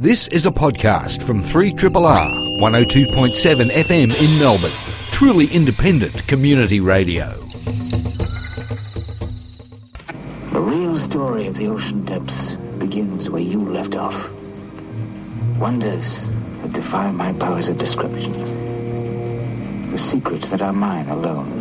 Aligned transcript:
This 0.00 0.28
is 0.28 0.46
a 0.46 0.50
podcast 0.50 1.22
from 1.24 1.42
3RRR 1.42 2.58
102.7 2.62 3.68
FM 3.68 4.08
in 4.08 4.38
Melbourne. 4.40 4.70
Truly 5.12 5.46
independent 5.48 6.26
community 6.26 6.80
radio. 6.80 7.26
The 10.52 10.58
real 10.58 10.96
story 10.96 11.48
of 11.48 11.56
the 11.58 11.66
ocean 11.66 12.06
depths 12.06 12.52
begins 12.78 13.28
where 13.28 13.42
you 13.42 13.60
left 13.62 13.94
off. 13.94 14.30
Wonders 15.58 16.24
that 16.62 16.72
defy 16.72 17.10
my 17.10 17.34
powers 17.34 17.68
of 17.68 17.76
description. 17.76 18.32
The 19.92 19.98
secrets 19.98 20.48
that 20.48 20.62
are 20.62 20.72
mine 20.72 21.10
alone. 21.10 21.59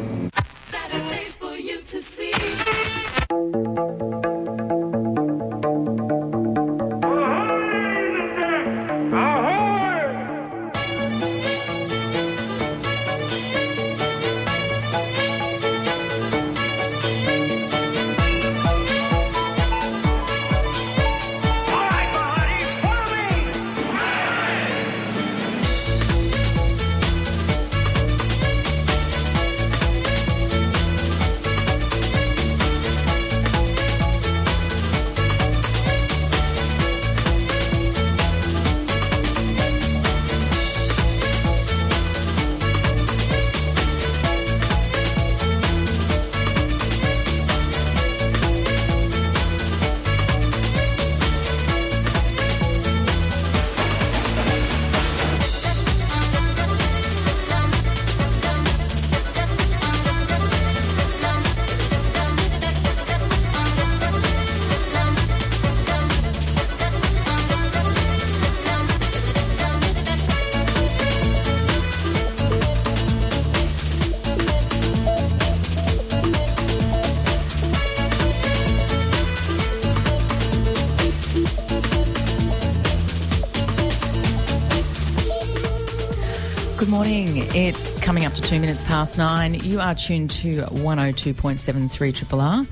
Morning. 87.10 87.48
It's 87.56 88.00
coming 88.02 88.24
up 88.24 88.34
to 88.34 88.42
two 88.44 88.60
minutes 88.60 88.84
past 88.84 89.18
nine. 89.18 89.56
You 89.56 89.80
are 89.80 89.96
tuned 89.96 90.30
to 90.30 90.62
102.73 90.66 92.14
Triple 92.14 92.40
R. 92.40 92.68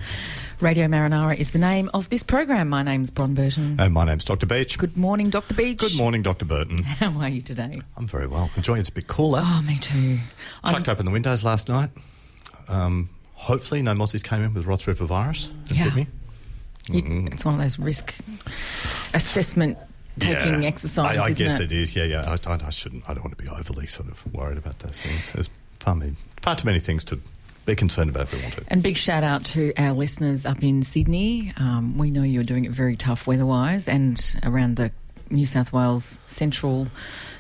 Radio 0.60 0.86
Marinara 0.86 1.36
is 1.36 1.50
the 1.52 1.58
name 1.58 1.90
of 1.96 2.10
this 2.10 2.22
program. 2.22 2.70
My 2.70 2.84
name's 2.84 3.10
Bron 3.10 3.34
Burton. 3.34 3.78
And 3.80 3.96
my 3.96 4.06
name's 4.06 4.26
Dr. 4.26 4.46
Beach. 4.46 4.78
Good 4.78 4.96
morning, 4.96 5.32
Dr. 5.32 5.56
Beach. 5.56 5.80
Good 5.80 5.98
morning, 5.98 6.22
Dr. 6.22 6.46
Burton. 6.46 6.84
How 6.84 7.20
are 7.20 7.30
you 7.30 7.42
today? 7.42 7.80
I'm 7.98 8.06
very 8.06 8.28
well. 8.28 8.52
Enjoying 8.56 8.80
it's 8.80 8.90
a 8.90 8.94
bit 8.94 9.08
cooler. 9.08 9.42
Oh, 9.44 9.64
me 9.66 9.80
too. 9.80 10.20
I'm- 10.64 10.76
Chucked 10.76 10.90
open 10.90 11.08
the 11.08 11.12
windows 11.12 11.44
last 11.44 11.68
night. 11.68 11.90
Um, 12.68 13.10
hopefully, 13.34 13.82
no 13.82 13.96
Mozzies 13.96 14.24
came 14.24 14.44
in 14.44 14.54
with 14.54 14.68
Ross 14.68 14.86
River 14.86 15.06
virus 15.06 15.50
Yeah. 15.66 15.92
me. 15.96 16.06
you- 16.90 17.28
it's 17.32 17.44
one 17.44 17.56
of 17.56 17.60
those 17.60 17.80
risk 17.80 18.14
assessment 19.16 19.80
taking 20.20 20.62
Yeah. 20.64 20.68
exercises. 20.68 21.20
I, 21.22 21.26
I 21.26 21.32
guess 21.32 21.60
it? 21.60 21.72
it 21.72 21.72
is. 21.72 21.96
Yeah, 21.96 22.04
yeah. 22.06 22.36
I, 22.46 22.52
I, 22.52 22.60
I 22.66 22.70
shouldn't. 22.70 23.10
I 23.10 23.14
don't 23.14 23.24
want 23.24 23.38
to 23.38 23.44
be 23.44 23.50
overly 23.50 23.88
sort 23.88 24.10
of 24.10 24.34
worried 24.34 24.58
about 24.58 24.80
those 24.80 24.98
things. 25.00 25.32
There's 25.34 25.50
far, 25.80 25.96
many, 25.96 26.16
far 26.42 26.56
too 26.56 26.66
many 26.66 26.80
things 26.80 27.04
to 27.06 27.20
be 27.66 27.76
concerned 27.76 28.10
about 28.10 28.24
if 28.24 28.34
we 28.34 28.42
want 28.42 28.54
to. 28.56 28.64
And 28.68 28.82
big 28.82 28.96
shout 28.98 29.24
out 29.24 29.44
to 29.46 29.74
our 29.78 29.92
listeners 29.94 30.46
up 30.46 30.64
in 30.64 30.84
Sydney. 30.84 31.54
Um, 31.58 31.98
we 31.98 32.12
know 32.12 32.24
you're 32.24 32.44
doing 32.44 32.66
it 32.66 32.72
very 32.72 32.96
tough 32.96 33.28
weather-wise, 33.28 33.88
and 33.88 34.20
around 34.44 34.78
the 34.78 34.92
New 35.30 35.46
South 35.46 35.74
Wales 35.74 36.20
central, 36.28 36.88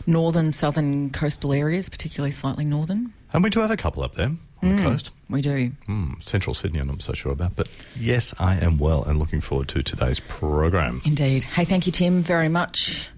northern, 0.05 0.51
southern 0.51 1.09
coastal 1.11 1.53
areas, 1.53 1.88
particularly 1.88 2.31
slightly 2.31 2.65
northern. 2.65 3.13
And 3.33 3.43
we 3.43 3.49
do 3.49 3.59
have 3.59 3.71
a 3.71 3.77
couple 3.77 4.03
up 4.03 4.15
there 4.15 4.31
on 4.63 4.75
the 4.75 4.81
coast. 4.81 5.13
We 5.29 5.41
do. 5.41 5.69
Mm, 5.88 6.23
Central 6.23 6.53
Sydney, 6.53 6.79
I'm 6.79 6.88
not 6.88 7.01
so 7.01 7.13
sure 7.13 7.31
about. 7.31 7.55
But 7.55 7.69
yes, 7.99 8.33
I 8.39 8.55
am 8.55 8.77
well 8.77 9.03
and 9.03 9.19
looking 9.19 9.41
forward 9.41 9.67
to 9.69 9.83
today's 9.83 10.19
program. 10.21 11.01
Indeed. 11.05 11.43
Hey, 11.43 11.65
thank 11.65 11.85
you, 11.85 11.91
Tim, 11.91 12.23
very 12.23 12.47
much. 12.49 13.09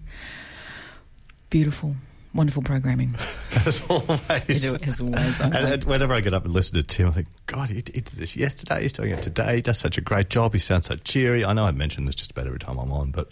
Beautiful, 1.49 1.95
wonderful 2.33 2.63
programming. 2.63 3.15
As 3.65 3.81
always. 3.89 4.61
Do 4.61 4.75
it 4.75 4.87
as 4.87 5.01
always. 5.01 5.39
And, 5.39 5.55
and 5.55 5.83
whenever 5.85 6.13
I 6.13 6.21
get 6.21 6.33
up 6.33 6.45
and 6.45 6.53
listen 6.53 6.75
to 6.75 6.83
Tim, 6.83 7.07
I 7.07 7.11
think, 7.11 7.27
God, 7.47 7.69
he, 7.69 7.75
he 7.75 7.81
did 7.81 8.05
this 8.05 8.35
yesterday. 8.35 8.83
He's 8.83 8.93
doing 8.93 9.11
it 9.11 9.23
today. 9.23 9.55
He 9.57 9.61
does 9.63 9.79
such 9.79 9.97
a 9.97 10.01
great 10.01 10.29
job. 10.29 10.53
He 10.53 10.59
sounds 10.59 10.85
so 10.85 10.95
cheery. 10.97 11.43
I 11.43 11.53
know 11.53 11.65
I 11.65 11.71
mention 11.71 12.05
this 12.05 12.13
just 12.15 12.31
about 12.31 12.45
every 12.45 12.59
time 12.59 12.77
I'm 12.77 12.91
on, 12.91 13.09
but 13.11 13.27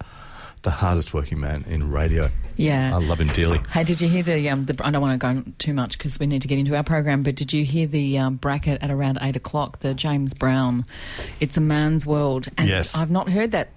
the 0.63 0.72
hardest 0.72 1.13
working 1.13 1.40
man 1.40 1.63
in 1.68 1.91
radio. 1.91 2.29
Yeah. 2.56 2.95
I 2.95 3.00
love 3.00 3.22
him 3.22 3.28
dearly. 3.28 3.59
Hey, 3.72 3.84
did 3.84 4.01
you 4.01 4.09
hear 4.09 4.23
the? 4.23 4.50
Um, 4.50 4.66
the 4.66 4.75
I 4.85 4.90
don't 4.91 5.01
want 5.01 5.19
to 5.19 5.44
go 5.44 5.51
too 5.59 5.73
much 5.73 5.97
because 5.97 6.19
we 6.19 6.25
need 6.25 6.41
to 6.41 6.47
get 6.47 6.57
into 6.57 6.75
our 6.75 6.84
program. 6.84 7.23
But 7.23 7.35
did 7.35 7.53
you 7.53 7.63
hear 7.63 7.85
the 7.88 8.18
um, 8.18 8.35
bracket 8.35 8.81
at 8.81 8.90
around 8.90 9.19
eight 9.22 9.35
o'clock? 9.35 9.79
The 9.79 9.94
James 9.94 10.34
Brown, 10.34 10.85
"It's 11.40 11.57
a 11.57 11.62
Man's 11.62 12.06
World," 12.06 12.47
and 12.57 12.68
Yes. 12.68 12.95
I've 12.95 13.12
not 13.12 13.29
heard 13.29 13.51
that 13.51 13.69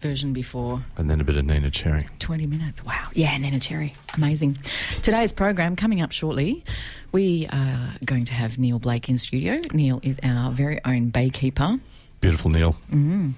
version 0.00 0.32
before. 0.32 0.82
And 0.96 1.08
then 1.08 1.20
a 1.20 1.24
bit 1.24 1.36
of 1.36 1.44
Neneh 1.44 1.72
Cherry. 1.72 2.06
20 2.18 2.46
minutes. 2.46 2.84
Wow. 2.84 3.08
Yeah, 3.14 3.34
Neneh 3.38 3.62
Cherry. 3.62 3.94
Amazing. 4.14 4.58
Today's 5.02 5.32
program 5.32 5.74
coming 5.74 6.02
up 6.02 6.12
shortly. 6.12 6.64
We 7.12 7.46
are 7.50 7.92
going 8.04 8.26
to 8.26 8.34
have 8.34 8.58
Neil 8.58 8.78
Blake 8.78 9.08
in 9.08 9.16
studio. 9.18 9.60
Neil 9.72 10.00
is 10.02 10.18
our 10.22 10.52
very 10.52 10.80
own 10.84 11.10
baykeeper, 11.12 11.80
Beautiful 12.20 12.50
Neil. 12.50 12.74
Mm. 12.92 13.32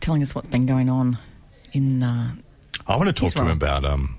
telling 0.00 0.22
us 0.22 0.34
what's 0.34 0.48
been 0.48 0.66
going 0.66 0.88
on 0.88 1.18
in. 1.72 2.02
Uh, 2.02 2.34
I 2.86 2.96
want 2.96 3.08
to 3.08 3.12
talk 3.12 3.22
He's 3.22 3.34
to 3.34 3.42
him 3.42 3.48
about 3.50 3.84
um 3.84 4.16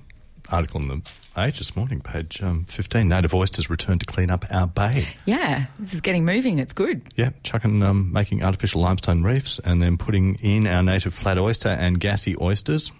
article 0.50 0.80
in 0.80 0.88
the 0.88 1.02
Age 1.34 1.58
this 1.58 1.74
morning, 1.74 2.00
page 2.02 2.42
um, 2.42 2.66
15. 2.66 3.08
Native 3.08 3.32
oysters 3.32 3.70
return 3.70 3.98
to 3.98 4.04
clean 4.04 4.30
up 4.30 4.44
our 4.50 4.66
bay. 4.66 5.06
yeah, 5.24 5.64
this 5.78 5.94
is 5.94 6.02
getting 6.02 6.26
moving. 6.26 6.58
It's 6.58 6.74
good. 6.74 7.00
Yeah, 7.16 7.30
chucking, 7.42 7.82
um, 7.82 8.12
making 8.12 8.44
artificial 8.44 8.82
limestone 8.82 9.22
reefs 9.22 9.58
and 9.58 9.82
then 9.82 9.96
putting 9.96 10.34
in 10.42 10.66
our 10.66 10.82
native 10.82 11.14
flat 11.14 11.38
oyster 11.38 11.70
Angasi 11.70 12.38
oysters. 12.38 12.92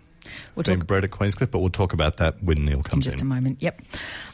We'll 0.54 0.64
Being 0.64 0.80
talk 0.80 0.86
bred 0.86 1.04
at 1.04 1.10
Queenscliff, 1.10 1.50
but 1.50 1.60
we'll 1.60 1.70
talk 1.70 1.92
about 1.92 2.18
that 2.18 2.42
when 2.42 2.64
Neil 2.64 2.82
comes 2.82 3.06
in 3.06 3.12
just 3.12 3.22
a 3.22 3.24
moment. 3.24 3.62
Yep. 3.62 3.82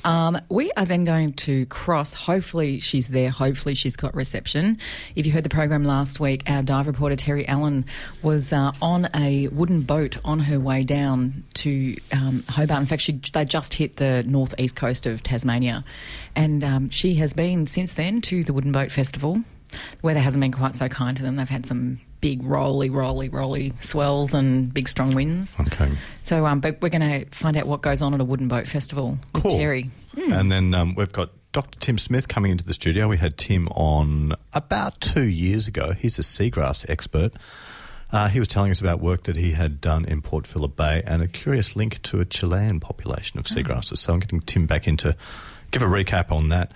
Um, 0.04 0.40
we 0.48 0.72
are 0.72 0.84
then 0.84 1.04
going 1.04 1.32
to 1.34 1.66
cross. 1.66 2.12
Hopefully, 2.12 2.80
she's 2.80 3.08
there. 3.08 3.30
Hopefully, 3.30 3.74
she's 3.74 3.96
got 3.96 4.14
reception. 4.14 4.78
If 5.14 5.26
you 5.26 5.32
heard 5.32 5.44
the 5.44 5.48
program 5.48 5.84
last 5.84 6.20
week, 6.20 6.42
our 6.46 6.62
dive 6.62 6.86
reporter 6.86 7.16
Terry 7.16 7.46
Allen 7.46 7.84
was 8.22 8.52
uh, 8.52 8.72
on 8.82 9.08
a 9.14 9.48
wooden 9.48 9.82
boat 9.82 10.18
on 10.24 10.40
her 10.40 10.58
way 10.58 10.84
down 10.84 11.44
to 11.54 11.96
um, 12.12 12.44
Hobart. 12.48 12.80
In 12.80 12.86
fact, 12.86 13.02
she, 13.02 13.20
they 13.32 13.44
just 13.44 13.74
hit 13.74 13.96
the 13.96 14.24
northeast 14.26 14.76
coast 14.76 15.06
of 15.06 15.22
Tasmania, 15.22 15.84
and 16.34 16.64
um, 16.64 16.90
she 16.90 17.14
has 17.16 17.32
been 17.32 17.66
since 17.66 17.92
then 17.92 18.20
to 18.22 18.42
the 18.42 18.52
Wooden 18.52 18.72
Boat 18.72 18.90
Festival. 18.90 19.42
The 19.70 19.76
weather 20.02 20.20
hasn't 20.20 20.40
been 20.40 20.52
quite 20.52 20.74
so 20.74 20.88
kind 20.88 21.16
to 21.16 21.22
them. 21.22 21.36
They've 21.36 21.48
had 21.48 21.66
some 21.66 22.00
big 22.20 22.42
rolly, 22.44 22.90
rolly, 22.90 23.28
rolly 23.28 23.72
swells 23.80 24.34
and 24.34 24.72
big 24.72 24.88
strong 24.88 25.14
winds. 25.14 25.56
Okay. 25.60 25.92
So, 26.22 26.46
um, 26.46 26.60
but 26.60 26.80
we're 26.80 26.88
going 26.88 27.00
to 27.24 27.26
find 27.30 27.56
out 27.56 27.66
what 27.66 27.82
goes 27.82 28.02
on 28.02 28.14
at 28.14 28.20
a 28.20 28.24
wooden 28.24 28.48
boat 28.48 28.66
festival 28.66 29.18
with 29.32 29.42
Cool. 29.44 29.52
Terry. 29.52 29.90
And 30.16 30.50
then 30.50 30.74
um, 30.74 30.94
we've 30.96 31.12
got 31.12 31.30
Dr. 31.52 31.78
Tim 31.78 31.96
Smith 31.98 32.28
coming 32.28 32.50
into 32.50 32.64
the 32.64 32.74
studio. 32.74 33.08
We 33.08 33.16
had 33.18 33.36
Tim 33.36 33.68
on 33.68 34.34
about 34.52 35.00
two 35.00 35.24
years 35.24 35.68
ago. 35.68 35.92
He's 35.92 36.18
a 36.18 36.22
seagrass 36.22 36.88
expert. 36.90 37.32
Uh, 38.10 38.28
he 38.28 38.38
was 38.38 38.48
telling 38.48 38.70
us 38.70 38.80
about 38.80 39.00
work 39.00 39.24
that 39.24 39.36
he 39.36 39.52
had 39.52 39.80
done 39.80 40.04
in 40.06 40.22
Port 40.22 40.46
Phillip 40.46 40.74
Bay 40.76 41.02
and 41.06 41.22
a 41.22 41.28
curious 41.28 41.76
link 41.76 42.00
to 42.02 42.20
a 42.20 42.24
Chilean 42.24 42.80
population 42.80 43.38
of 43.38 43.44
seagrasses. 43.44 43.98
So 43.98 44.14
I'm 44.14 44.20
getting 44.20 44.40
Tim 44.40 44.66
back 44.66 44.88
in 44.88 44.96
to 44.98 45.14
give 45.70 45.82
a 45.82 45.86
recap 45.86 46.32
on 46.32 46.48
that. 46.48 46.72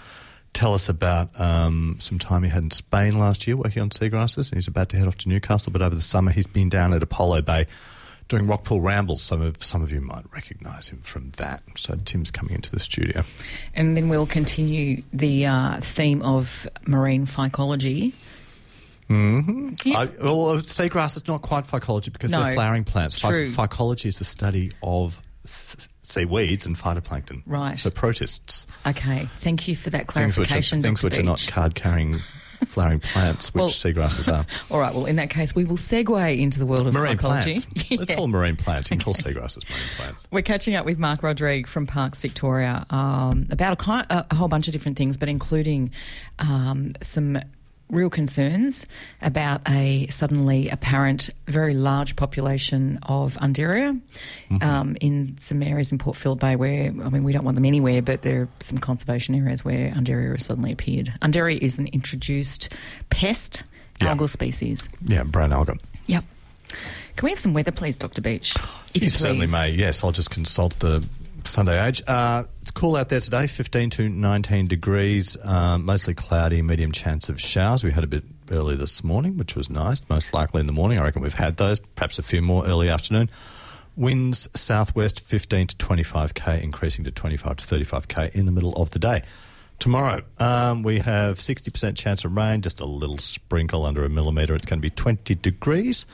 Tell 0.55 0.75
us 0.75 0.89
about 0.89 1.31
um, 1.41 1.97
some 1.99 2.19
time 2.19 2.43
he 2.43 2.51
had 2.51 2.63
in 2.63 2.71
Spain 2.71 3.19
last 3.19 3.47
year 3.47 3.57
working 3.57 3.83
on 3.83 3.89
seagrasses. 3.91 4.51
And 4.51 4.57
he's 4.59 4.69
about 4.69 4.91
to 4.91 4.97
head 4.99 5.09
off 5.09 5.17
to 5.19 5.29
Newcastle, 5.29 5.73
but 5.73 5.81
over 5.83 5.95
the 5.95 6.03
summer 6.03 6.31
he's 6.31 6.47
been 6.47 6.69
down 6.69 6.93
at 6.93 7.03
Apollo 7.03 7.43
Bay 7.43 7.67
doing 8.29 8.45
Rockpool 8.47 8.83
Rambles. 8.85 9.23
Some 9.23 9.41
of 9.43 9.63
some 9.65 9.83
of 9.83 9.91
you 9.91 10.01
might 10.01 10.25
recognise 10.33 10.89
him 10.89 10.99
from 10.99 11.31
that. 11.39 11.63
So 11.77 11.97
Tim's 12.05 12.31
coming 12.31 12.55
into 12.55 12.71
the 12.71 12.81
studio. 12.81 13.23
And 13.75 13.97
then 13.97 14.09
we'll 14.11 14.27
continue 14.27 15.03
the 15.13 15.47
uh, 15.47 15.81
theme 15.81 16.21
of 16.23 16.67
marine 16.87 17.27
phycology 17.27 18.13
Mm-hmm. 19.09 19.71
Yes. 19.85 19.97
I, 20.19 20.25
well, 20.25 20.57
seagrass 20.59 21.17
is 21.17 21.29
not 21.29 21.43
quite 21.43 21.65
phycology 21.67 22.11
because 22.13 22.31
No. 22.31 22.43
they're 22.45 22.53
flowering 22.55 22.85
plants. 22.85 23.21
Phy- 23.21 23.29
True. 23.29 23.47
phycology 23.47 24.07
is 24.07 24.19
the 24.19 24.25
study 24.25 24.71
of 24.83 25.23
s- 25.45 25.89
seaweeds 26.03 26.67
and 26.67 26.77
phytoplankton. 26.77 27.43
Right. 27.47 27.79
So 27.79 27.91
protists, 27.91 28.67
Okay, 28.87 29.29
thank 29.41 29.69
you 29.69 29.77
for 29.77 29.91
that 29.91 30.09
things 30.11 30.37
which 30.37 30.49
are, 30.49 30.51
clarification, 30.51 30.83
things 30.83 31.03
which 31.03 31.17
are 31.19 31.23
not 31.23 31.45
card-carrying 31.47 32.19
flowering 32.67 33.01
plants, 33.01 33.53
which 33.55 33.61
Well- 33.61 33.69
seagrasses 33.71 34.33
are. 34.33 34.47
All 34.71 34.79
right, 34.81 34.95
well, 34.95 35.07
in 35.07 35.17
that 35.17 35.31
case, 35.31 35.55
we 35.55 35.65
will 35.65 35.77
segue 35.77 36.39
into 36.39 36.59
the 36.61 36.67
world 36.67 36.87
of 36.87 36.95
Marine 36.95 37.19
psychology. 37.19 37.53
plants. 37.61 37.67
Yeah. 37.91 37.99
Let's 37.99 38.13
call 38.15 38.25
them 38.25 38.31
marine 38.33 38.57
plants. 38.57 38.91
You 38.91 38.97
can 38.97 39.05
call 39.05 39.15
seagrasses 39.15 39.69
marine 39.69 39.83
plants. 39.97 40.29
We're 40.31 40.43
catching 40.43 40.75
up 40.77 40.87
with 40.87 40.99
Mark 40.99 41.23
Rodrigue 41.23 41.67
from 41.67 41.87
Parks 41.87 42.21
Victoria 42.21 42.87
um, 42.91 43.47
about 43.51 43.81
a, 43.87 43.93
a, 44.15 44.27
a 44.31 44.35
whole 44.35 44.49
bunch 44.49 44.67
of 44.69 44.73
different 44.73 44.97
things, 44.97 45.17
but 45.17 45.29
including 45.29 45.91
um, 46.39 46.95
some 47.03 47.39
real 47.93 48.11
concerns 48.11 48.87
about 49.21 49.61
a 49.69 50.09
suddenly 50.09 50.69
apparent 50.71 51.31
very 51.47 51.75
large 51.75 52.17
population 52.17 52.99
of 53.05 53.37
Undaria 53.37 54.01
um, 54.63 54.97
in 55.01 55.37
some 55.39 55.63
areas 55.63 55.93
in 55.93 55.99
Port 55.99 56.17
Phillip 56.17 56.41
Bay 56.41 56.57
where, 56.57 56.87
I 56.87 57.09
mean, 57.11 57.23
we 57.23 57.33
don't 57.33 57.45
want 57.45 57.55
them 57.55 57.67
anywhere, 57.67 58.03
but 58.03 58.23
there 58.23 58.43
are 58.43 58.49
some 58.61 58.79
conservation 58.79 59.35
areas 59.35 59.65
where 59.65 59.91
Undaria 59.91 60.33
has 60.33 60.47
suddenly 60.47 60.73
appeared. 60.73 61.13
Undaria 61.23 61.59
is 61.59 61.79
an 61.79 61.87
introduced 61.89 62.71
pest 63.11 63.63
Yeah. 64.01 64.15
algal 64.15 64.29
species. 64.29 64.89
Yeah, 65.07 65.23
brown 65.23 65.53
alga. 65.53 65.77
Yep. 66.07 66.25
Can 67.17 67.27
we 67.27 67.31
have 67.31 67.39
some 67.39 67.53
weather, 67.53 67.73
please, 67.73 67.99
Dr. 67.99 68.23
Beach? 68.23 68.57
If 68.95 69.03
You 69.03 69.05
you, 69.05 69.11
certainly 69.11 69.47
may. 69.47 69.71
Yes, 69.71 70.03
I'll 70.03 70.13
just 70.13 70.31
consult 70.31 70.79
the 70.79 71.05
Sunday 71.47 71.87
Age. 71.87 72.03
Uh, 72.07 72.45
it's 72.61 72.71
cool 72.71 72.97
out 72.97 73.09
there 73.09 73.21
today, 73.21 73.47
15 73.47 73.91
to 73.91 74.09
19 74.09 74.69
degrees, 74.69 75.37
um, 75.45 75.85
mostly 75.85 76.15
cloudy, 76.15 76.63
medium 76.63 76.93
chance 76.93 77.29
of 77.29 77.41
showers. 77.41 77.83
We 77.83 77.91
had 77.91 78.05
a 78.05 78.07
bit 78.07 78.25
early 78.51 78.77
this 78.77 79.03
morning, 79.03 79.37
which 79.37 79.57
was 79.57 79.71
nice. 79.71 80.03
Most 80.09 80.33
likely 80.33 80.61
in 80.61 80.67
the 80.67 80.73
morning. 80.73 80.99
I 80.99 81.05
reckon 81.05 81.23
we've 81.23 81.35
had 81.35 81.57
those, 81.57 81.79
perhaps 81.81 82.19
a 82.19 82.23
few 82.23 82.43
more 82.43 82.67
early 82.67 82.89
afternoon. 82.89 83.31
Winds 83.97 84.49
southwest 84.59 85.21
15 85.21 85.69
to 85.69 85.77
25k, 85.77 86.63
increasing 86.63 87.05
to 87.05 87.11
25 87.11 87.57
to 87.59 87.67
35k 87.67 88.35
in 88.35 88.47
the 88.47 88.53
middle 88.53 88.73
of 88.75 88.91
the 88.91 88.99
day. 88.99 89.23
Tomorrow, 89.79 90.23
um, 90.39 90.83
we 90.83 91.01
have 91.01 91.39
60% 91.39 91.97
chance 91.97 92.25
of 92.25 92.37
rain, 92.37 92.63
just 92.63 92.81
a 92.81 92.87
little 92.87 93.19
sprinkle 93.19 93.85
under 93.85 94.05
a 94.05 94.09
millimetre. 94.09 94.55
It's 94.55 94.67
going 94.67 94.79
to 94.79 94.83
be 94.83 94.91
20 94.91 95.35
degrees. 95.35 96.07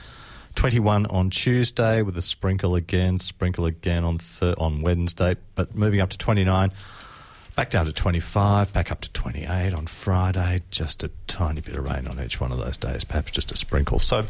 21 0.54 1.06
on 1.06 1.30
Tuesday 1.30 2.02
with 2.02 2.16
a 2.18 2.22
sprinkle 2.22 2.74
again, 2.74 3.20
sprinkle 3.20 3.66
again 3.66 4.04
on 4.04 4.18
th- 4.18 4.56
on 4.58 4.82
Wednesday, 4.82 5.36
but 5.54 5.74
moving 5.74 6.00
up 6.00 6.10
to 6.10 6.18
29, 6.18 6.72
back 7.56 7.70
down 7.70 7.86
to 7.86 7.92
25, 7.92 8.72
back 8.72 8.90
up 8.90 9.00
to 9.02 9.10
28 9.12 9.72
on 9.72 9.86
Friday. 9.86 10.62
Just 10.70 11.04
a 11.04 11.10
tiny 11.26 11.60
bit 11.60 11.76
of 11.76 11.84
rain 11.84 12.06
on 12.08 12.20
each 12.20 12.40
one 12.40 12.52
of 12.52 12.58
those 12.58 12.76
days, 12.76 13.04
perhaps 13.04 13.30
just 13.30 13.52
a 13.52 13.56
sprinkle. 13.56 13.98
So, 13.98 14.24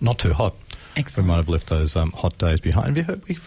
not 0.00 0.18
too 0.18 0.32
hot. 0.32 0.54
Excellent. 0.96 1.26
We 1.26 1.28
might 1.30 1.36
have 1.36 1.48
left 1.48 1.68
those 1.68 1.96
um, 1.96 2.12
hot 2.12 2.36
days 2.38 2.60
behind. 2.60 2.88
Have 2.88 2.96
you 2.96 3.02
heard 3.04 3.28
we 3.28 3.38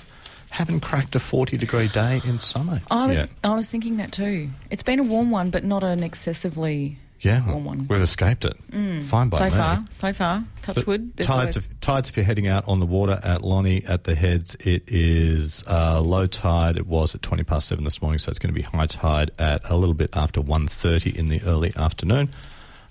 haven't 0.49 0.79
cracked 0.81 1.15
a 1.15 1.19
40 1.19 1.57
degree 1.57 1.87
day 1.89 2.21
in 2.25 2.39
summer? 2.39 2.81
I 2.89 3.07
was? 3.07 3.19
I 3.43 3.55
was 3.55 3.69
thinking 3.69 3.97
that 3.97 4.11
too. 4.11 4.49
It's 4.69 4.83
been 4.83 4.99
a 4.99 5.03
warm 5.03 5.31
one, 5.31 5.49
but 5.49 5.63
not 5.63 5.83
an 5.83 6.01
excessively 6.03 6.97
yeah, 7.25 7.47
warm 7.49 7.65
one. 7.65 7.87
we've 7.87 8.01
escaped 8.01 8.45
it. 8.45 8.55
Fine 9.03 9.29
by 9.29 9.37
so 9.37 9.45
me. 9.45 9.51
far. 9.51 9.85
So 9.89 10.13
far, 10.13 10.43
touch 10.61 10.75
But 10.75 10.87
wood. 10.87 11.17
Tides, 11.17 11.57
if, 11.57 11.79
tides, 11.79 12.09
if 12.09 12.17
you're 12.17 12.25
heading 12.25 12.47
out 12.47 12.67
on 12.67 12.79
the 12.79 12.85
water 12.85 13.19
at 13.23 13.41
Lonnie 13.41 13.83
at 13.85 14.03
the 14.03 14.15
heads, 14.15 14.55
it 14.59 14.83
is 14.87 15.63
uh, 15.67 15.99
low 16.01 16.27
tide. 16.27 16.77
It 16.77 16.85
was 16.85 17.15
at 17.15 17.21
20 17.21 17.43
past 17.43 17.67
7 17.67 17.83
this 17.83 18.01
morning, 18.01 18.19
so 18.19 18.29
it's 18.29 18.39
going 18.39 18.53
to 18.53 18.59
be 18.59 18.61
high 18.61 18.85
tide 18.85 19.31
at 19.39 19.67
a 19.69 19.75
little 19.75 19.95
bit 19.95 20.11
after 20.13 20.39
1.30 20.41 21.15
in 21.15 21.29
the 21.29 21.41
early 21.43 21.73
afternoon. 21.75 22.29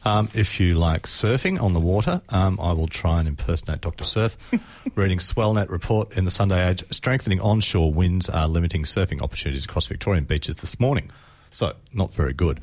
Um, 0.04 0.28
if 0.34 0.60
you 0.60 0.74
like 0.74 1.04
surfing 1.04 1.62
on 1.62 1.72
the 1.72 1.80
water, 1.80 2.20
um, 2.28 2.58
I 2.60 2.72
will 2.72 2.88
try 2.88 3.20
and 3.20 3.28
impersonate 3.28 3.80
Dr. 3.80 4.04
Surf. 4.04 4.36
Reading 4.96 5.18
Swellnet 5.18 5.70
report 5.70 6.16
in 6.18 6.26
the 6.26 6.30
Sunday 6.30 6.68
Age, 6.68 6.84
strengthening 6.90 7.40
onshore 7.40 7.90
winds 7.90 8.28
are 8.28 8.46
limiting 8.46 8.82
surfing 8.82 9.22
opportunities 9.22 9.64
across 9.64 9.86
Victorian 9.86 10.24
beaches 10.24 10.56
this 10.56 10.78
morning. 10.78 11.10
So, 11.52 11.74
not 11.92 12.12
very 12.12 12.34
good. 12.34 12.60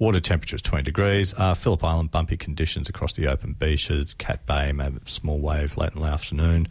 Water 0.00 0.18
temperature 0.18 0.56
is 0.56 0.62
20 0.62 0.82
degrees. 0.82 1.34
Uh, 1.36 1.52
Phillip 1.52 1.84
Island, 1.84 2.10
bumpy 2.10 2.38
conditions 2.38 2.88
across 2.88 3.12
the 3.12 3.26
open 3.26 3.52
beaches. 3.52 4.14
Cat 4.14 4.46
Bay, 4.46 4.72
maybe 4.72 4.96
small 5.04 5.38
wave 5.38 5.76
late 5.76 5.92
in 5.94 6.00
the 6.00 6.06
afternoon. 6.06 6.68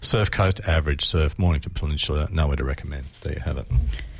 Surf 0.00 0.32
Coast, 0.32 0.60
average 0.66 1.04
surf. 1.04 1.38
Mornington 1.38 1.72
Peninsula, 1.74 2.28
nowhere 2.32 2.56
to 2.56 2.64
recommend. 2.64 3.04
There 3.20 3.34
you 3.34 3.40
have 3.40 3.58
it. 3.58 3.68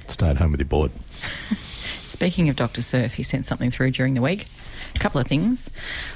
Stay 0.07 0.29
at 0.29 0.37
home 0.37 0.53
with 0.53 0.61
your 0.61 0.69
board. 0.69 0.93
Speaking 2.05 2.49
of 2.49 2.55
Dr. 2.55 2.83
Surf, 2.83 3.15
he 3.15 3.25
sent 3.25 3.47
something 3.47 3.73
through 3.73 3.91
during 3.91 4.15
the 4.15 4.23
week. 4.23 4.47
A 4.97 4.99
couple 4.99 5.21
of 5.21 5.27
things. 5.27 5.71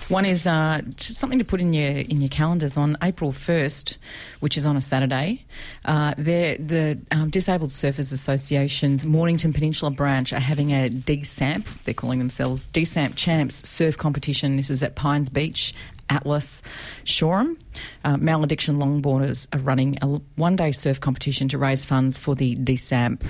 One 0.08 0.24
is 0.24 0.46
uh, 0.46 0.80
just 0.96 1.18
something 1.18 1.38
to 1.38 1.44
put 1.44 1.60
in 1.60 1.74
your 1.74 1.90
in 1.90 2.22
your 2.22 2.30
calendars 2.30 2.78
on 2.78 2.96
April 3.02 3.30
first, 3.30 3.98
which 4.40 4.56
is 4.56 4.64
on 4.64 4.76
a 4.76 4.80
Saturday. 4.80 5.44
Uh, 5.84 6.14
the 6.16 6.98
um, 7.10 7.28
Disabled 7.28 7.68
Surfers 7.70 8.10
Association's 8.10 9.04
Mornington 9.04 9.52
Peninsula 9.52 9.90
branch 9.90 10.32
are 10.32 10.40
having 10.40 10.70
a 10.70 10.88
DSAMP. 10.88 11.66
They're 11.84 11.92
calling 11.92 12.18
themselves 12.18 12.68
DSAMP 12.68 13.16
Champs 13.16 13.68
Surf 13.68 13.98
Competition. 13.98 14.56
This 14.56 14.70
is 14.70 14.82
at 14.82 14.94
Pines 14.94 15.28
Beach. 15.28 15.74
Atlas 16.10 16.62
Shoreham. 17.04 17.56
Uh, 18.04 18.16
Malediction 18.16 18.76
Longboarders 18.76 19.46
are 19.54 19.60
running 19.60 19.96
a 20.02 20.20
one 20.36 20.56
day 20.56 20.72
surf 20.72 21.00
competition 21.00 21.48
to 21.48 21.58
raise 21.58 21.84
funds 21.84 22.18
for 22.18 22.34
the 22.34 22.56
DSAMP, 22.56 23.22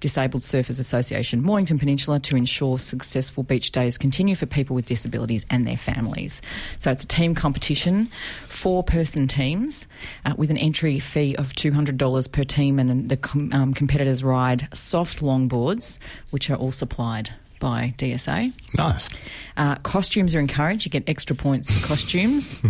Disabled 0.00 0.42
Surfers 0.42 0.78
Association, 0.78 1.42
Mornington 1.42 1.78
Peninsula, 1.78 2.20
to 2.20 2.36
ensure 2.36 2.78
successful 2.78 3.42
beach 3.42 3.72
days 3.72 3.98
continue 3.98 4.36
for 4.36 4.46
people 4.46 4.76
with 4.76 4.86
disabilities 4.86 5.44
and 5.50 5.66
their 5.66 5.76
families. 5.76 6.40
So 6.78 6.90
it's 6.90 7.04
a 7.04 7.08
team 7.08 7.34
competition, 7.34 8.08
four 8.46 8.82
person 8.82 9.26
teams, 9.26 9.88
uh, 10.24 10.34
with 10.36 10.50
an 10.50 10.56
entry 10.58 11.00
fee 11.00 11.34
of 11.36 11.52
$200 11.54 12.32
per 12.32 12.44
team, 12.44 12.78
and 12.78 13.08
the 13.08 13.16
com- 13.16 13.52
um, 13.52 13.74
competitors 13.74 14.22
ride 14.22 14.68
soft 14.72 15.20
longboards, 15.20 15.98
which 16.30 16.50
are 16.50 16.56
all 16.56 16.72
supplied 16.72 17.30
by 17.58 17.94
DSA. 17.98 18.52
Nice. 18.76 19.08
Uh, 19.56 19.74
costumes 19.76 20.34
are 20.34 20.40
encouraged. 20.40 20.84
You 20.86 20.90
get 20.90 21.08
extra 21.08 21.34
points 21.34 21.68
for 21.80 21.86
costumes 21.88 22.62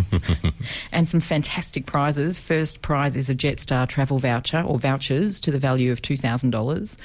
and 0.93 1.06
some 1.06 1.20
fantastic 1.20 1.85
prizes. 1.87 2.38
First 2.38 2.81
prize 2.81 3.14
is 3.17 3.29
a 3.29 3.35
Jetstar 3.35 3.87
travel 3.87 4.19
voucher 4.19 4.62
or 4.62 4.79
vouchers 4.79 5.38
to 5.40 5.50
the 5.50 5.58
value 5.58 5.93
of 5.93 6.00
$2,000. 6.00 6.96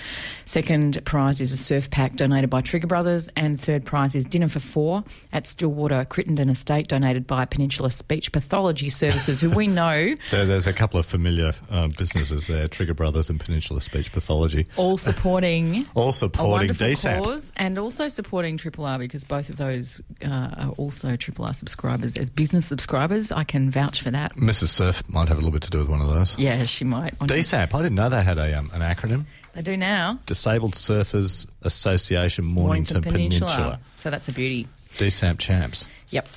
Second 0.45 1.03
prize 1.05 1.41
is 1.41 1.51
a 1.51 1.57
surf 1.57 1.89
pack 1.89 2.15
donated 2.15 2.49
by 2.49 2.61
Trigger 2.61 2.87
Brothers. 2.87 3.29
And 3.35 3.59
third 3.59 3.83
prize 3.85 4.15
is 4.15 4.25
dinner 4.25 4.47
for 4.47 4.59
four 4.59 5.03
at 5.33 5.47
Stillwater 5.47 6.05
Crittenden 6.05 6.49
Estate 6.49 6.87
donated 6.87 7.27
by 7.27 7.43
Peninsula 7.45 7.91
Speech 7.91 8.31
Pathology 8.31 8.89
Services, 8.89 9.41
who 9.41 9.49
we 9.49 9.67
know 9.67 10.15
There, 10.31 10.45
there's 10.45 10.67
a 10.67 10.73
couple 10.73 10.99
of 10.99 11.05
familiar 11.05 11.51
um, 11.69 11.91
businesses 11.97 12.47
there 12.47 12.67
Trigger 12.67 12.93
Brothers 12.93 13.29
and 13.29 13.39
Peninsula 13.39 13.81
Speech 13.81 14.11
Pathology. 14.13 14.65
all 14.77 14.97
supporting 14.97 15.85
All 15.93 16.11
supporting 16.11 16.69
DSAP. 16.69 17.23
cause 17.23 17.51
and 17.73 17.79
also 17.79 18.07
supporting 18.07 18.55
Triple 18.55 18.85
R 18.85 18.99
because 18.99 19.23
both 19.23 19.49
of 19.49 19.57
those 19.57 19.99
uh, 20.23 20.27
are 20.29 20.69
also 20.77 21.15
Triple 21.15 21.45
R 21.45 21.55
subscribers. 21.55 22.15
As 22.15 22.29
business 22.29 22.67
subscribers, 22.67 23.31
I 23.31 23.43
can 23.43 23.71
vouch 23.71 23.99
for 23.99 24.11
that. 24.11 24.35
Mrs. 24.35 24.65
Surf 24.67 25.01
might 25.09 25.27
have 25.27 25.37
a 25.37 25.41
little 25.41 25.49
bit 25.49 25.63
to 25.63 25.71
do 25.71 25.79
with 25.79 25.89
one 25.89 25.99
of 25.99 26.07
those. 26.07 26.37
Yeah, 26.37 26.65
she 26.65 26.85
might. 26.85 27.17
DSAP, 27.17 27.73
I 27.73 27.81
didn't 27.81 27.95
know 27.95 28.09
they 28.09 28.21
had 28.21 28.37
a, 28.37 28.59
um, 28.59 28.69
an 28.75 28.81
acronym. 28.81 29.25
They 29.53 29.63
do 29.63 29.75
now. 29.75 30.19
Disabled 30.27 30.75
Surfers 30.75 31.47
Association 31.63 32.45
Mornington, 32.45 33.01
Peninsula. 33.01 33.79
So 33.97 34.11
that's 34.11 34.27
a 34.27 34.33
beauty. 34.33 34.67
DSAP 34.97 35.39
champs. 35.39 35.87
Yep. 36.11 36.27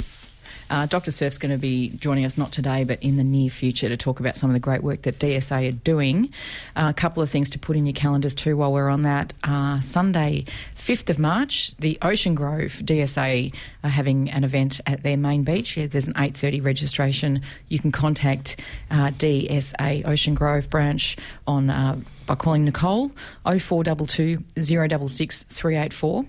Uh, 0.70 0.86
Dr. 0.86 1.10
Surf's 1.10 1.38
going 1.38 1.52
to 1.52 1.58
be 1.58 1.90
joining 1.90 2.24
us 2.24 2.36
not 2.36 2.52
today, 2.52 2.84
but 2.84 3.02
in 3.02 3.16
the 3.16 3.24
near 3.24 3.50
future 3.50 3.88
to 3.88 3.96
talk 3.96 4.20
about 4.20 4.36
some 4.36 4.50
of 4.50 4.54
the 4.54 4.60
great 4.60 4.82
work 4.82 5.02
that 5.02 5.18
DSA 5.18 5.68
are 5.68 5.72
doing. 5.72 6.30
Uh, 6.74 6.86
a 6.90 6.94
couple 6.94 7.22
of 7.22 7.30
things 7.30 7.50
to 7.50 7.58
put 7.58 7.76
in 7.76 7.86
your 7.86 7.92
calendars 7.92 8.34
too 8.34 8.56
while 8.56 8.72
we're 8.72 8.88
on 8.88 9.02
that. 9.02 9.32
Uh, 9.44 9.80
Sunday, 9.80 10.44
5th 10.76 11.10
of 11.10 11.18
March, 11.18 11.76
the 11.78 11.98
Ocean 12.02 12.34
Grove 12.34 12.80
DSA 12.84 13.54
are 13.84 13.90
having 13.90 14.30
an 14.30 14.44
event 14.44 14.80
at 14.86 15.02
their 15.02 15.16
main 15.16 15.44
beach. 15.44 15.76
Yeah, 15.76 15.86
There's 15.86 16.08
an 16.08 16.14
8.30 16.14 16.64
registration. 16.64 17.42
You 17.68 17.78
can 17.78 17.92
contact 17.92 18.60
uh, 18.90 19.10
DSA 19.10 20.06
Ocean 20.06 20.34
Grove 20.34 20.68
branch 20.70 21.16
on 21.46 21.70
uh, 21.70 22.00
by 22.26 22.34
calling 22.34 22.64
Nicole 22.64 23.10
0422 23.44 24.42
066 24.60 25.44
384 25.44 26.24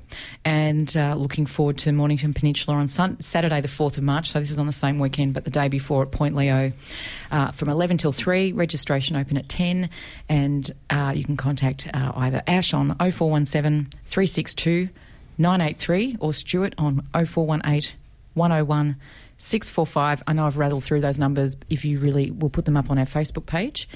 and 0.46 0.96
uh, 0.96 1.16
looking 1.16 1.46
forward 1.46 1.78
to 1.80 1.92
Mornington 1.92 2.34
Peninsula 2.34 2.78
on 2.78 2.88
sun- 2.88 3.20
Saturday 3.20 3.62
the 3.62 3.68
4th 3.68 3.98
of 3.98 4.04
March. 4.04 4.32
So 4.32 4.40
this 4.40 4.52
is 4.52 4.58
on 4.58 4.68
the 4.68 4.74
same 4.74 5.00
weekend 5.00 5.34
but 5.34 5.44
the 5.44 5.50
day 5.50 5.68
before 5.68 6.04
at 6.04 6.12
Point 6.12 6.36
Leo 6.36 6.72
uh, 7.32 7.52
from 7.52 7.70
11 7.70 7.98
till 7.98 8.12
3 8.12 8.52
registration 8.54 9.16
open 9.16 9.38
at 9.38 9.50
10 9.50 9.90
and 10.30 10.72
uh, 10.90 11.14
you 11.16 11.24
can 11.24 11.38
contact 11.38 11.88
uh, 11.94 12.12
either 12.16 12.42
Ash 12.48 12.74
on 12.74 12.96
0417 12.98 13.88
362 14.06 14.90
983 15.38 16.18
or 16.20 16.34
Stuart 16.34 16.74
on 16.78 17.06
0418 17.14 17.96
101 18.34 18.96
645. 19.38 20.24
I 20.28 20.34
know 20.34 20.46
I've 20.46 20.58
rattled 20.58 20.84
through 20.84 21.02
those 21.02 21.20
numbers. 21.20 21.58
If 21.70 21.86
you 21.86 22.00
really, 22.00 22.32
we'll 22.32 22.50
put 22.50 22.66
them 22.66 22.78
up 22.78 22.90
on 22.90 22.98
our 22.98 23.06
Facebook 23.06 23.46
page, 23.46 23.88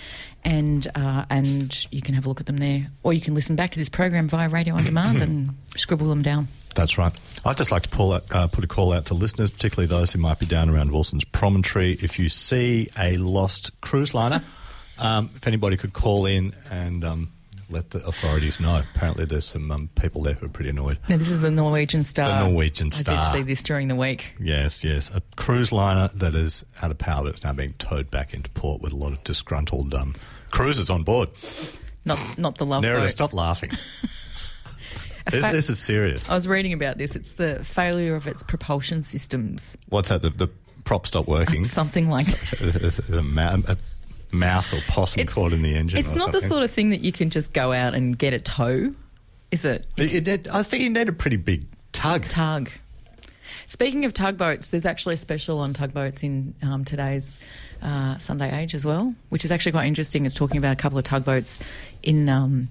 and 0.43 0.87
uh, 0.95 1.25
and 1.29 1.87
you 1.91 2.01
can 2.01 2.15
have 2.15 2.25
a 2.25 2.29
look 2.29 2.39
at 2.39 2.45
them 2.45 2.57
there, 2.57 2.87
or 3.03 3.13
you 3.13 3.21
can 3.21 3.33
listen 3.33 3.55
back 3.55 3.71
to 3.71 3.79
this 3.79 3.89
program 3.89 4.27
via 4.27 4.49
radio 4.49 4.75
on 4.75 4.83
demand 4.83 5.21
and 5.21 5.49
scribble 5.75 6.07
them 6.07 6.21
down. 6.21 6.47
That's 6.75 6.97
right. 6.97 7.13
I'd 7.45 7.57
just 7.57 7.71
like 7.71 7.83
to 7.83 7.89
pull 7.89 8.13
out, 8.13 8.23
uh, 8.31 8.47
put 8.47 8.63
a 8.63 8.67
call 8.67 8.93
out 8.93 9.07
to 9.07 9.13
listeners, 9.13 9.49
particularly 9.49 9.87
those 9.87 10.13
who 10.13 10.19
might 10.19 10.39
be 10.39 10.45
down 10.45 10.69
around 10.69 10.91
Wilson's 10.91 11.25
Promontory. 11.25 11.93
If 11.93 12.17
you 12.17 12.29
see 12.29 12.89
a 12.97 13.17
lost 13.17 13.79
cruise 13.81 14.13
liner, 14.13 14.43
um, 14.97 15.31
if 15.35 15.47
anybody 15.47 15.75
could 15.75 15.93
call 15.93 16.25
in 16.25 16.53
and 16.69 17.03
um, 17.03 17.27
let 17.71 17.91
the 17.91 18.05
authorities 18.05 18.59
know. 18.59 18.81
Apparently, 18.93 19.25
there's 19.25 19.45
some 19.45 19.71
um, 19.71 19.89
people 19.99 20.23
there 20.23 20.33
who 20.33 20.45
are 20.45 20.49
pretty 20.49 20.69
annoyed. 20.69 20.97
Now, 21.09 21.17
this 21.17 21.29
is 21.29 21.39
the 21.39 21.51
Norwegian 21.51 22.03
Star. 22.03 22.27
The 22.27 22.47
Norwegian 22.49 22.91
Star. 22.91 23.15
I 23.15 23.33
did 23.33 23.37
see 23.39 23.43
this 23.43 23.63
during 23.63 23.87
the 23.87 23.95
week. 23.95 24.35
Yes, 24.39 24.83
yes. 24.83 25.09
A 25.13 25.21
cruise 25.35 25.71
liner 25.71 26.09
that 26.15 26.35
is 26.35 26.65
out 26.81 26.91
of 26.91 26.97
power, 26.97 27.23
but 27.23 27.33
it's 27.33 27.43
now 27.43 27.53
being 27.53 27.73
towed 27.73 28.11
back 28.11 28.33
into 28.33 28.49
port 28.51 28.81
with 28.81 28.93
a 28.93 28.95
lot 28.95 29.13
of 29.13 29.23
disgruntled 29.23 29.93
um, 29.93 30.15
cruisers 30.51 30.89
on 30.89 31.03
board. 31.03 31.29
Not 32.05 32.37
not 32.37 32.57
the 32.57 32.65
love 32.65 32.83
Nerida, 32.83 33.09
stop 33.09 33.33
laughing. 33.33 33.71
This, 35.29 35.45
fa- 35.45 35.51
this 35.51 35.69
is 35.69 35.79
serious. 35.79 36.27
I 36.29 36.33
was 36.33 36.47
reading 36.47 36.73
about 36.73 36.97
this. 36.97 37.15
It's 37.15 37.33
the 37.33 37.63
failure 37.63 38.15
of 38.15 38.27
its 38.27 38.41
propulsion 38.41 39.03
systems. 39.03 39.77
What's 39.89 40.09
that? 40.09 40.23
The, 40.23 40.31
the 40.31 40.47
prop 40.83 41.05
stopped 41.05 41.27
working. 41.27 41.65
Something 41.79 42.09
like 42.09 42.25
that. 42.59 42.59
There's 42.59 42.99
a, 43.09 43.19
a 43.19 43.77
mouse 44.31 44.73
or 44.73 44.81
possum 44.87 45.25
caught 45.27 45.53
in 45.53 45.61
the 45.61 45.75
engine. 45.75 45.99
It's 45.99 46.15
not 46.15 46.31
the 46.31 46.41
sort 46.41 46.63
of 46.63 46.71
thing 46.71 46.89
that 46.91 47.01
you 47.01 47.11
can 47.11 47.29
just 47.29 47.53
go 47.53 47.71
out 47.71 47.93
and 47.93 48.17
get 48.17 48.33
a 48.33 48.39
tow, 48.39 48.91
is 49.51 49.65
it? 49.65 49.85
It, 49.97 50.27
it 50.27 50.49
I 50.49 50.57
was 50.57 50.67
thinking 50.67 50.93
you 50.93 50.99
need 50.99 51.09
a 51.09 51.13
pretty 51.13 51.37
big 51.37 51.65
tug. 51.91 52.23
Tug. 52.27 52.69
Speaking 53.67 54.03
of 54.03 54.13
tugboats, 54.13 54.67
there's 54.67 54.85
actually 54.85 55.13
a 55.13 55.17
special 55.17 55.59
on 55.59 55.73
tugboats 55.73 56.23
in 56.23 56.53
um, 56.61 56.83
today's 56.83 57.31
uh, 57.81 58.17
Sunday 58.17 58.61
Age 58.61 58.75
as 58.75 58.85
well, 58.85 59.15
which 59.29 59.45
is 59.45 59.51
actually 59.51 59.71
quite 59.71 59.87
interesting. 59.87 60.25
It's 60.25 60.35
talking 60.35 60.57
about 60.57 60.73
a 60.73 60.75
couple 60.75 60.97
of 60.97 61.05
tugboats 61.05 61.59
in 62.03 62.27
um, 62.27 62.67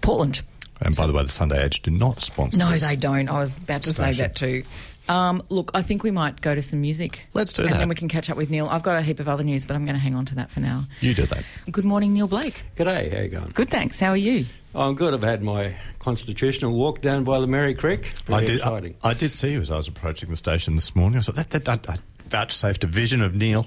Portland. 0.00 0.42
And 0.80 0.94
by 0.96 1.06
the 1.06 1.12
way, 1.12 1.22
the 1.22 1.30
Sunday 1.30 1.64
Age 1.64 1.80
do 1.82 1.90
not 1.90 2.20
sponsor. 2.20 2.58
No, 2.58 2.70
this. 2.70 2.82
they 2.82 2.96
don't. 2.96 3.28
I 3.28 3.38
was 3.38 3.52
about 3.52 3.84
to 3.84 3.92
say 3.92 4.12
that 4.12 4.34
too. 4.34 4.64
Um, 5.08 5.42
look, 5.48 5.70
I 5.74 5.82
think 5.82 6.02
we 6.02 6.10
might 6.10 6.40
go 6.40 6.54
to 6.54 6.62
some 6.62 6.80
music. 6.80 7.26
Let's 7.34 7.52
do 7.52 7.62
and 7.62 7.70
that. 7.70 7.74
And 7.74 7.80
then 7.82 7.88
we 7.88 7.94
can 7.94 8.08
catch 8.08 8.28
up 8.30 8.36
with 8.36 8.50
Neil. 8.50 8.68
I've 8.68 8.82
got 8.82 8.96
a 8.96 9.02
heap 9.02 9.20
of 9.20 9.28
other 9.28 9.44
news, 9.44 9.64
but 9.64 9.74
I'm 9.74 9.84
going 9.84 9.94
to 9.94 10.00
hang 10.00 10.14
on 10.14 10.24
to 10.26 10.34
that 10.36 10.50
for 10.50 10.60
now. 10.60 10.84
You 11.00 11.14
do 11.14 11.26
that. 11.26 11.44
Good 11.70 11.84
morning, 11.84 12.12
Neil 12.14 12.26
Blake. 12.26 12.64
G'day, 12.76 13.12
how 13.14 13.22
you 13.22 13.28
going? 13.28 13.50
Good, 13.54 13.70
thanks. 13.70 14.00
How 14.00 14.10
are 14.10 14.16
you? 14.16 14.46
I'm 14.74 14.94
good. 14.94 15.14
I've 15.14 15.22
had 15.22 15.42
my 15.42 15.74
constitutional 15.98 16.72
walk 16.72 17.00
down 17.00 17.24
by 17.24 17.40
the 17.40 17.46
Merri 17.46 17.74
Creek. 17.74 18.12
Very 18.26 18.38
I 18.38 18.40
did. 18.44 18.50
I, 18.50 18.54
exciting. 18.54 18.96
I 19.02 19.14
did 19.14 19.30
see 19.30 19.52
you 19.52 19.60
as 19.60 19.70
I 19.70 19.76
was 19.76 19.88
approaching 19.88 20.30
the 20.30 20.36
station 20.36 20.74
this 20.74 20.94
morning. 20.94 21.18
I 21.18 21.22
thought 21.22 21.36
that, 21.36 21.64
that 21.64 21.88
I, 21.88 21.94
I 21.94 21.96
vouchsafed 22.24 22.84
a 22.84 22.86
vision 22.86 23.22
of 23.22 23.34
Neil 23.34 23.66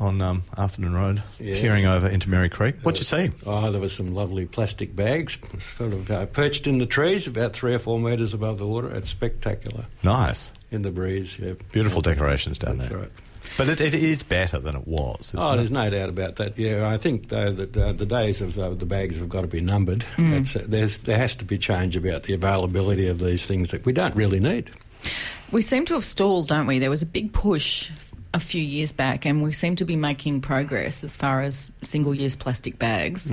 on 0.00 0.20
um, 0.20 0.42
Atherton 0.58 0.92
Road, 0.94 1.22
Yes. 1.38 1.60
peering 1.60 1.86
over 1.86 2.08
into 2.08 2.28
Merri 2.28 2.48
Creek. 2.48 2.76
What'd 2.82 2.98
you 3.00 3.04
see? 3.04 3.30
Oh, 3.46 3.70
there 3.70 3.80
were 3.80 3.88
some 3.88 4.14
lovely 4.14 4.46
plastic 4.46 4.94
bags, 4.96 5.38
sort 5.76 5.92
of 5.92 6.10
uh, 6.10 6.26
perched 6.26 6.66
in 6.66 6.78
the 6.78 6.86
trees, 6.86 7.26
about 7.26 7.52
three 7.52 7.74
or 7.74 7.78
four 7.78 7.98
metres 8.00 8.34
above 8.34 8.58
the 8.58 8.66
water. 8.66 8.92
It's 8.94 9.10
spectacular 9.10 9.86
Nice, 10.02 10.50
in 10.70 10.82
the 10.82 10.90
breeze. 10.90 11.38
Yeah. 11.38 11.52
beautiful 11.72 12.00
decorations 12.00 12.58
down 12.58 12.78
That's 12.78 12.90
there. 12.90 12.98
right. 12.98 13.10
But 13.58 13.68
it, 13.68 13.80
it 13.82 13.94
is 13.94 14.22
better 14.22 14.58
than 14.58 14.74
it 14.74 14.88
was. 14.88 15.28
Isn't 15.28 15.38
Oh, 15.38 15.52
it? 15.52 15.56
there's 15.58 15.70
no 15.70 15.88
doubt 15.90 16.08
about 16.08 16.36
that. 16.36 16.58
Yeah, 16.58 16.88
I 16.88 16.96
think 16.96 17.28
though 17.28 17.52
that 17.52 17.76
uh, 17.76 17.92
the 17.92 18.06
days 18.06 18.40
of 18.40 18.58
uh, 18.58 18.70
the 18.70 18.86
bags 18.86 19.18
have 19.18 19.28
got 19.28 19.42
to 19.42 19.46
be 19.46 19.60
numbered. 19.60 20.02
It's, 20.16 20.56
uh, 20.56 20.64
there's 20.66 20.96
there 20.98 21.18
has 21.18 21.36
to 21.36 21.44
be 21.44 21.58
change 21.58 21.94
about 21.94 22.22
the 22.22 22.32
availability 22.32 23.06
of 23.06 23.20
these 23.20 23.44
things 23.44 23.70
that 23.70 23.84
we 23.84 23.92
don't 23.92 24.16
really 24.16 24.40
need. 24.40 24.70
We 25.52 25.60
seem 25.60 25.84
to 25.84 25.94
have 25.94 26.06
stalled, 26.06 26.48
don't 26.48 26.66
we? 26.66 26.78
There 26.78 26.88
was 26.90 27.02
a 27.02 27.06
big 27.06 27.34
push 27.34 27.90
a 28.34 28.40
few 28.40 28.60
years 28.60 28.92
back, 28.92 29.24
and 29.24 29.42
we 29.42 29.52
seem 29.52 29.76
to 29.76 29.84
be 29.84 29.96
making 29.96 30.40
progress 30.42 31.04
as 31.04 31.14
far 31.16 31.40
as 31.40 31.70
single 31.82 32.12
use 32.14 32.34
plastic 32.36 32.78
bags 32.78 33.30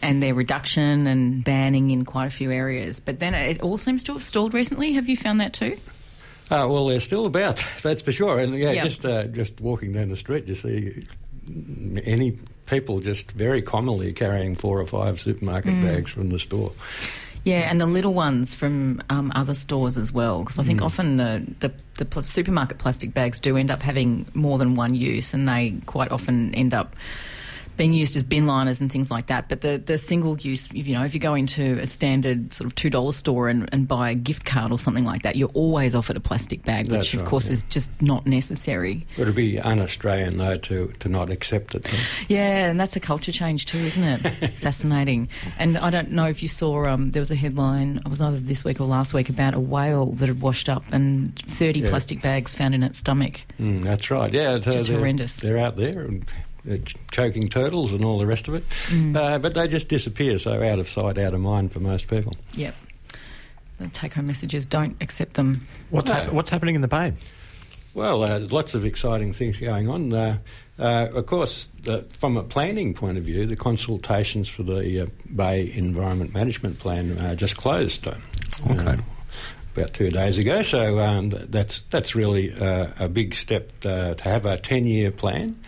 and 0.00 0.22
their 0.22 0.32
reduction 0.32 1.06
and 1.06 1.44
banning 1.44 1.90
in 1.90 2.04
quite 2.04 2.26
a 2.26 2.30
few 2.30 2.50
areas. 2.52 3.00
But 3.00 3.18
then 3.18 3.34
it 3.34 3.60
all 3.60 3.76
seems 3.76 4.02
to 4.04 4.12
have 4.12 4.22
stalled 4.22 4.54
recently. 4.54 4.92
Have 4.92 5.08
you 5.08 5.16
found 5.16 5.40
that 5.40 5.52
too? 5.52 5.76
Uh, 6.50 6.68
well, 6.70 6.86
they're 6.86 7.00
still 7.00 7.26
about, 7.26 7.64
that's 7.82 8.00
for 8.02 8.12
sure. 8.12 8.38
And 8.38 8.54
yeah, 8.54 8.70
Yeah. 8.70 8.84
just 8.84 9.04
uh, 9.04 9.24
just 9.24 9.60
walking 9.60 9.92
down 9.92 10.08
the 10.08 10.16
street, 10.16 10.46
you 10.46 10.54
see 10.54 11.06
any 12.04 12.38
people 12.66 13.00
just 13.00 13.32
very 13.32 13.60
commonly 13.60 14.12
carrying 14.12 14.54
four 14.54 14.80
or 14.80 14.86
five 14.86 15.20
supermarket 15.20 15.82
bags 15.82 16.10
from 16.10 16.30
the 16.30 16.38
store. 16.38 16.72
Yeah, 17.44 17.70
and 17.70 17.78
the 17.78 17.86
little 17.86 18.14
ones 18.14 18.54
from 18.54 19.02
um, 19.10 19.30
other 19.34 19.52
stores 19.52 19.98
as 19.98 20.10
well, 20.12 20.40
because 20.40 20.58
I 20.58 20.62
think 20.62 20.80
often 20.80 21.16
the, 21.16 21.44
the, 21.60 21.72
the 21.98 22.06
pl- 22.06 22.22
supermarket 22.22 22.78
plastic 22.78 23.12
bags 23.12 23.38
do 23.38 23.58
end 23.58 23.70
up 23.70 23.82
having 23.82 24.24
more 24.32 24.56
than 24.56 24.76
one 24.76 24.94
use, 24.94 25.34
and 25.34 25.46
they 25.46 25.74
quite 25.84 26.10
often 26.10 26.54
end 26.54 26.72
up 26.72 26.96
being 27.76 27.92
used 27.92 28.16
as 28.16 28.22
bin 28.22 28.46
liners 28.46 28.80
and 28.80 28.90
things 28.90 29.10
like 29.10 29.26
that. 29.26 29.48
But 29.48 29.60
the, 29.60 29.78
the 29.84 29.98
single 29.98 30.38
use, 30.38 30.70
you 30.72 30.94
know, 30.94 31.04
if 31.04 31.14
you 31.14 31.20
go 31.20 31.34
into 31.34 31.78
a 31.80 31.86
standard 31.86 32.52
sort 32.54 32.66
of 32.66 32.74
two 32.74 32.90
dollar 32.90 33.12
store 33.12 33.48
and, 33.48 33.68
and 33.72 33.88
buy 33.88 34.10
a 34.10 34.14
gift 34.14 34.44
card 34.44 34.70
or 34.72 34.78
something 34.78 35.04
like 35.04 35.22
that, 35.22 35.36
you're 35.36 35.48
always 35.54 35.94
offered 35.94 36.16
a 36.16 36.20
plastic 36.20 36.62
bag, 36.64 36.86
which 36.86 36.90
That's 36.90 37.14
of 37.14 37.20
right, 37.20 37.28
course 37.28 37.46
yeah. 37.46 37.52
is 37.54 37.64
just 37.64 37.90
not 38.00 38.26
necessary. 38.26 39.06
It 39.16 39.24
would 39.24 39.34
be 39.34 39.58
un-Australian 39.60 40.36
though 40.36 40.56
to, 40.56 40.92
to 41.00 41.08
not 41.08 41.30
accept 41.30 41.74
it. 41.74 41.86
Yeah, 42.28 42.68
and 42.70 42.78
that's 42.78 42.96
a 42.96 43.00
culture 43.00 43.32
change 43.32 43.66
too, 43.66 43.78
isn't 43.78 44.02
it? 44.04 44.18
Fascinating. 44.58 45.28
And 45.58 45.76
I 45.78 45.90
don't 45.90 46.12
know 46.12 46.26
if 46.26 46.42
you 46.42 46.48
saw, 46.48 46.86
um, 46.86 47.10
there 47.10 47.20
was 47.20 47.30
a 47.30 47.34
headline, 47.36 48.00
it 48.04 48.08
was 48.08 48.20
either 48.20 48.38
this 48.38 48.64
week 48.64 48.80
or 48.80 48.86
last 48.86 49.14
week, 49.14 49.28
about 49.28 49.54
a 49.54 49.60
whale 49.60 50.06
that 50.12 50.28
had 50.28 50.40
washed 50.40 50.68
up 50.68 50.84
and 50.92 51.34
30 51.36 51.80
Yeah. 51.80 51.88
plastic 51.90 52.22
bags 52.22 52.54
found 52.54 52.74
in 52.74 52.82
its 52.82 52.98
stomach. 52.98 53.42
Mm, 53.60 53.82
that's 53.84 54.10
right. 54.10 54.32
Yeah, 54.32 54.58
Just 54.58 54.88
horrendous. 54.88 55.36
They're 55.36 55.58
out 55.58 55.76
there 55.76 56.00
and 56.02 56.24
choking 57.10 57.48
turtles 57.48 57.92
and 57.92 58.04
all 58.04 58.18
the 58.18 58.26
rest 58.26 58.48
of 58.48 58.54
it, 58.54 58.64
uh, 59.16 59.38
but 59.38 59.54
they 59.54 59.68
just 59.68 59.88
disappear. 59.88 60.38
So 60.38 60.62
out 60.62 60.78
of 60.78 60.88
sight, 60.88 61.18
out 61.18 61.34
of 61.34 61.40
mind 61.40 61.72
for 61.72 61.80
most 61.80 62.08
people. 62.08 62.34
Yep. 62.54 62.74
The 63.78 63.88
take 63.88 64.14
home 64.14 64.26
message 64.26 64.54
is 64.54 64.66
don't 64.66 64.96
accept 65.00 65.34
them. 65.34 65.66
What's, 65.90 66.08
No. 66.10 66.16
hap- 66.16 66.32
what's 66.32 66.50
happening 66.50 66.74
in 66.76 66.80
the 66.80 66.88
bay? 66.88 67.12
Well, 67.92 68.24
uh, 68.24 68.38
there's 68.38 68.52
lots 68.52 68.74
of 68.74 68.84
exciting 68.84 69.32
things 69.32 69.56
going 69.58 69.88
on. 69.88 70.12
Uh, 70.12 70.38
uh, 70.78 71.08
of 71.14 71.26
course, 71.26 71.68
the, 71.82 72.02
from 72.18 72.36
a 72.36 72.42
planning 72.42 72.92
point 72.94 73.18
of 73.18 73.24
view, 73.24 73.46
the 73.46 73.54
consultations 73.56 74.48
for 74.48 74.64
the 74.64 75.02
uh, 75.02 75.06
Bay 75.34 75.70
Environment 75.74 76.34
Management 76.34 76.78
Plan 76.80 77.18
uh, 77.18 77.34
just 77.34 77.56
closed. 77.56 78.06
Uh, 78.06 78.14
Okay. 78.70 78.84
uh, 78.84 78.96
about 79.76 79.92
two 79.92 80.08
days 80.10 80.38
ago, 80.38 80.62
so 80.62 81.00
um, 81.00 81.30
th- 81.30 81.46
that's 81.48 81.80
that's 81.90 82.14
really 82.14 82.52
uh, 82.54 82.86
a 83.00 83.08
big 83.08 83.34
step 83.34 83.70
uh, 83.84 84.14
to 84.14 84.22
have 84.24 84.46
a 84.46 84.56
ten-year 84.56 85.10
plan, 85.10 85.58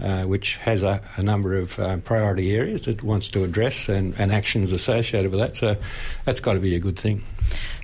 uh, 0.00 0.24
which 0.24 0.56
has 0.56 0.82
a, 0.82 1.00
a 1.16 1.22
number 1.22 1.56
of 1.56 1.78
um, 1.78 2.00
priority 2.00 2.56
areas 2.56 2.86
it 2.86 3.02
wants 3.02 3.28
to 3.28 3.44
address 3.44 3.88
and, 3.88 4.14
and 4.18 4.32
actions 4.32 4.72
associated 4.72 5.30
with 5.30 5.40
that. 5.40 5.56
So 5.56 5.76
that's 6.24 6.40
got 6.40 6.54
to 6.54 6.60
be 6.60 6.74
a 6.74 6.80
good 6.80 6.98
thing. 6.98 7.22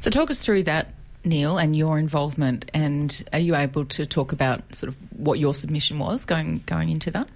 So 0.01 0.11
talk 0.11 0.31
us 0.31 0.45
through 0.45 0.65
that, 0.65 0.95
Neil, 1.25 1.59
and 1.59 1.77
your 1.77 1.99
involvement. 1.99 2.71
And 2.75 3.23
are 3.33 3.39
you 3.39 3.55
able 3.55 3.85
to 3.87 4.07
talk 4.07 4.33
about 4.33 4.75
sort 4.75 4.89
of 4.89 4.97
what 5.19 5.39
your 5.39 5.55
submission 5.55 5.99
was 5.99 6.25
going 6.25 6.63
going 6.67 6.89
into 6.89 7.11
that? 7.13 7.29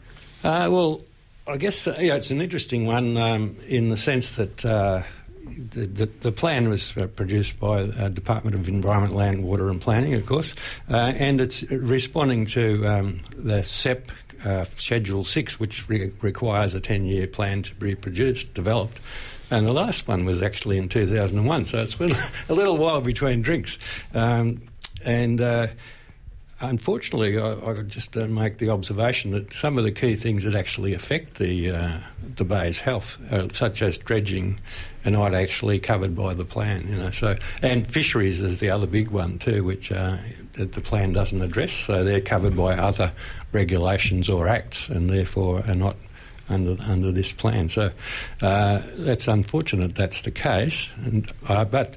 Uh, 0.43 0.69
well, 0.71 1.03
I 1.47 1.57
guess 1.57 1.87
uh, 1.87 1.97
yeah, 1.99 2.17
it's 2.17 2.31
an 2.31 2.41
interesting 2.41 2.87
one 2.87 3.17
um, 3.17 3.57
in 3.69 3.91
the 3.91 3.97
sense 3.97 4.37
that 4.37 4.65
uh, 4.65 5.03
the, 5.45 5.87
the, 5.87 6.07
the 6.07 6.33
plan 6.33 6.69
was 6.69 6.97
uh, 6.97 7.07
produced 7.07 7.59
by 7.61 7.85
the 7.85 8.09
Department 8.09 8.57
of 8.57 8.69
Environment, 8.69 9.15
Land, 9.15 9.45
Water 9.45 9.69
and 9.69 9.81
Planning, 9.81 10.15
of 10.15 10.27
course, 10.27 10.55
uh, 10.91 10.97
and 10.97 11.41
it's 11.41 11.63
responding 11.65 12.47
to 12.47 12.87
um, 12.87 13.21
the 13.37 13.63
SEP 13.63 14.11
uh, 14.45 14.65
Schedule 14.77 15.25
6, 15.25 15.59
which 15.59 15.89
re- 15.89 16.13
requires 16.21 16.75
a 16.75 16.81
10 16.81 17.07
year 17.07 17.27
plan 17.27 17.63
to 17.63 17.75
be 17.75 17.95
produced, 17.95 18.55
developed. 18.55 19.01
And 19.51 19.67
the 19.67 19.73
last 19.73 20.09
one 20.09 20.25
was 20.25 20.43
actually 20.43 20.79
in 20.79 20.89
2001, 20.89 21.65
so 21.67 21.83
it's 21.83 21.95
been 21.95 22.15
a 22.49 22.55
little 22.55 22.77
while 22.77 23.01
between 23.01 23.43
drinks. 23.43 23.79
Um, 24.15 24.63
and 25.05 25.41
uh, 25.41 25.69
Unfortunately, 26.69 27.39
I, 27.39 27.53
I 27.53 27.73
would 27.73 27.89
just 27.89 28.17
uh, 28.17 28.27
make 28.27 28.59
the 28.59 28.71
observation 28.71 29.31
that 29.33 29.53
some 29.53 29.79
of 29.79 29.85
the 29.85 29.93
key 29.93 30.17
things 30.17 30.45
that 30.45 30.55
actually 30.55 30.95
affect 30.95 31.35
the 31.35 31.71
uh, 31.71 31.99
the 32.37 32.45
bay's 32.45 32.79
health, 32.79 33.19
such 33.53 33.83
as 33.83 33.99
dredging, 33.99 34.59
are 35.05 35.11
not 35.11 35.35
actually 35.35 35.79
covered 35.79 36.17
by 36.17 36.35
the 36.35 36.45
plan. 36.45 36.89
You 36.89 36.97
know, 36.97 37.11
so 37.11 37.37
and 37.63 37.87
fisheries 37.87 38.41
is 38.41 38.61
the 38.61 38.71
other 38.71 38.87
big 38.87 39.09
one 39.09 39.39
too, 39.39 39.65
which 39.65 39.93
uh, 39.93 40.17
the 40.53 40.81
plan 40.81 41.13
doesn't 41.13 41.41
address. 41.41 41.73
So 41.73 42.05
they're 42.05 42.21
covered 42.21 42.57
by 42.57 42.77
other 42.77 43.13
regulations 43.53 44.29
or 44.29 44.49
acts, 44.49 44.89
and 44.89 45.11
therefore 45.11 45.65
are 45.67 45.75
not 45.75 45.97
under 46.49 46.77
under 46.83 47.13
this 47.13 47.33
plan. 47.33 47.69
So 47.69 47.91
uh, 48.43 48.83
that's 48.97 49.29
unfortunate. 49.29 49.95
That's 49.95 50.23
the 50.23 50.31
case. 50.31 50.89
And 50.97 51.33
uh, 51.49 51.65
but 51.65 51.97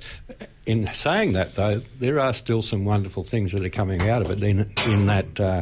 in 0.65 0.89
saying 0.93 1.33
that, 1.33 1.55
though, 1.55 1.81
there 1.99 2.19
are 2.19 2.33
still 2.33 2.61
some 2.61 2.85
wonderful 2.85 3.23
things 3.23 3.51
that 3.53 3.63
are 3.63 3.69
coming 3.69 4.09
out 4.09 4.21
of 4.21 4.31
it. 4.31 4.43
In 4.43 4.71
in 4.85 5.05
that. 5.07 5.39
Uh, 5.39 5.61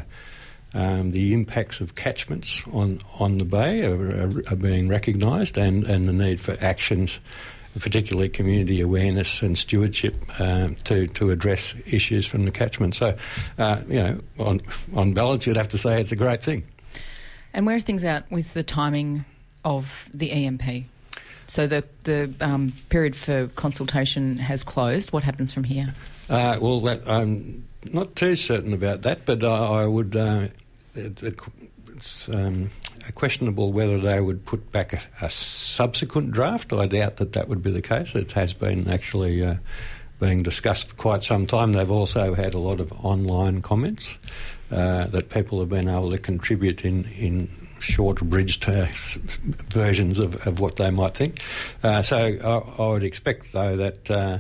um, 0.74 1.12
the 1.12 1.34
impacts 1.34 1.80
of 1.80 1.96
catchments 1.96 2.62
on, 2.74 3.00
on 3.18 3.38
the 3.38 3.46
bay 3.46 3.86
are, 3.86 4.28
are, 4.28 4.44
are 4.52 4.58
being 4.58 4.90
recognised, 4.90 5.58
and, 5.58 5.86
and 5.86 6.06
the 6.06 6.12
need 6.12 6.42
for 6.42 6.58
actions, 6.60 7.18
particularly 7.80 8.28
community 8.28 8.82
awareness 8.82 9.42
and 9.42 9.58
stewardship, 9.58 10.18
um, 10.42 10.76
to 10.84 11.08
to 11.08 11.32
address 11.32 11.74
issues 11.86 12.26
from 12.26 12.44
the 12.44 12.52
catchment. 12.52 12.94
So, 12.94 13.16
uh, 13.58 13.82
you 13.88 14.04
know, 14.04 14.18
on 14.38 14.60
on 14.94 15.14
balance, 15.14 15.48
you'd 15.48 15.56
have 15.56 15.70
to 15.70 15.78
say 15.78 16.02
it's 16.02 16.12
a 16.12 16.18
great 16.18 16.44
thing. 16.44 16.64
And 17.56 17.66
where 17.66 17.78
are 17.78 17.80
things 17.80 18.04
out 18.04 18.30
with 18.30 18.54
the 18.54 18.64
timing 18.64 19.24
of 19.64 20.10
the 20.14 20.30
EMP? 20.30 20.86
So 21.48 21.68
the 21.68 21.86
the 22.04 22.34
um, 22.42 22.74
period 22.90 23.16
for 23.16 23.48
consultation 23.56 24.38
has 24.40 24.64
closed. 24.64 25.14
What 25.14 25.24
happens 25.24 25.54
from 25.54 25.64
here? 25.64 25.88
Uh, 26.30 26.58
well, 26.60 26.82
that, 26.82 27.08
I'm 27.08 27.66
not 27.94 28.16
too 28.16 28.36
certain 28.36 28.74
about 28.74 29.04
that, 29.04 29.26
but 29.26 29.44
I, 29.44 29.84
I 29.84 29.86
would. 29.86 30.18
Uh, 30.18 30.50
it, 30.96 31.24
it's 31.96 32.28
um, 32.28 32.72
questionable 33.14 33.72
whether 33.72 34.00
they 34.00 34.20
would 34.20 34.46
put 34.46 34.70
back 34.74 34.92
a, 34.92 35.00
a, 35.26 35.30
subsequent 35.30 36.32
draft. 36.32 36.74
I 36.74 36.88
doubt 36.88 37.18
that 37.18 37.32
that 37.34 37.48
would 37.48 37.64
be 37.64 37.72
the 37.72 37.82
case. 37.82 38.16
It 38.16 38.34
has 38.34 38.54
been 38.54 38.90
actually 38.90 39.42
uh, 39.42 39.56
being 40.20 40.44
discussed 40.44 40.90
for 40.90 40.96
quite 40.96 41.24
some 41.24 41.48
time. 41.48 41.72
They've 41.72 41.90
also 41.90 42.34
had 42.34 42.54
a 42.54 42.60
lot 42.60 42.82
of 42.82 42.92
online 43.06 43.62
comments 43.62 44.18
uh, 44.72 45.06
that 45.08 45.30
people 45.30 45.60
have 45.60 45.70
been 45.70 45.88
able 45.88 46.12
to 46.12 46.18
contribute 46.18 46.84
in 46.84 47.06
in 47.18 47.50
short, 47.80 48.22
abridged 48.22 48.68
uh, 48.68 48.88
versions 49.70 50.20
of, 50.20 50.48
of 50.48 50.60
what 50.60 50.78
they 50.78 50.90
might 50.92 51.14
think. 51.14 51.42
Uh, 51.84 52.02
so 52.02 52.18
I, 52.18 52.82
I, 52.82 52.88
would 52.90 53.04
expect, 53.04 53.52
though, 53.52 53.78
that 53.78 54.12
uh, 54.12 54.40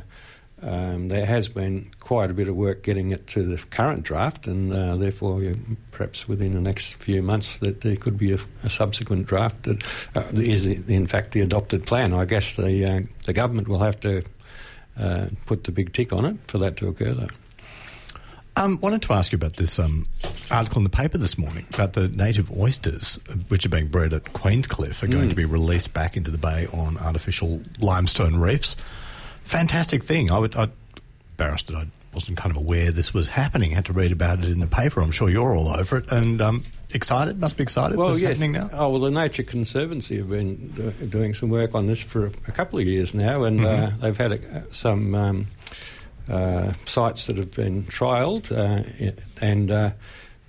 um, 0.61 1.09
there 1.09 1.25
has 1.25 1.47
been 1.47 1.91
quite 1.99 2.31
a 2.31 2.33
bit 2.33 2.47
of 2.47 2.55
work 2.55 2.83
getting 2.83 3.11
it 3.11 3.27
to 3.27 3.43
the 3.43 3.61
current 3.69 4.03
draft, 4.03 4.47
and 4.47 4.73
uh, 4.73 4.95
therefore, 4.95 5.41
perhaps 5.91 6.27
within 6.27 6.53
the 6.53 6.61
next 6.61 6.95
few 6.95 7.21
months, 7.21 7.59
that 7.59 7.81
there 7.81 7.95
could 7.95 8.17
be 8.17 8.33
a, 8.33 8.39
a 8.63 8.69
subsequent 8.69 9.27
draft 9.27 9.63
that 9.63 9.83
uh, 10.15 10.23
is, 10.33 10.65
in 10.65 11.07
fact, 11.07 11.31
the 11.31 11.41
adopted 11.41 11.85
plan. 11.85 12.13
I 12.13 12.25
guess 12.25 12.55
the 12.55 13.07
the 13.25 13.33
government 13.33 13.67
will 13.67 13.79
have 13.79 13.99
to 14.01 14.23
put 15.45 15.65
the 15.65 15.71
big 15.71 15.93
tick 15.93 16.13
on 16.13 16.25
it 16.25 16.37
for 16.47 16.57
that 16.59 16.77
to 16.77 16.87
occur, 16.87 17.13
though. 17.13 17.27
Um, 18.57 18.79
wanted 18.79 19.01
to 19.03 19.13
ask 19.13 19.33
you 19.33 19.35
about 19.35 19.57
this 19.57 19.79
um, 19.79 20.07
article 20.49 20.79
in 20.79 20.85
the 20.85 20.89
paper 20.89 21.17
this 21.17 21.37
morning 21.37 21.65
about 21.73 21.93
the 21.93 22.07
native 22.07 22.55
oysters, 22.57 23.19
which 23.49 23.65
are 23.65 23.69
being 23.69 23.87
bred 23.87 24.13
at 24.13 24.23
Queenscliff, 24.25 25.03
are 25.03 25.07
going 25.07 25.25
mm. 25.25 25.29
to 25.29 25.35
be 25.35 25.43
released 25.43 25.93
back 25.93 26.15
into 26.15 26.31
the 26.31 26.37
bay 26.37 26.67
on 26.71 26.97
artificial 26.97 27.61
limestone 27.79 28.37
reefs. 28.37 28.77
Fantastic 29.43 30.03
thing. 30.03 30.31
I 30.31 30.39
would, 30.39 30.55
I 30.55 30.69
embarrassed 31.31 31.67
that 31.67 31.75
I 31.75 31.87
wasn't 32.13 32.37
kind 32.37 32.55
of 32.55 32.63
aware 32.63 32.91
this 32.91 33.13
was 33.13 33.27
happening. 33.27 33.73
I 33.73 33.75
had 33.75 33.85
to 33.85 33.93
read 33.93 34.13
about 34.13 34.39
it 34.39 34.45
in 34.45 34.61
the 34.61 34.67
paper. 34.67 35.01
I'm 35.01 35.11
sure 35.11 35.29
you're 35.29 35.55
all 35.55 35.67
over 35.67 35.97
it 35.97 36.09
and 36.11 36.41
um, 36.41 36.63
excited. 36.93 37.39
Must 37.41 37.57
be 37.57 37.63
excited. 37.63 37.97
Well, 37.97 38.11
this 38.11 38.21
yes. 38.21 38.29
happening 38.29 38.53
now. 38.53 38.69
Oh 38.71 38.89
well, 38.89 39.01
the 39.01 39.11
Nature 39.11 39.43
Conservancy 39.43 40.17
have 40.17 40.29
been 40.29 40.69
do- 40.69 40.91
doing 41.07 41.33
some 41.33 41.49
work 41.49 41.75
on 41.75 41.87
this 41.87 42.01
for 42.01 42.27
a, 42.27 42.51
couple 42.51 42.79
of 42.79 42.85
years 42.85 43.13
now, 43.13 43.43
and 43.43 43.59
mm-hmm. 43.59 43.95
uh, 43.95 43.97
they've 43.99 44.17
had 44.17 44.31
a, 44.31 44.73
some 44.73 45.13
um, 45.13 45.41
uh, 45.41 45.73
sites 46.85 47.27
that 47.27 47.37
have 47.37 47.51
been 47.51 47.83
trialled 47.83 48.51
uh, 48.51 49.11
and 49.41 49.71
uh, 49.71 49.91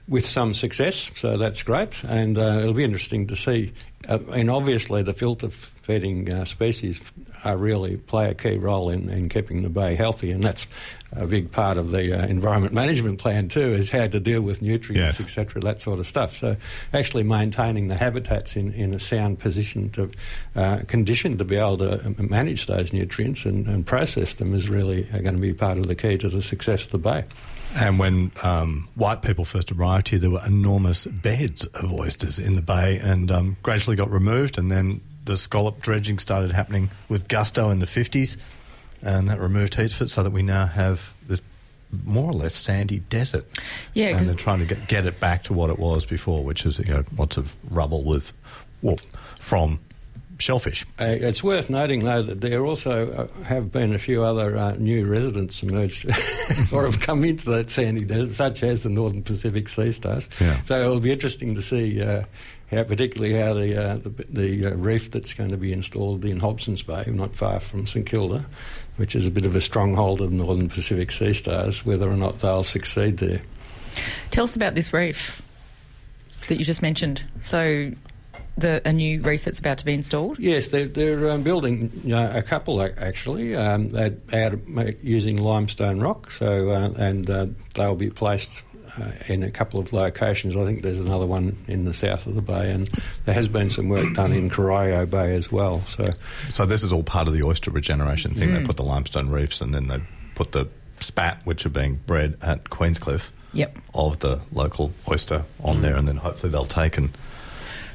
with 0.09 0.27
some 0.27 0.55
success, 0.55 1.11
so 1.17 1.37
that's 1.37 1.63
great. 1.63 2.03
And 2.05 2.39
uh, 2.39 2.61
it'll 2.61 2.75
be 2.75 2.85
interesting 2.85 3.27
to 3.27 3.37
see. 3.37 3.73
Uh, 4.09 4.19
and 4.33 4.49
obviously, 4.51 5.03
the 5.03 5.13
filter 5.13 5.51
feeding 5.87 6.33
uh, 6.33 6.45
species 6.45 7.01
really 7.45 7.97
play 7.97 8.29
a 8.29 8.35
key 8.35 8.57
role 8.57 8.91
in, 8.91 9.09
in 9.09 9.29
keeping 9.29 9.63
the 9.63 9.69
bay 9.69 9.95
healthy, 9.95 10.33
and 10.33 10.43
that's 10.43 10.67
a 11.13 11.27
big 11.27 11.53
part 11.53 11.79
of 11.79 11.93
the 11.93 12.13
uh, 12.13 12.27
environment 12.27 12.75
management 12.75 13.21
plan 13.21 13.49
too, 13.49 13.73
is 13.73 13.89
how 13.91 14.07
to 14.07 14.19
deal 14.19 14.43
with 14.43 14.61
nutrients, 14.63 15.21
yes. 15.21 15.25
etc., 15.25 15.63
that 15.63 15.81
sort 15.81 16.01
of 16.01 16.07
stuff. 16.07 16.35
So, 16.35 16.57
actually 16.93 17.23
maintaining 17.23 17.89
the 17.89 17.95
habitats 17.95 18.57
in, 18.57 18.73
in 18.73 18.93
a 18.93 18.99
sound 18.99 19.39
position 19.39 19.91
to 19.91 20.11
uh, 20.57 20.79
condition 20.89 21.39
to 21.39 21.45
be 21.45 21.57
able 21.57 21.79
to 21.79 22.05
uh, 22.05 22.23
manage 22.23 22.67
those 22.67 22.93
nutrients 22.93 23.45
and, 23.45 23.67
and 23.67 23.87
process 23.87 24.35
them 24.35 24.55
is 24.55 24.69
really 24.69 25.05
going 25.05 25.37
to 25.37 25.41
be 25.41 25.53
part 25.53 25.79
of 25.79 25.87
the 25.87 25.95
key 25.95 26.19
to 26.19 26.29
the 26.29 26.43
success 26.43 26.85
of 26.85 26.91
the 26.91 26.99
bay. 26.99 27.25
And 27.75 27.99
when 27.99 28.33
um, 28.43 28.89
white 28.95 29.23
people 29.23 29.45
first 29.45 29.71
arrived 29.71 30.09
here, 30.09 30.19
there 30.19 30.31
were 30.31 30.45
enormous 30.47 31.07
beds 31.07 31.65
of 31.65 31.93
oysters 31.93 32.39
in 32.39 32.57
the 32.57 32.63
bay, 32.63 32.99
and 33.03 33.31
um, 33.31 33.57
gradually 33.63 33.97
got 33.97 34.11
removed, 34.11 34.57
and 34.57 34.71
then 34.71 35.03
the 35.27 35.37
scallop 35.37 35.81
dredging 35.83 36.19
started 36.19 36.53
happening 36.53 36.91
with 37.09 37.29
gusto 37.29 37.71
in 37.71 37.81
the 37.81 37.87
50s, 37.87 38.37
and 39.03 39.29
that 39.29 39.39
removed 39.39 39.75
heaps 39.75 39.95
of 39.95 40.03
it 40.03 40.09
so 40.09 40.23
that 40.23 40.31
we 40.31 40.43
now 40.43 40.67
have 40.67 41.15
this 41.27 41.43
more 42.05 42.31
or 42.31 42.33
less 42.33 42.55
sandy 42.55 43.01
desert. 43.01 43.45
Yeah, 43.95 44.09
and 44.09 44.25
they're 44.25 44.35
trying 44.35 44.61
to 44.61 44.67
get, 44.67 44.89
get 44.89 45.07
it 45.07 45.21
back 45.21 45.45
to 45.45 45.53
what 45.53 45.71
it 45.71 45.79
was 45.79 46.07
before, 46.07 46.43
which 46.43 46.65
is 46.65 46.79
you 46.79 46.93
know 46.93 47.05
lots 47.17 47.37
of 47.37 47.55
rubble 47.71 48.03
with 48.05 48.33
well 48.83 48.97
from 49.39 49.81
shellfish. 50.39 50.85
Uh, 51.01 51.05
it's 51.05 51.43
worth 51.43 51.71
noting, 51.71 52.05
though, 52.05 52.23
that 52.23 52.41
there 52.41 52.65
also 52.65 53.13
uh, 53.13 53.43
have 53.45 53.73
been 53.73 53.95
a 53.95 53.99
few 53.99 54.23
other 54.23 54.57
uh, 54.57 54.73
new 54.73 55.07
residents 55.07 55.63
emerged 55.63 56.07
or 56.73 56.85
have 56.85 57.01
come 57.01 57.25
into 57.25 57.51
that 57.51 57.71
sandy 57.71 58.05
desert, 58.05 58.35
such 58.35 58.63
as 58.63 58.83
the 58.83 58.91
Northern 58.91 59.23
Pacific 59.23 59.69
sea 59.69 59.93
stars. 59.93 60.29
Yeah. 60.41 60.63
So 60.63 60.81
it'll 60.81 61.01
be 61.01 61.13
interesting 61.13 61.55
to 61.55 61.63
see 61.63 62.03
uh, 62.03 62.23
how, 62.71 62.83
particularly 62.85 63.35
how 63.35 63.55
the 63.55 63.77
uh, 63.77 63.97
the, 63.97 64.11
the 64.29 64.67
uh, 64.67 64.75
reef 64.75 65.11
that's 65.11 65.35
going 65.35 65.51
to 65.51 65.57
be 65.57 65.73
installed 65.73 66.25
in 66.25 66.41
Hobson's 66.41 66.83
Bay, 66.83 67.05
not 67.09 67.35
far 67.35 67.61
from 67.61 67.87
St 67.87 68.07
Kilda, 68.07 68.45
which 68.97 69.15
is 69.15 69.27
a 69.27 69.31
bit 69.31 69.47
of 69.47 69.55
a 69.55 69.61
stronghold 69.61 70.21
of 70.21 70.33
Northern 70.33 70.69
Pacific 70.69 71.13
sea 71.13 71.33
stars, 71.33 71.85
whether 71.85 72.11
or 72.11 72.17
not 72.17 72.41
they'll 72.41 72.65
succeed 72.65 73.19
there. 73.19 73.43
Tell 74.31 74.45
us 74.45 74.57
about 74.57 74.75
this 74.75 74.93
reef 74.93 75.43
that 76.49 76.59
you 76.59 76.65
just 76.65 76.83
mentioned. 76.83 77.25
So 77.41 77.93
the, 78.57 78.83
a 78.87 78.93
new 78.93 79.21
reef 79.21 79.45
that's 79.45 79.59
about 79.59 79.79
to 79.79 79.85
be 79.85 79.93
installed? 79.93 80.39
Yes, 80.39 80.69
they're, 80.69 80.89
they're 80.89 81.31
um, 81.31 81.43
building 81.43 81.91
you 82.05 82.11
know, 82.11 82.31
a 82.35 82.43
couple 82.43 82.83
actually. 82.83 83.55
Um, 83.55 83.91
they're 83.91 84.17
out 84.33 85.05
using 85.05 85.43
limestone 85.43 86.01
rock, 86.01 86.31
so 86.31 86.71
uh, 86.71 86.91
and 86.97 87.29
uh, 87.29 87.47
they'll 87.75 87.97
be 87.97 88.11
placed 88.11 88.63
uh, 88.99 89.11
in 89.29 89.43
a 89.43 89.51
couple 89.51 89.79
of 89.79 89.93
locations. 89.93 90.57
I 90.57 90.65
think 90.65 90.83
there's 90.83 90.99
another 90.99 91.27
one 91.27 91.57
in 91.69 91.85
the 91.85 91.95
south 91.95 92.27
of 92.27 92.35
the 92.35 92.43
bay, 92.43 92.71
and 92.71 92.89
there 93.25 93.35
has 93.35 93.49
been 93.49 93.71
some 93.71 93.89
work 93.89 94.15
done 94.15 94.33
in 94.33 94.49
Corio 94.49 95.05
Bay 95.07 95.35
as 95.35 95.53
well. 95.53 95.85
So, 95.87 96.09
so 96.51 96.65
this 96.65 96.83
is 96.83 96.93
all 96.93 97.03
part 97.03 97.29
of 97.29 97.35
the 97.35 97.43
oyster 97.43 97.71
regeneration 97.71 98.35
thing. 98.35 98.51
Mm. 98.51 98.61
They 98.61 98.65
put 98.65 98.77
the 98.77 98.85
limestone 98.85 99.29
reefs, 99.29 99.61
and 99.61 99.75
then 99.75 99.89
they 99.89 100.01
put 100.35 100.53
the 100.53 100.69
spat, 101.01 101.41
which 101.45 101.67
are 101.67 101.71
being 101.71 101.97
bred 102.07 102.39
at 102.41 102.65
Queenscliff, 102.65 103.31
yep. 103.53 103.77
of 103.95 104.21
the 104.21 104.41
local 104.53 104.93
oyster 105.11 105.45
on 105.63 105.77
mm. 105.77 105.83
there, 105.83 105.97
and 105.97 106.09
then 106.09 106.17
hopefully 106.17 106.51
they'll 106.51 106.65
take 106.65 106.97
and 106.97 107.11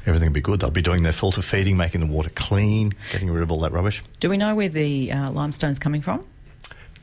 everything 0.06 0.28
will 0.28 0.34
be 0.34 0.40
good. 0.40 0.60
They'll 0.60 0.70
be 0.70 0.82
doing 0.82 1.02
their 1.02 1.12
filter 1.12 1.42
feeding, 1.42 1.76
making 1.76 2.00
the 2.00 2.06
water 2.06 2.30
clean, 2.30 2.92
getting 3.12 3.30
rid 3.30 3.42
of 3.42 3.50
all 3.50 3.60
that 3.60 3.72
rubbish. 3.72 4.02
Do 4.20 4.30
we 4.30 4.36
know 4.36 4.54
where 4.54 4.68
the 4.68 5.12
uh, 5.12 5.30
limestone's 5.30 5.78
coming 5.78 6.02
from? 6.02 6.24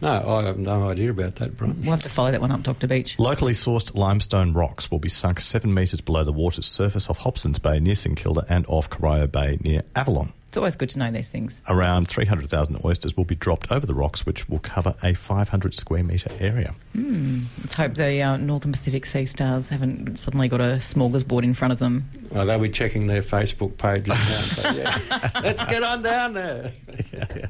No, 0.01 0.37
I 0.37 0.43
have 0.43 0.57
no 0.57 0.89
idea 0.89 1.09
about 1.11 1.35
that, 1.35 1.57
Bron. 1.57 1.75
We'll 1.81 1.91
have 1.91 2.03
to 2.03 2.09
follow 2.09 2.31
that 2.31 2.39
one 2.39 2.51
up, 2.51 2.63
Dr. 2.63 2.87
Beach. 2.87 3.19
Locally 3.19 3.51
sourced 3.51 3.93
limestone 3.95 4.53
rocks 4.53 4.89
will 4.89 4.99
be 4.99 5.09
sunk 5.09 5.41
seven 5.41 5.73
metres 5.73 5.99
below 5.99 6.23
the 6.23 6.31
water's 6.31 6.67
surface 6.67 7.09
off 7.09 7.17
Hobson's 7.17 7.59
Bay 7.59 7.79
near 7.79 7.95
St 7.95 8.15
Kilda 8.15 8.45
and 8.47 8.65
off 8.67 8.89
Corio 8.89 9.27
Bay 9.27 9.57
near 9.61 9.81
Avalon. 9.95 10.31
It's 10.49 10.57
always 10.57 10.75
good 10.75 10.89
to 10.89 10.97
know 10.97 11.11
these 11.11 11.29
things. 11.29 11.61
Around 11.69 12.07
300,000 12.07 12.81
oysters 12.83 13.15
will 13.15 13.23
be 13.23 13.35
dropped 13.35 13.71
over 13.71 13.85
the 13.85 13.93
rocks, 13.93 14.25
which 14.25 14.49
will 14.49 14.57
cover 14.57 14.95
a 15.03 15.13
500 15.13 15.75
square 15.75 16.03
metre 16.03 16.31
area. 16.39 16.73
Mm. 16.97 17.43
Let's 17.59 17.75
hope 17.75 17.93
the 17.93 18.19
uh, 18.23 18.37
Northern 18.37 18.71
Pacific 18.71 19.05
Sea 19.05 19.27
Stars 19.27 19.69
haven't 19.69 20.17
suddenly 20.17 20.47
got 20.47 20.59
a 20.59 20.79
smorgasbord 20.79 21.43
in 21.43 21.53
front 21.53 21.71
of 21.73 21.77
them. 21.77 22.09
Oh, 22.33 22.45
they'll 22.45 22.57
be 22.57 22.69
checking 22.69 23.05
their 23.05 23.21
Facebook 23.21 23.77
pages 23.77 24.07
now. 24.07 24.41
So, 24.41 24.69
yeah, 24.71 25.29
let's 25.43 25.63
get 25.65 25.83
on 25.83 26.01
down 26.01 26.33
there. 26.33 26.71
yeah, 27.13 27.25
yeah. 27.35 27.45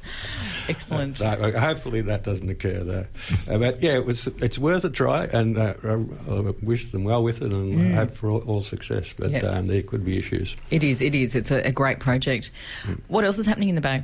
Excellent. 0.69 1.21
Uh, 1.21 1.59
hopefully 1.59 2.01
that 2.01 2.23
doesn't 2.23 2.49
occur, 2.49 2.83
though. 2.83 3.05
Uh, 3.53 3.57
but 3.57 3.81
yeah, 3.81 3.95
it 3.95 4.05
was. 4.05 4.27
It's 4.27 4.59
worth 4.59 4.85
a 4.85 4.89
try, 4.89 5.25
and 5.25 5.57
uh, 5.57 5.73
I 5.83 5.95
wish 6.61 6.91
them 6.91 7.03
well 7.03 7.23
with 7.23 7.41
it, 7.41 7.51
and 7.51 7.79
mm. 7.79 7.93
hope 7.95 8.11
for 8.11 8.29
all, 8.29 8.39
all 8.41 8.63
success. 8.63 9.13
But 9.17 9.31
yep. 9.31 9.43
um, 9.43 9.65
there 9.65 9.81
could 9.81 10.05
be 10.05 10.17
issues. 10.17 10.55
It 10.71 10.83
is. 10.83 11.01
It 11.01 11.15
is. 11.15 11.35
It's 11.35 11.51
a, 11.51 11.67
a 11.67 11.71
great 11.71 11.99
project. 11.99 12.51
What 13.07 13.25
else 13.25 13.39
is 13.39 13.45
happening 13.45 13.69
in 13.69 13.75
the 13.75 13.81
Bay? 13.81 14.03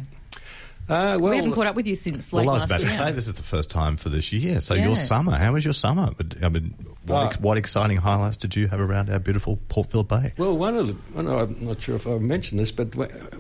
Uh, 0.88 1.18
well, 1.20 1.32
we 1.32 1.36
haven't 1.38 1.54
caught 1.54 1.66
up 1.66 1.76
with 1.76 1.88
you 1.88 1.96
since 1.96 2.32
late 2.32 2.46
Well, 2.46 2.52
I 2.52 2.58
was 2.58 2.66
about 2.66 2.80
year. 2.80 2.90
to 2.90 2.96
say 2.96 3.12
this 3.12 3.28
is 3.28 3.34
the 3.34 3.42
first 3.42 3.72
time 3.72 3.98
for 3.98 4.10
this 4.10 4.32
year. 4.32 4.60
So 4.60 4.76
yeah. 4.76 4.86
your 4.86 4.96
summer, 4.96 5.32
how 5.32 5.54
was 5.54 5.66
your 5.66 5.74
summer? 5.74 6.12
I 6.44 6.50
mean, 6.50 6.76
what, 7.08 7.16
uh, 7.16 7.26
ex- 7.26 7.40
what, 7.40 7.58
exciting 7.58 7.98
highlights 7.98 8.38
did 8.38 8.56
you 8.56 8.68
have 8.68 8.80
around 8.80 9.10
our 9.10 9.18
beautiful 9.18 9.58
Port 9.68 9.90
Phillip 9.90 10.10
Bay? 10.10 10.34
Well, 10.38 10.56
one 10.56 10.76
of 10.76 10.88
the, 10.88 10.96
well, 11.16 11.40
I'm 11.40 11.66
not 11.66 11.82
sure 11.82 11.96
if 11.96 12.06
I 12.06 12.20
mentioned 12.20 12.60
this, 12.60 12.72
but 12.72 12.94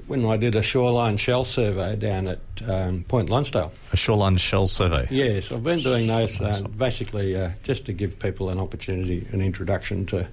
when 0.07 0.25
I 0.25 0.37
did 0.37 0.55
a 0.55 0.63
shoreline 0.63 1.17
shell 1.17 1.43
survey 1.43 1.95
down 1.95 2.27
at 2.27 2.39
um, 2.67 3.03
Point 3.03 3.29
Lonsdale. 3.29 3.71
A 3.93 3.97
shoreline 3.97 4.37
shell 4.37 4.67
survey? 4.67 5.07
Yes, 5.11 5.51
I've 5.51 5.63
been 5.63 5.79
doing 5.79 6.07
those 6.07 6.41
uh, 6.41 6.61
basically 6.77 7.35
uh, 7.35 7.51
just 7.61 7.85
to 7.85 7.93
give 7.93 8.17
people 8.17 8.49
an 8.49 8.59
opportunity, 8.59 9.27
an 9.31 9.41
introduction 9.41 10.07
to 10.07 10.27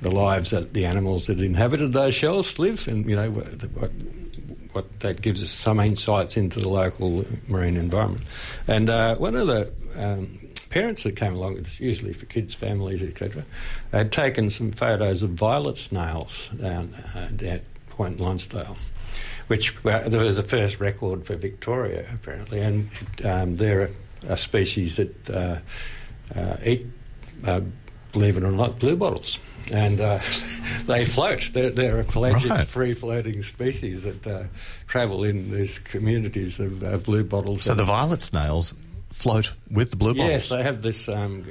the 0.00 0.10
lives 0.10 0.50
that 0.50 0.72
the 0.72 0.86
animals 0.86 1.26
that 1.26 1.40
inhabited 1.40 1.92
those 1.92 2.14
shells 2.14 2.58
live, 2.58 2.86
and 2.88 3.08
you 3.08 3.16
know 3.16 3.30
what, 3.30 3.90
what 4.74 5.00
that 5.00 5.22
gives 5.22 5.42
us 5.42 5.50
some 5.50 5.80
insights 5.80 6.36
into 6.36 6.60
the 6.60 6.68
local 6.68 7.24
marine 7.48 7.76
environment. 7.76 8.24
And 8.66 8.90
uh, 8.90 9.16
one 9.16 9.36
of 9.36 9.46
the 9.46 9.72
um, 9.96 10.38
parents 10.70 11.04
that 11.04 11.16
came 11.16 11.34
along, 11.34 11.56
it's 11.56 11.78
usually 11.78 12.12
for 12.12 12.26
kids, 12.26 12.54
families, 12.54 13.02
etc., 13.02 13.44
had 13.92 14.10
taken 14.10 14.50
some 14.50 14.72
photos 14.72 15.22
of 15.22 15.30
violet 15.30 15.78
snails 15.78 16.48
down 16.60 16.92
uh, 17.14 17.44
at 17.44 17.62
Point 17.88 18.18
Lonsdale. 18.20 18.76
Which 19.46 19.76
there 19.82 20.24
was 20.24 20.36
the 20.36 20.42
first 20.42 20.80
record 20.80 21.26
for 21.26 21.36
Victoria, 21.36 22.06
apparently, 22.12 22.60
and 22.60 22.88
um, 23.24 23.56
they're 23.56 23.82
a, 23.82 24.32
a, 24.32 24.36
species 24.38 24.96
that 24.96 25.30
uh, 25.30 25.58
uh 26.34 26.56
eat 26.64 26.86
uh, 27.44 27.60
believe 28.14 28.38
it 28.38 28.42
or 28.44 28.52
not, 28.52 28.78
blue 28.78 28.96
bottles. 28.96 29.38
And 29.72 30.00
uh, 30.00 30.20
they 30.86 31.04
float. 31.04 31.50
They're, 31.52 31.70
they're 31.70 32.00
a 32.00 32.04
pelagic, 32.04 32.50
Right. 32.50 32.66
free 32.66 32.94
floating 32.94 33.42
species 33.42 34.04
that 34.04 34.26
uh, 34.26 34.44
travel 34.86 35.24
in 35.24 35.50
these 35.50 35.78
communities 35.80 36.58
of 36.58 36.82
uh, 36.82 36.96
blue 36.96 37.24
bottles. 37.24 37.62
So 37.64 37.74
the 37.74 37.84
violet 37.84 38.22
snails 38.22 38.72
float 39.10 39.52
with 39.70 39.90
the 39.90 39.96
blue 39.96 40.14
bottles. 40.14 40.28
Yes, 40.30 40.48
they 40.48 40.62
have 40.62 40.82
this 40.82 41.08
um, 41.08 41.44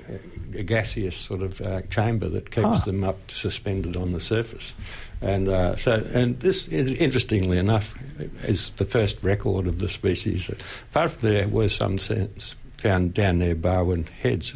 gaseous 0.66 1.16
sort 1.16 1.42
of 1.42 1.62
uh, 1.62 1.82
chamber 1.90 2.28
that 2.30 2.50
keeps 2.52 2.66
Ah. 2.68 2.80
them 2.86 3.04
up 3.04 3.18
suspended 3.32 3.96
on 3.96 4.12
the 4.12 4.20
surface, 4.20 4.74
and 5.22 5.48
uh, 5.48 5.76
so 5.78 5.94
and 6.14 6.38
this, 6.42 6.68
interestingly 6.68 7.58
enough, 7.58 7.96
is 8.44 8.72
the 8.78 8.86
first 8.86 9.18
record 9.24 9.66
of 9.68 9.80
the 9.80 9.88
species. 9.90 10.50
Apart 10.92 11.12
from 11.12 11.30
there 11.30 11.48
were 11.48 11.70
some 11.70 11.98
sense 11.98 12.56
found 12.78 13.14
down 13.14 13.40
near 13.40 13.56
Barwon 13.56 14.04
Heads. 14.22 14.54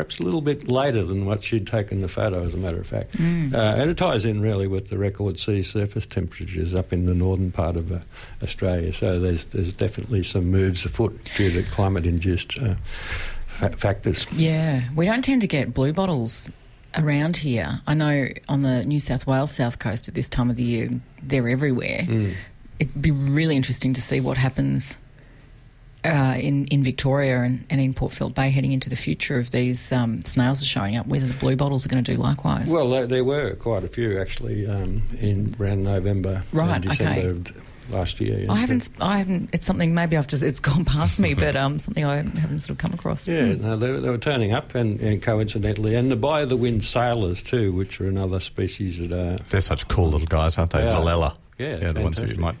Perhaps 0.00 0.18
a 0.18 0.22
little 0.22 0.40
bit 0.40 0.66
later 0.66 1.02
than 1.04 1.26
what 1.26 1.42
she'd 1.44 1.66
taken 1.66 2.00
the 2.00 2.08
photo, 2.08 2.42
as 2.42 2.54
a 2.54 2.56
matter 2.56 2.80
of 2.80 2.86
fact. 2.86 3.16
Uh, 3.20 3.20
and 3.58 3.90
it 3.90 3.98
ties 3.98 4.24
in 4.24 4.40
really 4.40 4.66
with 4.66 4.88
the 4.88 4.96
record 4.96 5.38
sea 5.38 5.62
surface 5.62 6.06
temperatures 6.06 6.74
up 6.74 6.90
in 6.90 7.04
the 7.04 7.12
northern 7.12 7.52
part 7.52 7.76
of 7.76 7.92
uh, 7.92 7.98
Australia. 8.42 8.94
So 8.94 9.20
there's, 9.20 9.44
there's 9.44 9.74
definitely 9.74 10.22
some 10.22 10.46
moves 10.46 10.86
afoot 10.86 11.20
due 11.36 11.52
to 11.52 11.62
climate 11.70 12.06
induced 12.06 12.58
uh, 12.58 12.76
fa- 13.46 13.76
factors. 13.76 14.26
Yeah, 14.32 14.84
we 14.96 15.04
don't 15.04 15.22
tend 15.22 15.42
to 15.42 15.46
get 15.46 15.74
blue 15.74 15.92
bottles 15.92 16.50
around 16.96 17.36
here. 17.36 17.82
I 17.86 17.92
know 17.92 18.28
on 18.48 18.62
the 18.62 18.82
New 18.86 19.00
South 19.00 19.26
Wales 19.26 19.54
south 19.54 19.80
coast 19.80 20.08
at 20.08 20.14
this 20.14 20.30
time 20.30 20.48
of 20.48 20.56
the 20.56 20.64
year, 20.64 20.88
they're 21.22 21.46
everywhere. 21.46 22.06
It'd 22.78 23.02
be 23.02 23.10
really 23.10 23.54
interesting 23.54 23.92
to 23.92 24.00
see 24.00 24.20
what 24.20 24.38
happens 24.38 24.96
uh, 26.04 26.36
in 26.38 26.66
in 26.66 26.82
Victoria 26.82 27.40
and, 27.42 27.64
and 27.70 27.80
in 27.80 27.94
Port 27.94 28.12
Phillip 28.12 28.34
Bay 28.34 28.50
heading 28.50 28.72
into 28.72 28.88
the 28.90 28.96
future 28.96 29.38
if 29.40 29.50
these 29.50 29.92
um, 29.92 30.22
snails 30.22 30.62
are 30.62 30.66
showing 30.66 30.96
up. 30.96 31.06
Whether 31.06 31.26
the 31.26 31.34
blue 31.38 31.56
bottles 31.56 31.84
are 31.84 31.88
going 31.88 32.02
to 32.04 32.14
do 32.14 32.18
likewise. 32.20 32.72
Well, 32.72 32.88
there, 32.90 33.06
there 33.06 33.24
were 33.24 33.54
quite 33.54 33.84
a 33.84 33.88
few 33.88 34.20
actually 34.20 34.66
um, 34.66 35.02
in 35.20 35.54
around 35.60 35.82
November 35.84 36.42
Right, 36.52 36.74
and 36.76 36.84
December 36.84 37.18
okay. 37.20 37.28
of 37.28 37.44
d- 37.44 37.52
last 37.90 38.20
year. 38.20 38.46
I 38.48 38.56
haven't. 38.56 38.80
sp- 38.86 39.00
I 39.00 39.18
haven't. 39.18 39.50
It's 39.52 39.66
something 39.66 39.94
maybe 39.94 40.16
I've 40.16 40.26
just. 40.26 40.42
It's 40.42 40.60
gone 40.60 40.84
past 40.84 41.18
me, 41.18 41.34
but 41.34 41.56
um, 41.56 41.78
something 41.80 42.04
I 42.04 42.16
haven't 42.16 42.60
sort 42.60 42.70
of 42.70 42.78
come 42.78 42.92
across. 42.94 43.26
Yeah, 43.28 43.54
no, 43.54 43.76
they, 43.76 43.90
were- 43.90 44.00
they 44.00 44.10
were 44.10 44.18
turning 44.18 44.52
up, 44.52 44.74
and, 44.74 45.00
and 45.00 45.22
coincidentally, 45.22 45.94
and 45.94 46.10
the 46.10 46.16
by 46.16 46.44
the 46.44 46.56
wind 46.56 46.82
sailors 46.84 47.42
too, 47.42 47.72
which 47.72 48.00
are 48.00 48.08
another 48.08 48.40
species 48.40 48.98
that 48.98 49.12
are 49.12 49.38
They're 49.50 49.60
such 49.60 49.86
cool 49.88 50.08
little 50.10 50.26
guys, 50.26 50.56
aren't 50.56 50.70
they? 50.72 50.84
They 50.84 50.90
are. 50.90 51.00
Velella. 51.02 51.36
Yeah, 51.58 51.92
the 51.92 52.00
ones 52.00 52.16
that 52.18 52.30
you 52.30 52.36
might 52.36 52.56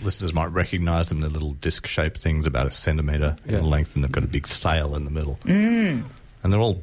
listeners 0.00 0.32
might 0.34 0.46
recognise 0.52 1.08
them. 1.08 1.20
They're 1.20 1.30
little 1.30 1.52
disc-shaped 1.52 2.18
things 2.18 2.46
about 2.46 2.66
a 2.66 2.70
centimetre 2.70 3.36
Yeah. 3.46 3.58
in 3.58 3.64
length, 3.64 3.94
and 3.94 4.04
they've 4.04 4.12
got 4.12 4.24
a 4.24 4.28
big 4.28 4.46
sail 4.46 4.94
in 4.94 5.04
the 5.04 5.10
middle. 5.10 5.38
Mm. 5.44 6.04
And 6.42 6.52
they're 6.52 6.60
all 6.60 6.82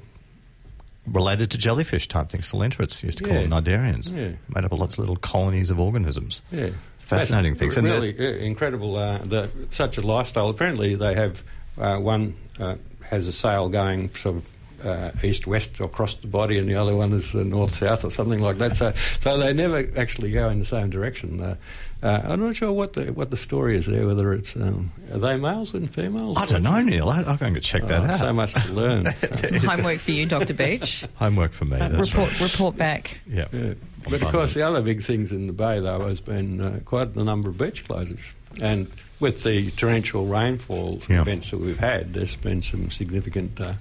related 1.06 1.52
to 1.52 1.58
jellyfish 1.58 2.08
type 2.08 2.30
things. 2.30 2.50
Coelenterates 2.52 3.04
used 3.04 3.18
to 3.20 3.24
call 3.24 3.36
Yeah. 3.36 3.42
them 3.48 3.52
cnidarians. 3.64 4.16
Yeah. 4.16 4.38
Made 4.56 4.66
up 4.66 4.72
of 4.72 4.80
lots 4.80 4.96
of 4.96 5.00
little 5.00 5.16
colonies 5.18 5.70
of 5.70 5.80
organisms. 5.80 6.42
Yeah. 6.52 6.70
Fascinating 7.00 7.54
That's 7.54 7.60
things. 7.60 7.78
And 7.78 7.88
Really 7.88 8.18
uh, 8.18 8.38
incredible. 8.44 8.96
Uh, 8.96 9.20
the, 9.20 9.50
such 9.70 9.98
a 9.98 10.02
lifestyle. 10.02 10.50
Apparently, 10.50 10.96
they 10.96 11.14
have 11.16 11.44
uh, 11.78 11.98
one 11.98 12.36
uh, 12.60 12.76
has 13.10 13.28
a 13.28 13.34
sail 13.34 13.68
going 13.70 14.10
sort 14.16 14.38
of. 14.38 14.44
Uh, 14.84 15.12
east 15.24 15.48
west 15.48 15.80
or 15.80 15.86
across 15.86 16.16
the 16.16 16.28
body, 16.28 16.58
and 16.60 16.68
the 16.70 16.76
other 16.76 16.94
one 16.96 17.14
is 17.14 17.34
uh, 17.34 17.44
north 17.44 17.74
south 17.74 18.04
or 18.04 18.12
something 18.12 18.42
like 18.42 18.58
that. 18.58 18.76
So, 18.76 18.92
so 19.22 19.38
they 19.38 19.54
never 19.54 19.88
actually 19.98 20.32
go 20.32 20.50
in 20.50 20.60
the 20.60 20.66
same 20.66 20.90
direction. 20.90 21.40
Uh, 21.40 21.56
uh, 22.02 22.22
I'm 22.26 22.42
not 22.42 22.58
sure 22.58 22.74
what 22.74 22.92
the 22.94 23.14
what 23.14 23.30
the 23.32 23.38
story 23.38 23.78
is 23.78 23.86
there. 23.86 24.06
Whether 24.06 24.34
it's 24.34 24.58
um, 24.58 24.92
are 25.14 25.20
they 25.20 25.38
males 25.38 25.74
and 25.74 25.90
females? 25.90 26.38
I 26.38 26.46
don't 26.46 26.64
know, 26.64 26.82
Neil. 26.82 27.08
I, 27.08 27.24
I'm 27.24 27.38
going 27.38 27.54
to 27.54 27.62
check 27.62 27.88
that 27.88 28.02
Oh, 28.02 28.14
out. 28.14 28.20
So 28.20 28.34
much 28.34 28.54
to 28.54 28.72
learn. 28.74 29.06
Some 29.14 29.60
homework 29.70 30.00
for 30.00 30.12
you, 30.12 30.26
Dr. 30.26 30.54
Beach. 30.54 31.06
Homework 31.16 31.54
for 31.54 31.64
me. 31.64 31.78
That's 31.78 32.12
report 32.14 32.42
right. 32.42 32.52
report 32.52 32.76
back. 32.76 33.20
Yeah. 33.26 33.46
Yeah. 33.54 33.76
But 34.04 34.22
of 34.22 34.32
course, 34.34 34.54
the 34.54 34.64
other 34.64 34.82
big 34.82 35.02
things 35.02 35.32
in 35.32 35.48
the 35.48 35.54
bay, 35.54 35.80
though, 35.80 36.06
has 36.10 36.20
been 36.20 36.60
uh, 36.60 36.80
quite 36.84 37.16
a 37.16 37.24
number 37.24 37.50
of 37.50 37.58
beach 37.58 37.88
closures. 37.88 38.34
And 38.62 38.92
with 39.24 39.42
the 39.44 39.72
torrential 39.72 40.28
rainfall 40.28 41.00
Yeah. 41.10 41.22
events 41.22 41.50
that 41.50 41.58
we've 41.60 41.80
had, 41.80 42.14
there's 42.14 42.36
been 42.36 42.62
some 42.62 42.92
significant 42.92 43.60
uh, 43.60 43.74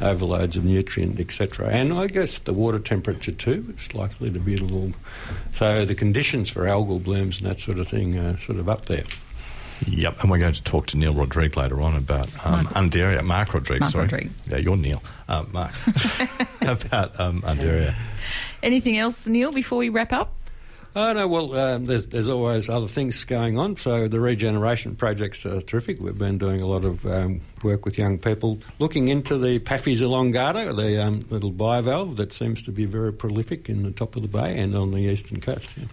overloads 0.00 0.56
of 0.56 0.64
nutrient, 0.64 1.20
etc. 1.20 1.68
And 1.68 1.92
I 1.92 2.06
guess 2.08 2.38
the 2.40 2.52
water 2.52 2.78
temperature 2.80 3.32
too 3.32 3.72
is 3.76 3.94
likely 3.94 4.30
to 4.30 4.40
be 4.40 4.54
a 4.56 4.60
little. 4.60 4.92
So 5.54 5.84
the 5.84 5.94
conditions 5.94 6.50
for 6.50 6.64
algal 6.64 7.02
blooms 7.02 7.38
and 7.40 7.48
that 7.48 7.60
sort 7.60 7.78
of 7.78 7.86
thing 7.86 8.18
are 8.18 8.38
sort 8.40 8.58
of 8.58 8.68
up 8.68 8.86
there. 8.86 9.04
Yep, 9.86 10.22
and 10.22 10.30
we're 10.30 10.38
going 10.38 10.54
to 10.54 10.62
talk 10.62 10.86
to 10.88 10.96
Neil 10.96 11.12
Rodrigue 11.12 11.54
later 11.58 11.82
on 11.82 11.94
about 11.96 12.28
um, 12.46 12.64
Mark- 12.64 12.66
Undaria. 12.76 13.22
Mark 13.22 13.52
Rodrigue, 13.52 13.80
Mark 13.80 13.92
sorry. 13.92 14.04
Rodrigue. 14.04 14.30
Yeah, 14.48 14.56
you're 14.56 14.76
Neil. 14.78 15.02
Uh, 15.28 15.44
Mark. 15.52 15.72
about 16.62 17.20
um, 17.20 17.42
Undaria. 17.42 17.94
Anything 18.62 18.96
else, 18.96 19.28
Neil? 19.28 19.52
Before 19.52 19.76
we 19.78 19.90
wrap 19.90 20.14
up. 20.14 20.32
Oh 20.96 21.12
no, 21.12 21.28
well, 21.28 21.54
um, 21.54 21.84
there's 21.84 22.06
there's 22.06 22.30
always 22.30 22.70
other 22.70 22.86
things 22.86 23.22
going 23.24 23.58
on. 23.58 23.76
So 23.76 24.08
the 24.08 24.18
regeneration 24.18 24.96
projects 24.96 25.44
are 25.44 25.60
terrific. 25.60 26.00
We've 26.00 26.16
been 26.16 26.38
doing 26.38 26.62
a 26.62 26.66
lot 26.66 26.86
of 26.86 27.04
um, 27.04 27.42
work 27.62 27.84
with 27.84 27.98
young 27.98 28.16
people, 28.18 28.60
looking 28.78 29.08
into 29.08 29.36
the 29.36 29.58
Paphies 29.58 30.00
elongata, 30.00 30.74
the 30.74 31.04
um, 31.04 31.20
little 31.28 31.52
bivalve 31.52 32.16
that 32.16 32.32
seems 32.32 32.62
to 32.62 32.72
be 32.72 32.86
very 32.86 33.12
prolific 33.12 33.68
in 33.68 33.82
the 33.82 33.90
top 33.90 34.16
of 34.16 34.22
the 34.22 34.28
bay 34.28 34.58
and 34.58 34.74
on 34.74 34.90
the 34.90 35.00
eastern 35.00 35.38
coast. 35.38 35.68
yeah. 35.76 35.84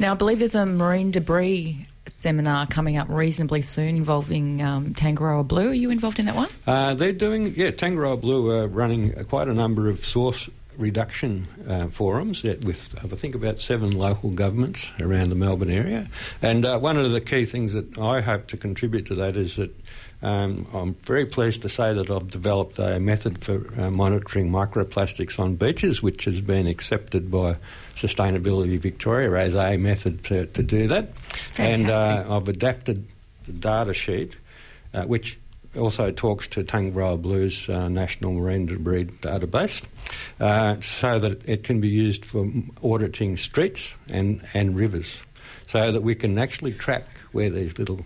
Now, 0.00 0.12
I 0.12 0.14
believe 0.16 0.40
there's 0.40 0.56
a 0.56 0.66
marine 0.66 1.12
debris 1.12 1.86
seminar 2.06 2.66
coming 2.66 2.96
up 2.96 3.08
reasonably 3.08 3.62
soon 3.62 3.94
involving 3.96 4.62
um, 4.62 4.94
Tangaroa 4.94 5.44
Blue. 5.44 5.68
Are 5.68 5.74
you 5.74 5.90
involved 5.90 6.18
in 6.18 6.26
that 6.26 6.34
one? 6.34 6.48
Uh, 6.66 6.94
they're 6.94 7.12
doing, 7.12 7.54
yeah, 7.54 7.70
Tangaroa 7.70 8.16
Blue 8.16 8.50
are 8.50 8.66
running 8.66 9.12
quite 9.26 9.46
a 9.46 9.54
number 9.54 9.88
of 9.88 10.04
source 10.04 10.50
reduction 10.76 11.46
uh, 11.68 11.86
forums 11.88 12.44
uh, 12.44 12.56
with, 12.62 12.94
I 13.02 13.08
think, 13.16 13.34
about 13.34 13.60
seven 13.60 13.90
local 13.92 14.30
governments 14.30 14.90
around 15.00 15.30
the 15.30 15.34
Melbourne 15.34 15.70
area. 15.70 16.08
And 16.42 16.64
uh, 16.64 16.78
one 16.78 16.96
of 16.96 17.10
the 17.12 17.20
key 17.20 17.44
things 17.44 17.72
that 17.74 17.98
I 17.98 18.20
hope 18.20 18.46
to 18.48 18.56
contribute 18.56 19.06
to 19.06 19.14
that 19.16 19.36
is 19.36 19.56
that 19.56 19.74
um, 20.22 20.66
I'm 20.74 20.94
very 20.94 21.24
pleased 21.24 21.62
to 21.62 21.68
say 21.68 21.94
that 21.94 22.10
I've 22.10 22.30
developed 22.30 22.78
a 22.78 23.00
method 23.00 23.42
for 23.42 23.62
uh, 23.80 23.90
monitoring 23.90 24.50
microplastics 24.50 25.38
on 25.38 25.56
beaches, 25.56 26.02
which 26.02 26.24
has 26.26 26.40
been 26.40 26.66
accepted 26.66 27.30
by 27.30 27.56
Sustainability 27.94 28.78
Victoria 28.78 29.32
as 29.42 29.54
a 29.54 29.76
method 29.76 30.22
to, 30.24 30.46
to 30.46 30.62
do 30.62 30.88
that. 30.88 31.16
Fantastic. 31.18 31.86
And 31.86 31.90
uh, 31.90 32.36
I've 32.36 32.48
adapted 32.48 33.06
the 33.46 33.52
data 33.52 33.94
sheet, 33.94 34.36
uh, 34.92 35.04
which 35.04 35.38
also 35.78 36.10
talks 36.10 36.48
to 36.48 36.62
Tangaroa 36.62 37.16
Blues 37.16 37.68
uh, 37.68 37.88
National 37.88 38.32
Marine 38.32 38.66
Debris 38.66 39.06
Database, 39.06 39.82
uh, 40.40 40.80
so 40.80 41.18
that 41.18 41.48
it 41.48 41.64
can 41.64 41.80
be 41.80 41.88
used 41.88 42.24
for 42.24 42.46
auditing 42.82 43.36
streets 43.36 43.94
and, 44.08 44.46
and 44.54 44.76
rivers, 44.76 45.20
so 45.66 45.92
that 45.92 46.02
we 46.02 46.14
can 46.14 46.38
actually 46.38 46.72
track 46.72 47.06
where 47.32 47.50
these 47.50 47.78
little 47.78 48.04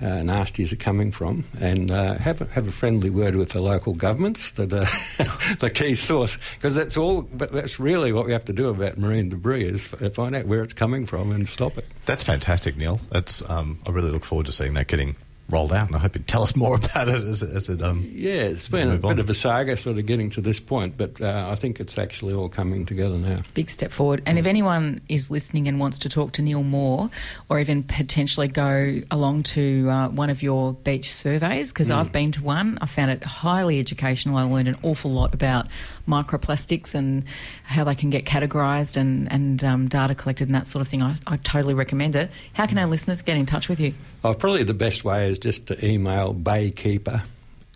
uh, 0.00 0.20
nasties 0.20 0.72
are 0.72 0.76
coming 0.76 1.12
from 1.12 1.44
and 1.60 1.92
uh, 1.92 2.14
have, 2.14 2.40
a, 2.40 2.46
have 2.46 2.66
a 2.66 2.72
friendly 2.72 3.08
word 3.08 3.36
with 3.36 3.50
the 3.50 3.60
local 3.60 3.94
governments 3.94 4.50
that 4.52 4.72
are 4.72 5.54
the 5.60 5.70
key 5.70 5.94
source 5.94 6.36
because 6.54 6.74
that's 6.74 6.96
all 6.96 7.22
but 7.22 7.52
that's 7.52 7.78
really 7.78 8.12
what 8.12 8.26
we 8.26 8.32
have 8.32 8.44
to 8.44 8.52
do 8.52 8.68
about 8.68 8.98
marine 8.98 9.28
debris 9.28 9.64
is 9.64 9.86
find 9.86 10.34
out 10.34 10.44
where 10.46 10.60
it's 10.60 10.72
coming 10.72 11.06
from 11.06 11.30
and 11.30 11.48
stop 11.48 11.78
it 11.78 11.86
That's 12.04 12.24
fantastic, 12.24 12.76
Neil. 12.76 13.00
That's 13.10 13.48
um, 13.48 13.78
I 13.86 13.90
really 13.90 14.10
look 14.10 14.24
forward 14.24 14.46
to 14.46 14.52
seeing 14.52 14.74
that 14.74 14.88
getting 14.88 15.14
rolled 15.52 15.72
out, 15.72 15.86
and 15.88 15.94
I 15.94 15.98
hope 16.00 16.16
you'd 16.16 16.26
tell 16.26 16.42
us 16.42 16.56
more 16.56 16.74
about 16.82 17.08
it 17.08 17.22
as, 17.22 17.42
it- 17.42 17.50
as 17.54 17.68
it. 17.68 17.82
Um, 17.82 18.10
Yeah, 18.14 18.32
it's 18.32 18.68
been 18.68 18.90
a 18.90 18.96
bit 18.96 19.04
on. 19.04 19.18
of 19.20 19.30
a 19.30 19.34
saga 19.34 19.76
sort 19.76 19.98
of 19.98 20.06
getting 20.06 20.30
to 20.30 20.40
this 20.40 20.58
point, 20.58 20.96
but 20.96 21.20
uh, 21.20 21.46
I 21.50 21.54
think 21.54 21.78
it's 21.78 21.98
actually 21.98 22.34
all 22.34 22.48
coming 22.48 22.86
together 22.86 23.16
now. 23.18 23.40
Big 23.54 23.70
step 23.70 23.92
forward. 23.92 24.22
And 24.26 24.38
if 24.38 24.46
anyone 24.46 25.00
is 25.08 25.30
listening 25.30 25.68
and 25.68 25.78
wants 25.78 25.98
to 26.00 26.08
talk 26.08 26.32
to 26.32 26.42
Neil 26.42 26.62
Moore, 26.62 27.10
or 27.48 27.60
even 27.60 27.82
potentially 27.82 28.48
go 28.48 29.00
along 29.10 29.42
to 29.44 29.88
uh, 29.90 30.08
one 30.08 30.30
of 30.30 30.42
your 30.42 30.72
beach 30.72 31.12
surveys, 31.12 31.72
because 31.72 31.90
I've 31.90 32.10
been 32.12 32.32
to 32.32 32.42
one, 32.42 32.78
I 32.80 32.86
found 32.86 33.10
it 33.10 33.22
highly 33.22 33.78
educational. 33.78 34.38
I 34.38 34.44
learned 34.44 34.68
an 34.68 34.76
awful 34.82 35.10
lot 35.10 35.34
about 35.34 35.66
microplastics 36.08 36.94
and 36.94 37.24
how 37.64 37.84
they 37.84 37.94
can 37.94 38.10
get 38.10 38.24
categorised 38.24 38.96
and, 38.96 39.30
and 39.32 39.62
um, 39.64 39.88
data 39.88 40.14
collected 40.14 40.48
and 40.48 40.54
that 40.54 40.66
sort 40.66 40.80
of 40.80 40.88
thing. 40.88 41.02
I, 41.02 41.16
I 41.26 41.36
totally 41.38 41.74
recommend 41.74 42.16
it. 42.16 42.30
How 42.54 42.66
can 42.66 42.78
our 42.78 42.86
listeners 42.86 43.22
get 43.22 43.36
in 43.36 43.46
touch 43.46 43.68
with 43.68 43.80
you? 43.80 43.94
Oh, 44.24 44.34
probably 44.34 44.62
the 44.62 44.74
best 44.74 45.04
way 45.04 45.28
is 45.28 45.38
just 45.42 45.66
to 45.66 45.84
email 45.84 46.32
baykeeper 46.32 47.22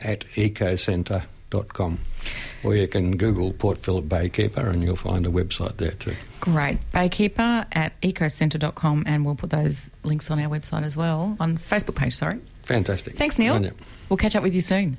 at 0.01 0.21
ecocentre.com. 0.37 1.99
Or 2.65 2.75
you 2.75 2.89
can 2.89 3.17
Google 3.17 3.53
Port 3.53 3.79
Phillip 3.79 4.07
Baykeeper 4.07 4.71
and 4.73 4.83
you'll 4.83 4.97
find 4.97 5.27
a 5.27 5.29
website 5.29 5.77
there 5.77 5.93
too. 5.93 6.17
Great. 6.41 6.79
Baykeeper 6.93 7.67
at 7.73 8.01
ecocentre.com, 8.01 9.05
and 9.07 9.25
we'll 9.25 9.35
put 9.35 9.51
those 9.51 9.91
links 10.05 10.31
on 10.31 10.39
our 10.39 10.49
website 10.49 10.85
as 10.85 10.97
well, 10.97 11.37
on 11.41 11.59
Facebook 11.59 11.97
page, 11.97 12.15
sorry. 12.15 12.41
Fantastic. 12.65 13.17
Thanks, 13.17 13.39
Neil. 13.39 13.71
We'll 14.09 14.17
catch 14.17 14.37
up 14.37 14.43
with 14.43 14.55
you 14.55 14.61
soon. 14.61 14.97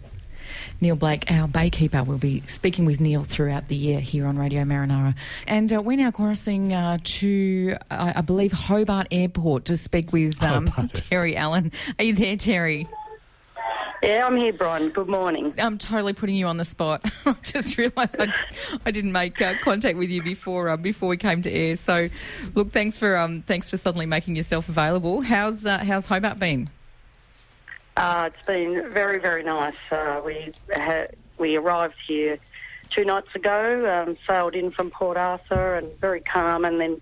Neil 0.81 0.95
Blake, 0.95 1.29
our 1.31 1.47
baykeeper, 1.47 2.05
will 2.05 2.17
be 2.17 2.41
speaking 2.47 2.85
with 2.85 2.99
Neil 2.99 3.23
throughout 3.23 3.67
the 3.67 3.75
year 3.75 3.99
here 3.99 4.25
on 4.27 4.37
Radio 4.37 4.63
Marinara. 4.63 5.15
And 5.47 5.71
uh, 5.71 5.81
we're 5.81 5.97
now 5.97 6.11
crossing 6.11 6.73
uh, 6.73 6.99
to, 7.03 7.75
uh, 7.89 8.13
I 8.15 8.21
believe, 8.21 8.51
Hobart 8.51 9.07
Airport 9.11 9.65
to 9.65 9.77
speak 9.77 10.11
with 10.13 10.41
um, 10.43 10.67
Terry 10.93 11.35
Allen. 11.35 11.71
Are 11.97 12.03
you 12.03 12.13
there, 12.13 12.35
Terry? 12.35 12.87
Yeah, 14.03 14.27
I'm 14.27 14.37
here, 14.37 14.53
Bron. 14.53 14.89
Good 14.89 15.07
morning. 15.07 15.53
I'm 15.57 15.77
totally 15.79 16.13
putting 16.13 16.35
you 16.35 16.45
on 16.45 16.57
the 16.57 16.65
spot. 16.65 17.01
I 17.25 17.35
just 17.41 17.77
realised 17.77 18.15
I, 18.19 18.31
I 18.85 18.91
didn't 18.91 19.11
make 19.11 19.41
uh, 19.41 19.55
contact 19.63 19.97
with 19.97 20.09
you 20.09 20.21
before 20.21 20.69
uh, 20.69 20.77
before 20.77 21.09
we 21.09 21.17
came 21.17 21.41
to 21.41 21.51
air. 21.51 21.75
So, 21.75 22.07
look, 22.53 22.71
thanks 22.71 22.97
for 22.97 23.17
um, 23.17 23.41
thanks 23.41 23.69
for 23.69 23.77
suddenly 23.77 24.05
making 24.05 24.35
yourself 24.35 24.69
available. 24.69 25.21
How's 25.21 25.65
uh, 25.65 25.79
how's 25.79 26.05
Hobart 26.05 26.37
been? 26.37 26.69
Uh, 27.97 28.29
it's 28.31 28.45
been 28.45 28.91
very, 28.93 29.17
very 29.17 29.41
nice. 29.41 29.73
Uh, 29.89 30.21
we 30.23 30.51
ha- 30.71 31.07
we 31.39 31.55
arrived 31.55 31.95
here 32.07 32.37
two 32.91 33.03
nights 33.03 33.33
ago, 33.33 34.03
um, 34.07 34.15
sailed 34.27 34.53
in 34.53 34.69
from 34.69 34.91
Port 34.91 35.17
Arthur, 35.17 35.73
and 35.73 35.91
very 35.99 36.21
calm, 36.21 36.63
and 36.63 36.79
then 36.79 37.01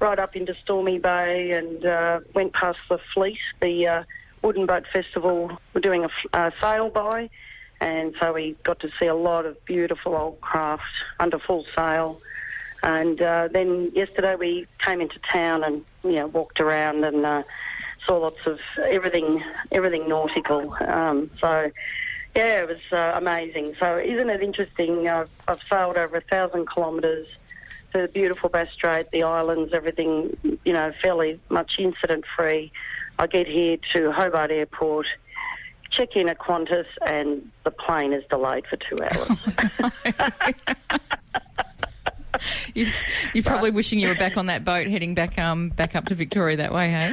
right 0.00 0.18
up 0.18 0.34
into 0.34 0.52
Stormy 0.56 0.98
Bay, 0.98 1.52
and 1.52 1.86
uh, 1.86 2.20
went 2.34 2.54
past 2.54 2.80
the 2.88 2.98
fleet, 3.14 3.38
the 3.60 3.86
uh, 3.86 4.02
Wooden 4.42 4.66
Boat 4.66 4.84
Festival. 4.92 5.56
We're 5.74 5.80
doing 5.80 6.02
a 6.02 6.10
f- 6.34 6.54
sail 6.60 6.90
by, 6.90 7.30
and 7.80 8.12
so 8.18 8.32
we 8.32 8.56
got 8.64 8.80
to 8.80 8.90
see 8.98 9.06
a 9.06 9.14
lot 9.14 9.46
of 9.46 9.64
beautiful 9.64 10.16
old 10.16 10.40
craft 10.40 10.82
under 11.20 11.38
full 11.38 11.64
sail. 11.76 12.20
And 12.82 13.22
uh, 13.22 13.46
then 13.52 13.92
yesterday 13.94 14.34
we 14.34 14.66
came 14.80 15.00
into 15.00 15.20
town 15.20 15.62
and 15.62 15.84
you 16.02 16.14
know 16.16 16.26
walked 16.26 16.58
around 16.58 17.04
and 17.04 17.24
uh, 17.24 17.44
saw 18.06 18.18
lots 18.18 18.46
of 18.46 18.58
everything, 18.88 19.42
everything 19.70 20.08
nautical. 20.08 20.74
Um, 20.80 21.30
so 21.40 21.70
yeah, 22.34 22.62
it 22.62 22.68
was 22.68 22.80
uh, 22.92 23.12
amazing. 23.16 23.74
So 23.78 23.98
isn't 23.98 24.30
it 24.30 24.42
interesting? 24.42 25.08
I've, 25.08 25.30
I've 25.46 25.60
sailed 25.68 25.96
over 25.96 26.16
a 26.16 26.20
thousand 26.22 26.68
kilometres 26.72 27.26
to 27.92 28.02
the 28.02 28.08
beautiful 28.08 28.48
Bass 28.48 28.68
Strait, 28.72 29.10
the 29.10 29.22
islands, 29.22 29.72
everything 29.74 30.36
you 30.64 30.72
know, 30.72 30.92
fairly 31.02 31.38
much 31.50 31.78
incident 31.78 32.24
free. 32.36 32.72
I 33.18 33.26
get 33.26 33.46
here 33.46 33.76
to 33.92 34.12
Hobart 34.12 34.50
Airport. 34.50 35.06
Check 35.90 36.16
in 36.16 36.30
at 36.30 36.38
Qantas 36.38 36.86
and 37.06 37.50
the 37.64 37.70
plane 37.70 38.14
is 38.14 38.24
delayed 38.30 38.64
for 38.66 38.76
two 38.76 38.96
hours. 39.02 39.28
You, 42.74 42.90
you're 43.34 43.44
probably 43.44 43.70
wishing 43.70 43.98
you 43.98 44.08
were 44.08 44.14
back 44.14 44.36
on 44.36 44.46
that 44.46 44.64
boat 44.64 44.86
heading 44.86 45.14
back 45.14 45.38
um 45.38 45.68
back 45.68 45.94
up 45.94 46.06
to 46.06 46.14
Victoria 46.14 46.56
that 46.56 46.72
way, 46.72 46.90
hey? 46.90 47.12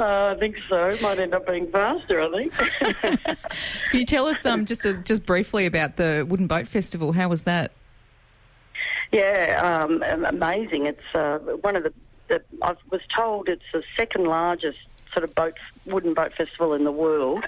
Uh, 0.00 0.34
I 0.34 0.40
think 0.40 0.56
so. 0.68 0.96
Might 1.02 1.18
end 1.18 1.34
up 1.34 1.46
being 1.46 1.70
faster, 1.70 2.20
I 2.22 2.30
think. 2.30 2.52
Can 3.90 4.00
you 4.00 4.06
tell 4.06 4.26
us 4.26 4.46
um 4.46 4.64
just 4.64 4.86
uh 4.86 4.94
just 4.94 5.26
briefly 5.26 5.66
about 5.66 5.96
the 5.96 6.26
Wooden 6.28 6.46
Boat 6.46 6.66
Festival? 6.66 7.12
How 7.12 7.28
was 7.28 7.42
that? 7.42 7.72
yeah, 9.12 9.60
um, 9.62 10.02
amazing. 10.02 10.86
It's 10.86 11.14
uh, 11.14 11.38
one 11.38 11.76
of 11.76 11.82
the, 11.82 11.92
the. 12.28 12.42
I 12.62 12.76
was 12.90 13.00
told 13.14 13.48
it's 13.48 13.64
the 13.72 13.82
second 13.96 14.24
largest 14.24 14.78
sort 15.12 15.24
of 15.24 15.34
boat 15.34 15.56
wooden 15.86 16.14
boat 16.14 16.32
festival 16.34 16.74
in 16.74 16.84
the 16.84 16.92
world. 16.92 17.44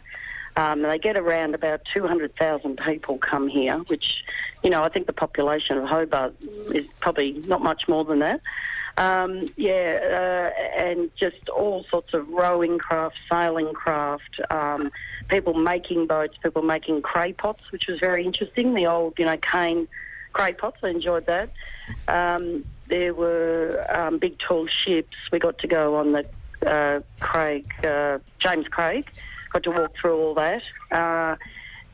Um, 0.57 0.83
they 0.83 0.99
get 0.99 1.17
around 1.17 1.55
about 1.55 1.81
200,000 1.95 2.77
people 2.85 3.17
come 3.17 3.49
here, 3.49 3.79
which, 3.87 4.23
you 4.63 4.69
know, 4.69 4.83
I 4.83 4.91
think 4.91 5.07
the 5.07 5.13
population 5.13 5.79
of 5.79 5.89
Hobart 5.89 6.35
is 6.75 6.85
probably 7.01 7.33
not 7.47 7.63
much 7.63 7.89
more 7.89 8.05
than 8.05 8.19
that. 8.19 8.43
Um, 8.99 9.51
yeah, 9.57 10.51
uh, 10.55 10.81
and 10.81 11.11
just 11.17 11.49
all 11.49 11.85
sorts 11.91 12.13
of 12.15 12.29
rowing 12.29 12.79
craft, 12.79 13.17
sailing 13.31 13.73
craft, 13.73 14.41
um, 14.51 14.91
people 15.29 15.55
making 15.55 16.07
boats, 16.07 16.37
people 16.43 16.63
making 16.63 17.03
cray 17.03 17.33
pots, 17.33 17.63
which 17.73 17.89
was 17.89 17.99
very 18.01 18.25
interesting. 18.25 18.75
The 18.75 18.87
old, 18.87 19.15
you 19.19 19.25
know, 19.25 19.39
cane 19.39 19.89
cray 20.33 20.53
pots, 20.53 20.79
I 20.83 20.91
enjoyed 20.91 21.27
that. 21.27 21.51
Um, 22.07 22.65
there 22.89 23.15
were 23.15 23.87
um, 23.89 24.19
big 24.19 24.39
tall 24.39 24.67
ships. 24.67 25.17
We 25.31 25.39
got 25.39 25.59
to 25.59 25.69
go 25.69 25.97
on 25.97 26.13
the 26.13 26.27
uh, 26.67 27.01
Craig, 27.21 27.73
uh, 27.85 28.19
James 28.39 28.69
Craig, 28.69 29.11
got 29.53 29.63
to 29.63 29.71
walk 29.71 29.95
through 29.99 30.19
all 30.19 30.35
that. 30.35 30.63
Uh, 30.91 31.37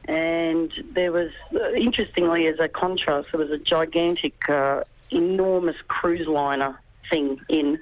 and 0.06 0.72
there 0.92 1.12
was, 1.12 1.30
interestingly, 1.76 2.46
as 2.48 2.58
a 2.58 2.68
contrast, 2.68 3.28
there 3.30 3.40
was 3.40 3.50
a 3.50 3.58
gigantic, 3.58 4.48
uh, 4.48 4.82
enormous 5.10 5.76
cruise 5.86 6.26
liner 6.26 6.78
thing 7.10 7.40
in, 7.48 7.78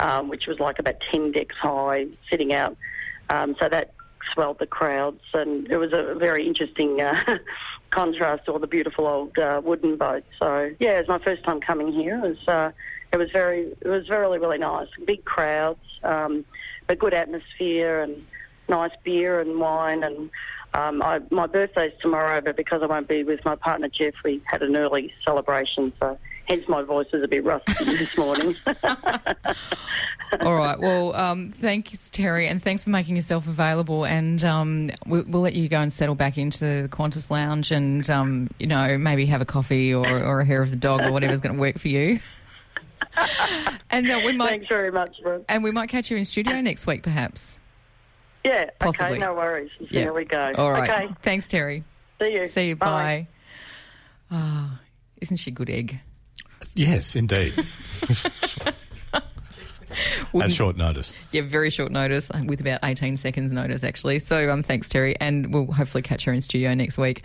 um, 0.00 0.28
which 0.28 0.46
was 0.46 0.58
like 0.58 0.78
about 0.78 1.00
10 1.10 1.32
decks 1.32 1.56
high, 1.56 2.06
sitting 2.30 2.52
out. 2.52 2.76
Um, 3.30 3.56
so 3.58 3.68
that 3.68 3.92
swelled 4.32 4.58
the 4.58 4.66
crowds, 4.66 5.22
and 5.34 5.70
it 5.70 5.76
was 5.76 5.92
a 5.92 6.14
very 6.14 6.46
interesting 6.46 7.00
uh, 7.00 7.38
contrast 7.90 8.44
to 8.46 8.52
all 8.52 8.58
the 8.58 8.66
beautiful 8.66 9.06
old 9.06 9.38
uh, 9.38 9.60
wooden 9.62 9.96
boats. 9.96 10.26
So 10.38 10.70
yeah, 10.78 10.98
it 10.98 11.08
was 11.08 11.08
my 11.08 11.18
first 11.18 11.44
time 11.44 11.60
coming 11.60 11.92
here. 11.92 12.16
It 12.24 12.28
was 12.28 12.48
uh, 12.48 12.70
it 13.12 13.16
was 13.16 13.30
very 13.30 13.72
it 13.80 13.88
was 13.88 14.08
really 14.08 14.38
really 14.38 14.58
nice. 14.58 14.88
Big 15.04 15.24
crowds, 15.24 15.80
um, 16.02 16.44
a 16.88 16.96
good 16.96 17.14
atmosphere, 17.14 18.00
and 18.00 18.24
nice 18.68 18.92
beer 19.02 19.40
and 19.40 19.58
wine. 19.58 20.02
And 20.02 20.30
um, 20.74 21.02
I, 21.02 21.20
my 21.30 21.46
birthday's 21.46 21.92
tomorrow, 22.00 22.40
but 22.40 22.56
because 22.56 22.82
I 22.82 22.86
won't 22.86 23.08
be 23.08 23.24
with 23.24 23.44
my 23.44 23.56
partner 23.56 23.88
Jeff, 23.88 24.14
we 24.24 24.42
had 24.44 24.62
an 24.62 24.76
early 24.76 25.12
celebration. 25.24 25.92
So 26.00 26.18
hence 26.48 26.68
my 26.68 26.82
voice 26.82 27.06
is 27.12 27.22
a 27.22 27.28
bit 27.28 27.44
rusty 27.44 27.84
this 27.84 28.16
morning. 28.16 28.54
All 30.40 30.56
right. 30.56 30.78
Well, 30.78 31.14
um, 31.14 31.50
thanks, 31.52 32.10
Terry, 32.10 32.48
and 32.48 32.62
thanks 32.62 32.84
for 32.84 32.90
making 32.90 33.16
yourself 33.16 33.46
available. 33.46 34.04
And 34.04 34.42
um, 34.44 34.90
we'll, 35.06 35.24
we'll 35.26 35.42
let 35.42 35.54
you 35.54 35.68
go 35.68 35.78
and 35.80 35.92
settle 35.92 36.14
back 36.14 36.38
into 36.38 36.60
the 36.60 36.88
Qantas 36.88 37.30
lounge, 37.30 37.70
and 37.70 38.08
um, 38.08 38.48
you 38.58 38.66
know 38.66 38.96
maybe 38.98 39.26
have 39.26 39.40
a 39.42 39.44
coffee 39.44 39.92
or, 39.92 40.06
or 40.08 40.40
a 40.40 40.44
hair 40.44 40.62
of 40.62 40.70
the 40.70 40.76
dog 40.76 41.02
or 41.02 41.12
whatever's 41.12 41.40
going 41.40 41.54
to 41.54 41.60
work 41.60 41.78
for 41.78 41.88
you. 41.88 42.18
and 43.90 44.10
uh, 44.10 44.20
we 44.24 44.32
might 44.32 44.48
Thanks 44.50 44.68
very 44.68 44.90
much, 44.90 45.20
Brooke. 45.22 45.44
and 45.48 45.62
we 45.62 45.70
might 45.70 45.88
catch 45.90 46.10
you 46.10 46.16
in 46.16 46.24
studio 46.24 46.60
next 46.62 46.86
week, 46.86 47.02
perhaps. 47.02 47.58
Yeah, 48.44 48.70
Possibly. 48.78 49.12
okay, 49.12 49.18
no 49.18 49.34
worries. 49.34 49.70
Yeah. 49.78 50.04
There 50.04 50.12
we 50.14 50.24
go. 50.24 50.52
All 50.56 50.72
right. 50.72 50.90
Okay, 50.90 51.14
Thanks, 51.22 51.46
Terry. 51.46 51.84
see 52.20 52.32
you. 52.32 52.46
See 52.48 52.68
you. 52.68 52.76
Bye. 52.76 53.28
Ah, 54.30 54.80
isn't 55.20 55.36
she 55.36 55.50
a 55.50 55.54
good 55.54 55.68
egg? 55.70 56.00
Yes, 56.74 57.14
indeed. 57.14 57.52
At 60.40 60.52
short 60.52 60.76
notice. 60.76 61.12
Yeah, 61.30 61.42
very 61.42 61.68
short 61.68 61.92
notice, 61.92 62.30
uh, 62.30 62.42
with 62.46 62.60
about 62.60 62.80
18 62.82 63.18
seconds 63.18 63.52
notice, 63.52 63.84
actually. 63.84 64.18
So 64.18 64.50
um, 64.50 64.62
thanks, 64.62 64.88
Terry, 64.88 65.14
and 65.20 65.52
we'll 65.52 65.70
hopefully 65.70 66.02
catch 66.02 66.24
her 66.24 66.32
in 66.32 66.40
studio 66.40 66.72
next 66.74 66.96
week. 66.96 67.22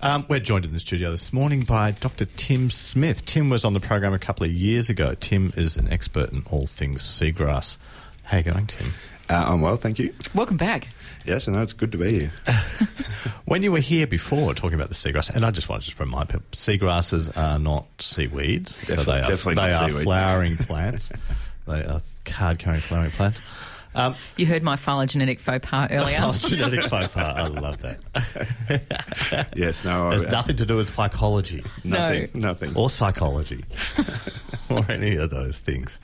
Um, 0.00 0.24
we're 0.28 0.40
joined 0.40 0.64
in 0.64 0.72
the 0.72 0.78
studio 0.78 1.10
this 1.10 1.32
morning 1.32 1.64
by 1.64 1.90
Dr. 1.90 2.24
Tim 2.24 2.70
Smith. 2.70 3.26
Tim 3.26 3.50
was 3.50 3.64
on 3.64 3.74
the 3.74 3.80
program 3.80 4.14
a 4.14 4.18
couple 4.18 4.46
of 4.46 4.52
years 4.52 4.88
ago. 4.88 5.14
Tim 5.18 5.52
is 5.56 5.76
an 5.76 5.88
expert 5.92 6.32
in 6.32 6.44
all 6.50 6.66
things 6.66 7.02
seagrass. 7.02 7.76
How 8.22 8.38
you 8.38 8.44
going, 8.44 8.66
Tim? 8.68 8.94
Uh, 9.30 9.44
I'm 9.48 9.60
well, 9.60 9.76
thank 9.76 9.98
you. 9.98 10.14
Welcome 10.34 10.56
back. 10.56 10.88
Yes, 11.26 11.48
I 11.48 11.52
know 11.52 11.60
it's 11.62 11.72
good 11.74 11.92
to 11.92 11.98
be 11.98 12.10
here. 12.20 12.32
When 13.44 13.62
you 13.62 13.72
were 13.72 13.78
here 13.80 14.06
before 14.06 14.52
talking 14.54 14.74
about 14.74 14.88
the 14.90 14.94
seagrass, 14.94 15.34
and 15.34 15.42
I 15.42 15.50
just 15.50 15.70
want 15.70 15.80
to 15.82 15.88
just 15.88 15.98
remind 15.98 16.28
people, 16.28 16.44
seagrasses 16.52 17.34
are 17.34 17.58
not 17.58 17.86
seaweeds. 17.98 18.74
so 18.76 18.96
Definitely- 18.96 19.04
they 19.04 19.20
are, 19.20 19.28
definitely 19.30 19.54
they 19.54 19.68
not 19.70 19.82
are 19.82 19.88
seaweeds. 19.88 20.04
flowering 20.04 20.56
plants. 20.58 21.10
they 21.66 21.84
are 21.84 22.00
card-carrying 22.26 22.82
flowering 22.82 23.10
plants. 23.10 23.40
Um, 23.94 24.16
You 24.36 24.44
heard 24.44 24.62
my 24.62 24.76
phylogenetic 24.76 25.40
faux 25.40 25.66
pas 25.66 25.88
earlier. 25.90 26.18
oh, 26.20 26.32
genetic 26.38 26.82
faux 26.90 27.12
pas. 27.14 27.36
I 27.38 27.46
love 27.48 27.80
that. 27.80 29.48
yes, 29.56 29.82
no, 29.82 30.10
There's 30.10 30.24
I- 30.24 30.30
nothing 30.30 30.56
to 30.56 30.66
do 30.66 30.76
with 30.76 30.90
psychology. 30.94 31.64
nothing, 31.84 32.28
No. 32.34 32.48
nothing. 32.48 32.74
or 32.76 32.90
psychology 32.90 33.64
or 34.68 34.84
any 34.90 35.16
of 35.16 35.30
those 35.30 35.58
things. 35.58 35.98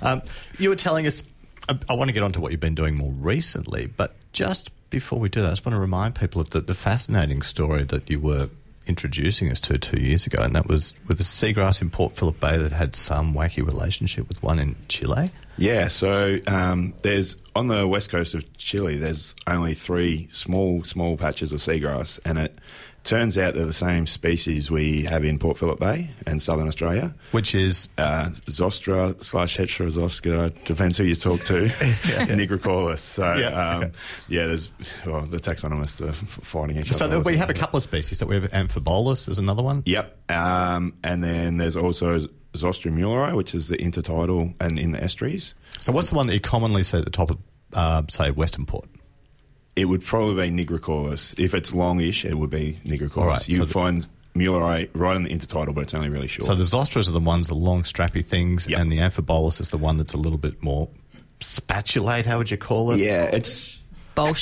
Um, 0.00 0.22
you 0.58 0.70
were 0.70 0.76
telling 0.76 1.06
us, 1.06 1.22
I, 1.68 1.78
I 1.88 1.94
want 1.94 2.08
to 2.08 2.12
get 2.12 2.22
on 2.22 2.32
to 2.32 2.40
what 2.40 2.52
you've 2.52 2.60
been 2.60 2.74
doing 2.74 2.94
more 2.94 3.12
recently, 3.12 3.86
but 3.86 4.14
just 4.32 4.70
before 4.90 5.18
we 5.18 5.28
do 5.28 5.40
that, 5.42 5.48
I 5.48 5.50
just 5.50 5.64
want 5.64 5.74
to 5.74 5.80
remind 5.80 6.14
people 6.14 6.40
of 6.40 6.50
the, 6.50 6.60
the 6.60 6.74
fascinating 6.74 7.42
story 7.42 7.84
that 7.84 8.08
you 8.08 8.20
were 8.20 8.50
introducing 8.86 9.50
us 9.50 9.58
to 9.60 9.78
two 9.78 10.00
years 10.00 10.26
ago, 10.26 10.42
and 10.42 10.54
that 10.54 10.68
was 10.68 10.94
with 11.08 11.18
the 11.18 11.24
seagrass 11.24 11.82
in 11.82 11.90
Port 11.90 12.14
Phillip 12.14 12.38
Bay 12.38 12.56
that 12.56 12.72
had 12.72 12.94
some 12.94 13.34
wacky 13.34 13.66
relationship 13.66 14.28
with 14.28 14.42
one 14.42 14.58
in 14.58 14.76
Chile. 14.88 15.30
Yeah, 15.58 15.88
so 15.88 16.38
um, 16.46 16.94
there's 17.02 17.36
on 17.54 17.68
the 17.68 17.88
west 17.88 18.10
coast 18.10 18.34
of 18.34 18.56
Chile. 18.58 18.96
There's 18.96 19.34
only 19.46 19.74
three 19.74 20.28
small, 20.30 20.84
small 20.84 21.16
patches 21.16 21.52
of 21.52 21.60
seagrass, 21.60 22.20
and 22.24 22.38
it 22.38 22.58
turns 23.06 23.38
out 23.38 23.54
they're 23.54 23.64
the 23.64 23.72
same 23.72 24.06
species 24.06 24.70
we 24.70 25.04
have 25.04 25.24
in 25.24 25.38
Port 25.38 25.56
Phillip 25.56 25.78
Bay 25.78 26.10
and 26.26 26.42
southern 26.42 26.66
Australia. 26.68 27.14
Which 27.30 27.54
is 27.54 27.88
Uh, 27.96 28.30
Zostera 28.46 29.22
slash 29.24 29.56
Heterozostera, 29.56 30.52
depends 30.64 30.98
who 30.98 31.04
you 31.04 31.14
talk 31.14 31.42
to, 31.44 31.66
Nigricaulis. 32.28 32.98
So, 32.98 33.34
Yeah, 33.34 33.46
um, 33.48 33.82
okay. 33.84 33.92
yeah, 34.28 34.46
there's 34.46 34.72
well, 35.06 35.22
the 35.22 35.38
taxonomists 35.38 36.06
are 36.06 36.12
fighting 36.12 36.76
each 36.78 36.92
so 36.92 37.04
other. 37.06 37.16
So 37.16 37.20
we 37.22 37.36
have 37.36 37.50
a 37.50 37.54
couple 37.54 37.76
of 37.76 37.82
species. 37.82 38.18
That 38.18 38.26
we 38.26 38.34
have 38.36 38.50
Amphibolis 38.50 39.28
is 39.28 39.38
another 39.38 39.62
one. 39.62 39.82
Yep. 39.86 40.30
Um, 40.30 40.94
and 41.02 41.22
then 41.22 41.56
there's 41.58 41.76
also 41.76 42.20
Zostera 42.54 42.92
muelleri, 42.92 43.34
which 43.36 43.54
is 43.54 43.68
the 43.68 43.76
intertidal 43.76 44.54
and 44.60 44.78
in 44.78 44.90
the 44.92 45.02
estuaries. 45.02 45.54
So 45.80 45.92
what's 45.92 46.08
the 46.10 46.16
one 46.16 46.26
that 46.26 46.34
you 46.34 46.40
commonly 46.40 46.82
see 46.82 46.98
at 46.98 47.04
the 47.04 47.10
top 47.10 47.30
of, 47.30 47.38
uh, 47.74 48.02
say, 48.10 48.30
Western 48.30 48.66
Port? 48.66 48.88
It 49.76 49.84
would 49.84 50.02
probably 50.02 50.50
be 50.50 50.64
Nigricaulis. 50.64 51.38
If 51.38 51.54
it's 51.54 51.72
longish, 51.74 52.24
it 52.24 52.34
would 52.34 52.50
be 52.50 52.78
Nigricaulis. 52.84 53.16
All 53.18 53.26
right, 53.26 53.48
you 53.48 53.56
so 53.56 53.60
would 53.62 53.68
the- 53.68 53.72
find 53.74 54.08
muelleri 54.34 54.88
right 54.94 55.16
in 55.16 55.22
the 55.22 55.30
intertidal, 55.30 55.74
but 55.74 55.82
it's 55.82 55.94
only 55.94 56.08
really 56.08 56.28
short. 56.28 56.46
So 56.46 56.54
the 56.54 56.64
Zosteras 56.64 57.08
are 57.08 57.12
the 57.12 57.20
ones, 57.20 57.48
the 57.48 57.54
long 57.54 57.82
strappy 57.82 58.24
things, 58.24 58.66
Yep. 58.68 58.80
and 58.80 58.92
the 58.92 58.98
Amphibolis 58.98 59.60
is 59.60 59.70
the 59.70 59.78
one 59.78 59.96
that's 59.98 60.12
a 60.12 60.18
little 60.18 60.38
bit 60.38 60.62
more 60.62 60.88
spatulate. 61.40 62.26
How 62.26 62.38
would 62.38 62.50
you 62.50 62.56
call 62.56 62.90
it? 62.92 62.98
yeah, 62.98 63.24
it's 63.24 63.78
Bowl 64.14 64.34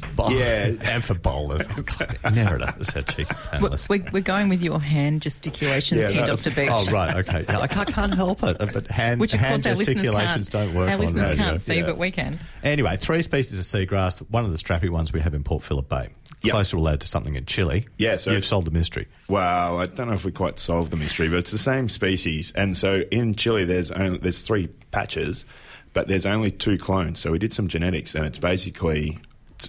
shaped. 0.00 0.16
Bowl- 0.16 0.30
Yeah. 0.32 0.72
and 0.82 1.04
for 1.04 1.14
bowlers. 1.14 1.66
Never 2.32 2.58
does 2.58 2.86
that 2.88 3.08
cheeky 3.08 3.34
We're, 3.60 3.68
panelist. 3.70 3.88
we're- 3.88 4.04
we're 4.12 4.20
going 4.20 4.48
with 4.48 4.62
your 4.62 4.80
hand 4.80 5.22
gesticulations 5.22 6.00
Yeah, 6.00 6.08
here, 6.08 6.20
that 6.26 6.26
Dr. 6.36 6.50
was- 6.50 6.54
Beach. 6.56 6.68
Oh 6.70 6.90
right, 6.90 7.16
okay. 7.16 7.44
Yeah, 7.48 7.60
I 7.60 7.66
can't, 7.66 7.88
can't 7.88 8.14
help 8.14 8.42
it, 8.42 8.60
uh, 8.60 8.66
but 8.72 8.86
hand, 8.88 9.20
Which 9.20 9.34
of 9.34 9.40
hand 9.40 9.62
course 9.62 9.66
our 9.66 9.74
listeners 9.74 9.96
gesticulations 10.02 10.48
can't. 10.48 10.66
don't 10.66 10.74
work. 10.74 10.88
our 10.88 10.94
on 10.94 11.00
listeners 11.00 11.28
radio. 11.30 11.44
can't 11.44 11.60
see, 11.60 11.76
Yeah. 11.76 11.86
but 11.86 11.98
we 11.98 12.10
can. 12.10 12.38
Anyway, 12.62 12.96
three 12.96 13.22
species 13.22 13.58
of 13.58 13.64
seagrass. 13.64 14.18
One 14.30 14.44
of 14.44 14.50
the 14.52 14.58
strappy 14.58 14.90
ones 14.90 15.12
we 15.12 15.20
have 15.20 15.34
in 15.34 15.42
Port 15.44 15.62
Phillip 15.62 15.88
Bay. 15.88 16.08
Yep. 16.42 16.52
Closer 16.52 16.76
related 16.76 17.00
to 17.02 17.08
something 17.08 17.36
in 17.36 17.46
Chile. 17.46 17.86
Yeah, 17.96 18.16
so- 18.16 18.30
you've 18.32 18.44
solved 18.44 18.66
the 18.66 18.70
mystery. 18.70 19.06
Well, 19.28 19.78
I 19.78 19.86
don't 19.86 20.08
know 20.08 20.14
if 20.14 20.24
we 20.26 20.32
quite 20.32 20.58
solved 20.58 20.90
the 20.90 20.96
mystery, 20.98 21.28
but 21.28 21.38
it's 21.38 21.50
the 21.50 21.58
same 21.58 21.88
species. 21.88 22.52
And 22.54 22.76
so 22.76 23.02
in 23.10 23.34
Chile, 23.34 23.64
there's 23.64 23.90
only, 23.90 24.18
there's 24.18 24.40
three 24.42 24.66
patches, 24.90 25.46
but 25.94 26.06
there's 26.08 26.26
only 26.26 26.50
two 26.50 26.76
clones. 26.76 27.18
So 27.18 27.30
we 27.32 27.38
did 27.38 27.52
some 27.54 27.68
genetics, 27.68 28.14
and 28.14 28.26
it's 28.26 28.38
basically 28.38 29.18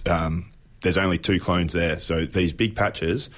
um, 0.06 0.50
there's 0.80 0.96
only 0.96 1.18
two 1.18 1.40
clones 1.40 1.72
there. 1.72 1.98
So 1.98 2.26
these 2.26 2.52
big 2.52 2.76
patches. 2.76 3.30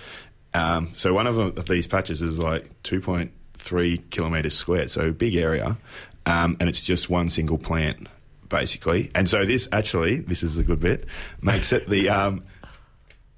Um, 0.54 0.90
so 0.94 1.12
one 1.12 1.26
of, 1.26 1.36
them, 1.36 1.52
of 1.56 1.66
these 1.68 1.86
patches 1.86 2.22
is 2.22 2.38
like 2.38 2.82
2.3 2.82 4.10
kilometres 4.10 4.56
square, 4.56 4.88
so 4.88 5.12
big 5.12 5.36
area, 5.36 5.76
um, 6.24 6.56
and 6.58 6.68
it's 6.68 6.82
just 6.82 7.10
one 7.10 7.28
single 7.28 7.58
plant 7.58 8.08
basically. 8.48 9.10
And 9.14 9.28
so 9.28 9.44
this 9.44 9.68
actually, 9.72 10.20
this 10.20 10.42
is 10.42 10.56
the 10.56 10.62
good 10.62 10.80
bit, 10.80 11.06
makes 11.42 11.72
it 11.72 11.88
the 11.88 12.08
um, 12.08 12.44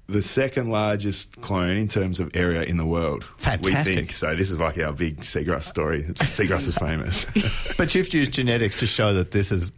the 0.07 0.21
second 0.21 0.69
largest 0.69 1.39
clone 1.41 1.77
in 1.77 1.87
terms 1.87 2.19
of 2.19 2.35
area 2.35 2.63
in 2.63 2.77
the 2.77 2.85
world. 2.85 3.23
We 3.37 3.43
Fantastic. 3.43 3.95
think. 3.95 4.11
So 4.11 4.35
this 4.35 4.51
is 4.51 4.59
like 4.59 4.77
our 4.77 4.93
big 4.93 5.21
seagrass 5.21 5.63
story. 5.63 6.03
Seagrass 6.03 6.67
is 6.67 6.77
famous. 6.77 7.25
But 7.77 7.95
you've 7.95 8.13
used 8.13 8.33
genetics 8.33 8.77
to 8.79 8.87
show 8.87 9.13
that 9.13 9.31
this 9.31 9.51
is. 9.51 9.71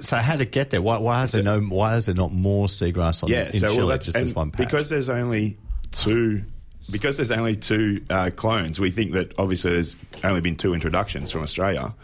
So 0.00 0.16
how 0.16 0.36
to 0.36 0.44
get 0.44 0.70
there? 0.70 0.80
Why, 0.80 0.98
why 0.98 1.24
is 1.24 1.32
there 1.32 1.42
no? 1.42 1.60
Why 1.60 1.96
is 1.96 2.06
there 2.06 2.14
not 2.14 2.32
more 2.32 2.66
seagrass 2.66 3.22
on, 3.22 3.28
yeah, 3.30 3.50
in 3.52 3.60
so 3.60 3.68
Chile? 3.68 3.86
well, 3.86 3.98
just 3.98 4.16
and 4.16 4.26
this 4.26 4.34
one 4.34 4.50
patch? 4.50 4.66
because 4.66 4.88
there's 4.88 5.08
only 5.10 5.58
two. 5.92 6.42
Because 6.90 7.16
there's 7.18 7.30
only 7.30 7.54
two 7.54 8.02
uh, 8.08 8.30
clones, 8.34 8.80
we 8.80 8.90
think 8.90 9.12
that 9.12 9.38
obviously 9.38 9.72
there's 9.72 9.94
only 10.24 10.40
been 10.40 10.56
two 10.56 10.72
introductions 10.72 11.30
from 11.30 11.42
Australia. 11.42 11.94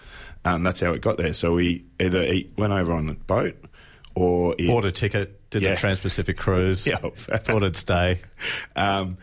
Um, 0.44 0.62
that's 0.62 0.80
how 0.80 0.92
it 0.92 1.00
got 1.00 1.16
there. 1.16 1.32
So 1.32 1.54
we 1.54 1.86
either 1.98 2.20
it 2.22 2.58
went 2.58 2.74
over 2.74 2.92
on 2.92 3.06
the 3.06 3.14
boat, 3.14 3.56
or 4.14 4.54
it, 4.58 4.66
bought 4.66 4.84
a 4.84 4.92
ticket, 4.92 5.48
did 5.48 5.62
Yeah. 5.62 5.70
the 5.70 5.76
Trans-Pacific 5.76 6.36
cruise, 6.36 6.86
Yeah. 6.86 6.96
thought 6.98 7.62
it'd 7.62 7.76
stay. 7.76 8.20
um, 8.76 9.16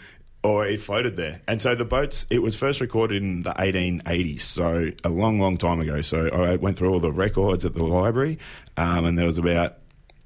or 0.43 0.65
it 0.65 0.79
floated 0.79 1.17
there. 1.17 1.41
And 1.47 1.61
so 1.61 1.75
the 1.75 1.85
boats, 1.85 2.25
it 2.29 2.39
was 2.39 2.55
first 2.55 2.81
recorded 2.81 3.21
in 3.21 3.43
the 3.43 3.51
1880s, 3.51 4.41
so 4.41 4.89
a 5.03 5.09
long, 5.09 5.39
long 5.39 5.57
time 5.57 5.79
ago. 5.79 6.01
So 6.01 6.29
I 6.29 6.55
went 6.55 6.77
through 6.77 6.91
all 6.91 6.99
the 6.99 7.11
records 7.11 7.63
at 7.63 7.75
the 7.75 7.83
library, 7.83 8.39
um, 8.77 9.05
and 9.05 9.17
there 9.17 9.27
was 9.27 9.37
about, 9.37 9.77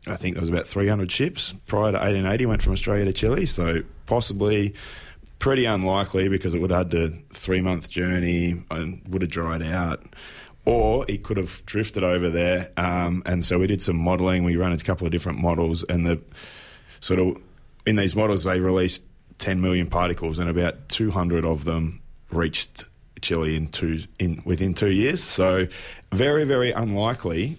I 0.07 0.15
think 0.15 0.35
there 0.35 0.41
was 0.41 0.49
about 0.49 0.67
300 0.67 1.11
ships 1.11 1.53
prior 1.67 1.91
to 1.91 1.97
1880 1.97 2.45
went 2.45 2.63
from 2.63 2.73
Australia 2.73 3.05
to 3.05 3.13
Chile. 3.13 3.45
So 3.45 3.81
possibly 4.05 4.73
pretty 5.39 5.65
unlikely 5.65 6.29
because 6.29 6.53
it 6.53 6.59
would 6.61 6.71
have 6.71 6.91
had 6.91 7.01
a 7.01 7.09
three 7.31 7.61
month 7.61 7.89
journey 7.89 8.63
and 8.71 9.01
would 9.09 9.21
have 9.21 9.31
dried 9.31 9.61
out. 9.61 10.03
Or 10.65 11.05
it 11.07 11.21
could 11.21 11.37
have 11.37 11.63
drifted 11.67 12.03
over 12.03 12.29
there. 12.29 12.71
Um, 12.77 13.21
and 13.27 13.45
so 13.45 13.59
we 13.59 13.67
did 13.67 13.81
some 13.81 13.97
modelling. 13.97 14.43
We 14.43 14.55
ran 14.55 14.71
a 14.71 14.77
couple 14.79 15.05
of 15.05 15.11
different 15.11 15.37
models, 15.37 15.83
and 15.83 16.07
the 16.07 16.19
sort 17.01 17.19
of 17.19 17.37
in 17.85 17.97
these 17.97 18.15
models 18.15 18.43
they 18.43 18.59
released 18.59 19.03
10 19.39 19.61
million 19.61 19.87
particles, 19.87 20.39
and 20.39 20.49
about 20.49 20.89
200 20.89 21.45
of 21.45 21.65
them 21.65 22.01
reached 22.31 22.85
Chile 23.21 23.55
in 23.55 23.67
two 23.67 24.03
in 24.19 24.41
within 24.45 24.73
two 24.73 24.91
years. 24.91 25.23
So 25.23 25.67
very, 26.11 26.43
very 26.45 26.71
unlikely, 26.71 27.57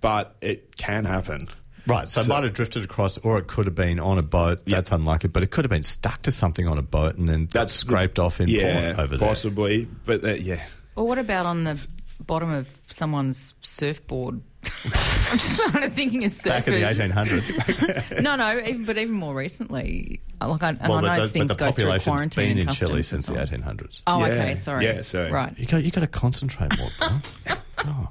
but 0.00 0.36
it 0.40 0.76
can 0.76 1.04
happen. 1.04 1.48
Right, 1.86 2.06
so, 2.06 2.20
it 2.20 2.28
might 2.28 2.42
have 2.42 2.52
drifted 2.52 2.84
across, 2.84 3.16
or 3.18 3.38
it 3.38 3.46
could 3.46 3.64
have 3.64 3.74
been 3.74 3.98
on 3.98 4.18
a 4.18 4.22
boat. 4.22 4.60
That's 4.66 4.92
unlikely, 4.92 5.30
but 5.30 5.42
it 5.42 5.50
could 5.50 5.64
have 5.64 5.70
been 5.70 5.82
stuck 5.82 6.20
to 6.22 6.30
something 6.30 6.68
on 6.68 6.76
a 6.76 6.82
boat 6.82 7.16
and 7.16 7.26
then 7.26 7.48
That's 7.50 7.72
scraped 7.72 8.18
off 8.18 8.42
in 8.42 8.48
yeah, 8.48 8.92
port 8.92 8.98
over 8.98 9.16
there. 9.16 9.28
possibly, 9.28 9.88
but 10.04 10.22
uh, 10.22 10.34
yeah. 10.34 10.62
Well, 10.96 11.06
what 11.06 11.16
about 11.16 11.46
on 11.46 11.64
the 11.64 11.86
bottom 12.20 12.50
of 12.50 12.68
someone's 12.88 13.54
surfboard? 13.62 14.42
I'm 14.84 15.38
just 15.38 15.62
kind 15.64 15.84
of 15.84 15.92
thinking 15.92 16.24
of 16.24 16.30
surfers. 16.30 16.48
Back 16.48 16.68
in 16.68 16.74
the 16.74 16.80
1800s. 16.80 18.22
No, 18.22 18.36
no, 18.36 18.58
even, 18.58 18.84
but 18.84 18.98
even 18.98 19.14
more 19.14 19.34
recently. 19.34 20.20
Like 20.40 20.62
I, 20.62 20.68
and 20.70 20.80
well, 20.80 20.98
I 20.98 21.00
know 21.00 21.08
but 21.08 21.20
the, 21.22 21.28
things 21.28 21.48
but 21.48 21.58
the 21.58 21.64
go 21.64 21.70
through 21.72 21.84
population's 21.84 22.04
quarantine 22.04 22.48
been 22.56 22.58
and 22.58 22.68
in 22.68 22.74
Chile 22.74 23.02
since 23.02 23.26
the 23.26 23.34
1800s. 23.34 24.02
Oh, 24.06 24.18
Yeah, 24.20 24.26
okay, 24.26 24.54
sorry. 24.54 24.84
yeah, 24.84 25.02
so- 25.02 25.30
right. 25.30 25.56
You 25.58 25.66
got, 25.66 25.84
you 25.84 25.90
got 25.90 26.00
to 26.00 26.06
concentrate 26.06 26.76
more, 26.78 26.90
bro. 26.98 27.08
oh. 27.78 28.08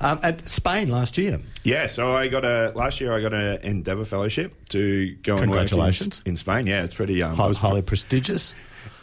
um, 0.00 0.20
at 0.22 0.48
Spain 0.48 0.88
last 0.88 1.16
year. 1.18 1.40
Yeah, 1.64 1.86
so 1.86 2.12
I 2.14 2.28
got 2.28 2.44
a 2.44 2.72
last 2.74 3.00
year. 3.00 3.12
I 3.12 3.20
got 3.20 3.32
an 3.32 3.58
Endeavour 3.62 4.04
Fellowship 4.04 4.68
to 4.70 5.14
go 5.16 5.36
and 5.36 5.50
work 5.50 5.72
in, 5.72 6.12
in 6.26 6.36
Spain. 6.36 6.66
Yeah, 6.66 6.84
it's 6.84 6.94
pretty. 6.94 7.22
Um, 7.22 7.32
I 7.32 7.36
Highly, 7.36 7.48
was- 7.48 7.58
highly 7.58 7.82
prestigious. 7.82 8.54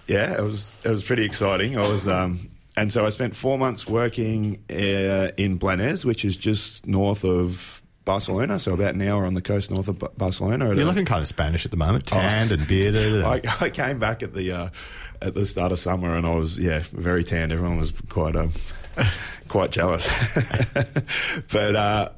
Yeah, 0.07 0.33
it 0.33 0.41
was 0.41 0.73
it 0.83 0.89
was 0.89 1.03
pretty 1.03 1.23
exciting. 1.25 1.77
I 1.77 1.87
was 1.87 2.07
um, 2.07 2.49
and 2.75 2.91
so 2.91 3.05
I 3.05 3.09
spent 3.09 3.35
four 3.35 3.57
months 3.57 3.87
working 3.87 4.63
uh, 4.69 5.29
in 5.37 5.57
Blanes, 5.57 6.05
which 6.05 6.25
is 6.25 6.37
just 6.37 6.87
north 6.87 7.23
of 7.23 7.81
Barcelona, 8.05 8.59
so 8.59 8.73
about 8.73 8.95
an 8.95 9.01
hour 9.01 9.25
on 9.25 9.33
the 9.33 9.41
coast 9.41 9.71
north 9.71 9.87
of 9.87 9.99
Ba- 9.99 10.11
Barcelona. 10.17 10.73
You're 10.75 10.85
looking 10.85 11.05
kind 11.05 11.21
of 11.21 11.27
Spanish 11.27 11.65
at 11.65 11.71
the 11.71 11.77
moment, 11.77 12.05
tanned 12.05 12.51
and 12.51 12.67
bearded. 12.67 13.13
And 13.13 13.25
I, 13.25 13.41
I 13.61 13.69
came 13.69 13.99
back 13.99 14.23
at 14.23 14.33
the 14.33 14.51
uh, 14.51 14.69
at 15.21 15.35
the 15.35 15.45
start 15.45 15.71
of 15.71 15.79
summer, 15.79 16.15
and 16.15 16.25
I 16.25 16.35
was 16.35 16.57
yeah 16.57 16.83
very 16.91 17.23
tanned. 17.23 17.51
Everyone 17.51 17.77
was 17.77 17.93
quite 18.09 18.35
um, 18.35 18.51
quite 19.47 19.71
jealous, 19.71 20.07
but. 21.51 21.75
Uh, 21.75 22.09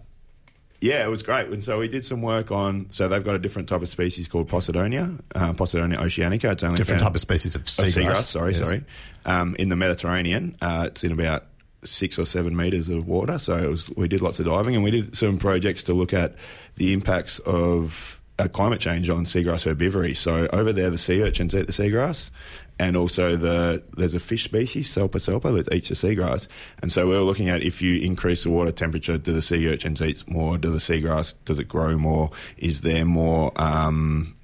yeah, 0.86 1.04
it 1.06 1.10
was 1.10 1.24
great. 1.24 1.48
And 1.50 1.63
so 1.63 1.80
we 1.80 1.88
did 1.88 2.06
some 2.06 2.21
work 2.21 2.52
on. 2.52 2.88
So 2.91 3.08
they've 3.08 3.24
got 3.24 3.36
a 3.36 3.39
different 3.39 3.67
type 3.69 3.82
of 3.82 3.89
species 3.89 4.28
called 4.28 4.48
Posidonia, 4.50 5.19
uh, 5.34 5.54
Posidonia 5.54 5.98
oceanica. 5.98 6.52
It's 6.52 6.63
only 6.63 6.78
different 6.78 7.02
found- 7.02 7.10
type 7.13 7.15
of 7.15 7.21
species 7.21 7.56
of 7.56 7.62
of 7.62 7.67
seagrass. 7.67 8.04
seagrass. 8.06 8.24
Sorry, 8.26 8.52
Yes. 8.52 8.60
sorry. 8.60 8.84
Um, 9.26 9.56
in 9.58 9.69
the 9.69 9.76
Mediterranean, 9.76 10.56
uh, 10.62 10.86
it's 10.88 11.04
in 11.04 11.12
about 11.12 11.45
six 11.84 12.17
or 12.19 12.26
seven 12.26 12.56
meters 12.56 12.89
of 12.89 13.08
water. 13.08 13.38
So 13.39 13.58
it 13.58 13.67
was, 13.69 13.89
we 13.98 14.08
did 14.08 14.21
lots 14.21 14.39
of 14.39 14.45
diving, 14.45 14.76
and 14.76 14.84
we 14.84 14.91
did 14.91 15.15
some 15.15 15.38
projects 15.38 15.84
to 15.84 15.93
look 15.93 16.13
at 16.13 16.36
the 16.76 16.93
impacts 16.93 17.39
of 17.39 18.19
uh, 18.38 18.48
climate 18.48 18.80
change 18.80 19.10
on 19.10 19.24
seagrass 19.26 19.65
herbivory. 19.65 20.15
So 20.15 20.48
over 20.52 20.74
there, 20.74 20.89
the 20.89 20.98
sea 20.98 21.21
urchins 21.24 21.56
eat 21.56 21.67
the 21.67 21.74
seagrass. 21.74 22.30
And 22.77 22.97
also, 22.97 23.38
the 23.38 23.83
there's 23.95 24.15
a 24.15 24.19
fish 24.19 24.43
species, 24.43 24.93
Sarpa 24.93 25.11
salpa, 25.11 25.63
that 25.63 25.73
eats 25.73 25.89
the 25.89 25.95
seagrass. 25.95 26.47
And 26.81 26.91
so 26.91 27.07
we 27.07 27.13
were 27.13 27.21
looking 27.21 27.49
at 27.49 27.63
if 27.63 27.81
you 27.81 28.01
increase 28.01 28.43
the 28.43 28.49
water 28.49 28.71
temperature, 28.71 29.17
do 29.17 29.31
the 29.31 29.41
sea 29.41 29.67
urchins 29.69 30.01
eat 30.01 30.29
more? 30.29 30.57
Do 30.57 30.71
the 30.71 30.79
seagrass 30.79 31.35
does 31.45 31.57
it 31.57 31.69
grow 31.69 31.97
more? 31.97 32.31
Is 32.57 32.81
there 32.81 33.05
more? 33.05 33.53
Um, 33.55 34.35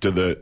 do 0.00 0.10
the 0.10 0.40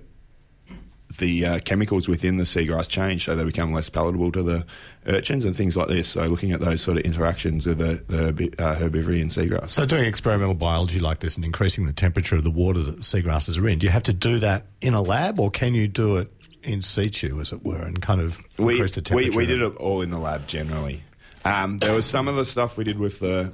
the 1.19 1.45
uh, 1.45 1.59
chemicals 1.61 2.09
within 2.09 2.37
the 2.37 2.45
seagrass 2.45 2.89
change 2.89 3.25
so 3.25 3.37
they 3.37 3.45
become 3.45 3.73
less 3.73 3.89
palatable 3.89 4.33
to 4.33 4.43
the 4.43 4.65
urchins 5.07 5.45
and 5.45 5.55
things 5.55 5.77
like 5.77 5.89
this. 5.89 6.09
So 6.09 6.27
looking 6.27 6.53
at 6.53 6.61
those 6.61 6.81
sort 6.81 6.97
of 6.97 7.05
interactions 7.05 7.67
with 7.67 7.79
the, 7.79 8.03
the 8.07 8.29
uh, 8.59 8.77
herbivory 8.77 9.21
and 9.21 9.31
seagrass. 9.31 9.71
So 9.71 9.85
doing 9.85 10.05
experimental 10.05 10.55
biology 10.55 11.01
like 11.01 11.19
this 11.19 11.37
and 11.37 11.45
increasing 11.45 11.87
the 11.87 11.93
temperature 11.93 12.37
of 12.37 12.45
the 12.45 12.51
water 12.51 12.81
that 12.81 12.97
the 12.97 13.03
seagrasses 13.03 13.61
are 13.61 13.69
in, 13.69 13.79
do 13.79 13.87
you 13.87 13.91
have 13.91 14.05
to 14.05 14.13
do 14.13 14.39
that 14.39 14.67
in 14.81 14.95
a 14.95 15.03
lab 15.03 15.39
or 15.39 15.51
can 15.51 15.75
you 15.75 15.89
do 15.89 16.17
it 16.17 16.33
in 16.63 16.83
situ, 16.83 17.41
as 17.41 17.53
it 17.53 17.65
were, 17.65 17.83
and 17.83 18.01
kind 18.01 18.21
of 18.21 18.41
we, 18.59 18.75
increase 18.75 18.95
the 18.95 19.03
temperature? 19.03 19.37
we 19.37 19.47
did 19.47 19.63
it 19.63 19.77
all 19.77 20.03
in 20.03 20.11
the 20.11 20.19
lab 20.19 20.47
generally. 20.47 21.03
Um, 21.45 21.79
there 21.79 21.95
was 21.95 22.07
some 22.07 22.29
of 22.29 22.37
the 22.37 22.45
stuff 22.45 22.77
we 22.77 22.85
did 22.85 22.99
with 22.99 23.19
the 23.19 23.53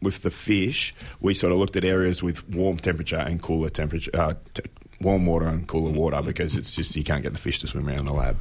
with 0.00 0.22
the 0.22 0.30
fish. 0.30 0.94
We 1.20 1.34
sort 1.34 1.52
of 1.52 1.58
looked 1.58 1.76
at 1.76 1.84
areas 1.84 2.22
with 2.22 2.48
warm 2.48 2.78
temperature 2.78 3.16
and 3.16 3.40
cooler 3.40 3.70
temperature. 3.70 4.10
Uh, 4.12 4.34
t- 4.54 4.62
warm 5.00 5.26
water 5.26 5.46
and 5.46 5.66
cooler 5.66 5.90
water 5.90 6.22
because 6.22 6.54
it's 6.56 6.70
just 6.70 6.94
you 6.94 7.04
can't 7.04 7.22
get 7.22 7.32
the 7.32 7.38
fish 7.38 7.58
to 7.60 7.66
swim 7.66 7.88
around 7.88 8.00
in 8.00 8.06
the 8.06 8.12
lab. 8.12 8.36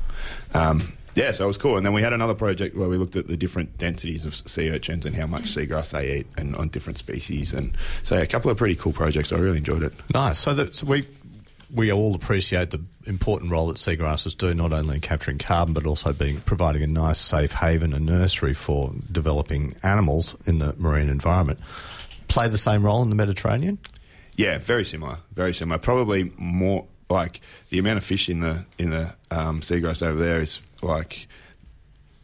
Um, 0.53 0.93
yeah, 1.13 1.31
so 1.31 1.43
it 1.43 1.47
was 1.47 1.57
cool. 1.57 1.75
And 1.75 1.85
then 1.85 1.93
we 1.93 2.01
had 2.01 2.13
another 2.13 2.33
project 2.33 2.75
where 2.75 2.87
we 2.87 2.97
looked 2.97 3.15
at 3.15 3.27
the 3.27 3.35
different 3.35 3.77
densities 3.77 4.25
of 4.25 4.35
sea 4.35 4.69
urchins 4.69 5.05
and 5.05 5.15
how 5.15 5.27
much 5.27 5.53
seagrass 5.53 5.91
they 5.91 6.19
eat 6.19 6.27
and 6.37 6.55
on 6.55 6.69
different 6.69 6.97
species. 6.97 7.53
And 7.53 7.75
so 8.03 8.15
yeah, 8.15 8.21
a 8.21 8.27
couple 8.27 8.49
of 8.49 8.57
pretty 8.57 8.75
cool 8.75 8.93
projects. 8.93 9.33
I 9.33 9.37
really 9.37 9.57
enjoyed 9.57 9.83
it. 9.83 9.93
Nice. 10.13 10.39
So, 10.39 10.53
that, 10.53 10.75
so 10.75 10.85
we 10.85 11.07
we 11.73 11.91
all 11.91 12.15
appreciate 12.15 12.71
the 12.71 12.81
important 13.05 13.51
role 13.51 13.67
that 13.67 13.77
seagrasses 13.77 14.37
do, 14.37 14.53
not 14.53 14.73
only 14.73 14.95
in 14.95 15.01
capturing 15.01 15.37
carbon 15.37 15.73
but 15.73 15.85
also 15.85 16.13
being 16.13 16.41
providing 16.41 16.83
a 16.83 16.87
nice, 16.87 17.19
safe 17.19 17.53
haven 17.53 17.93
and 17.93 18.05
nursery 18.05 18.53
for 18.53 18.93
developing 19.11 19.75
animals 19.83 20.35
in 20.45 20.59
the 20.59 20.73
marine 20.77 21.09
environment. 21.09 21.59
Play 22.27 22.47
the 22.47 22.57
same 22.57 22.83
role 22.83 23.01
in 23.01 23.09
the 23.09 23.15
Mediterranean. 23.15 23.79
Yeah, 24.35 24.57
very 24.57 24.85
similar. 24.85 25.17
Very 25.33 25.53
similar. 25.53 25.77
Probably 25.77 26.31
more 26.37 26.85
like 27.09 27.41
the 27.69 27.79
amount 27.79 27.97
of 27.97 28.03
fish 28.03 28.29
in 28.29 28.39
the 28.39 28.65
in 28.77 28.89
the 28.89 29.13
um, 29.29 29.61
seagrass 29.61 30.01
over 30.01 30.19
there 30.19 30.41
is 30.41 30.61
like 30.81 31.27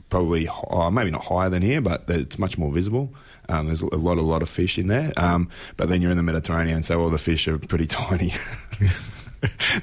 probably 0.09 0.47
oh, 0.47 0.89
maybe 0.89 1.11
not 1.11 1.25
higher 1.25 1.49
than 1.49 1.61
here, 1.61 1.81
but 1.81 2.05
it's 2.07 2.39
much 2.39 2.57
more 2.57 2.71
visible. 2.71 3.13
Um, 3.49 3.67
there's 3.67 3.81
a 3.81 3.95
lot, 3.95 4.17
a 4.17 4.21
lot 4.21 4.41
of 4.41 4.49
fish 4.49 4.77
in 4.77 4.87
there. 4.87 5.13
Um, 5.15 5.49
but 5.77 5.89
then 5.89 6.01
you're 6.01 6.11
in 6.11 6.17
the 6.17 6.23
Mediterranean, 6.23 6.83
so 6.83 6.99
all 6.99 7.09
the 7.09 7.17
fish 7.17 7.47
are 7.47 7.57
pretty 7.57 7.87
tiny. 7.87 8.33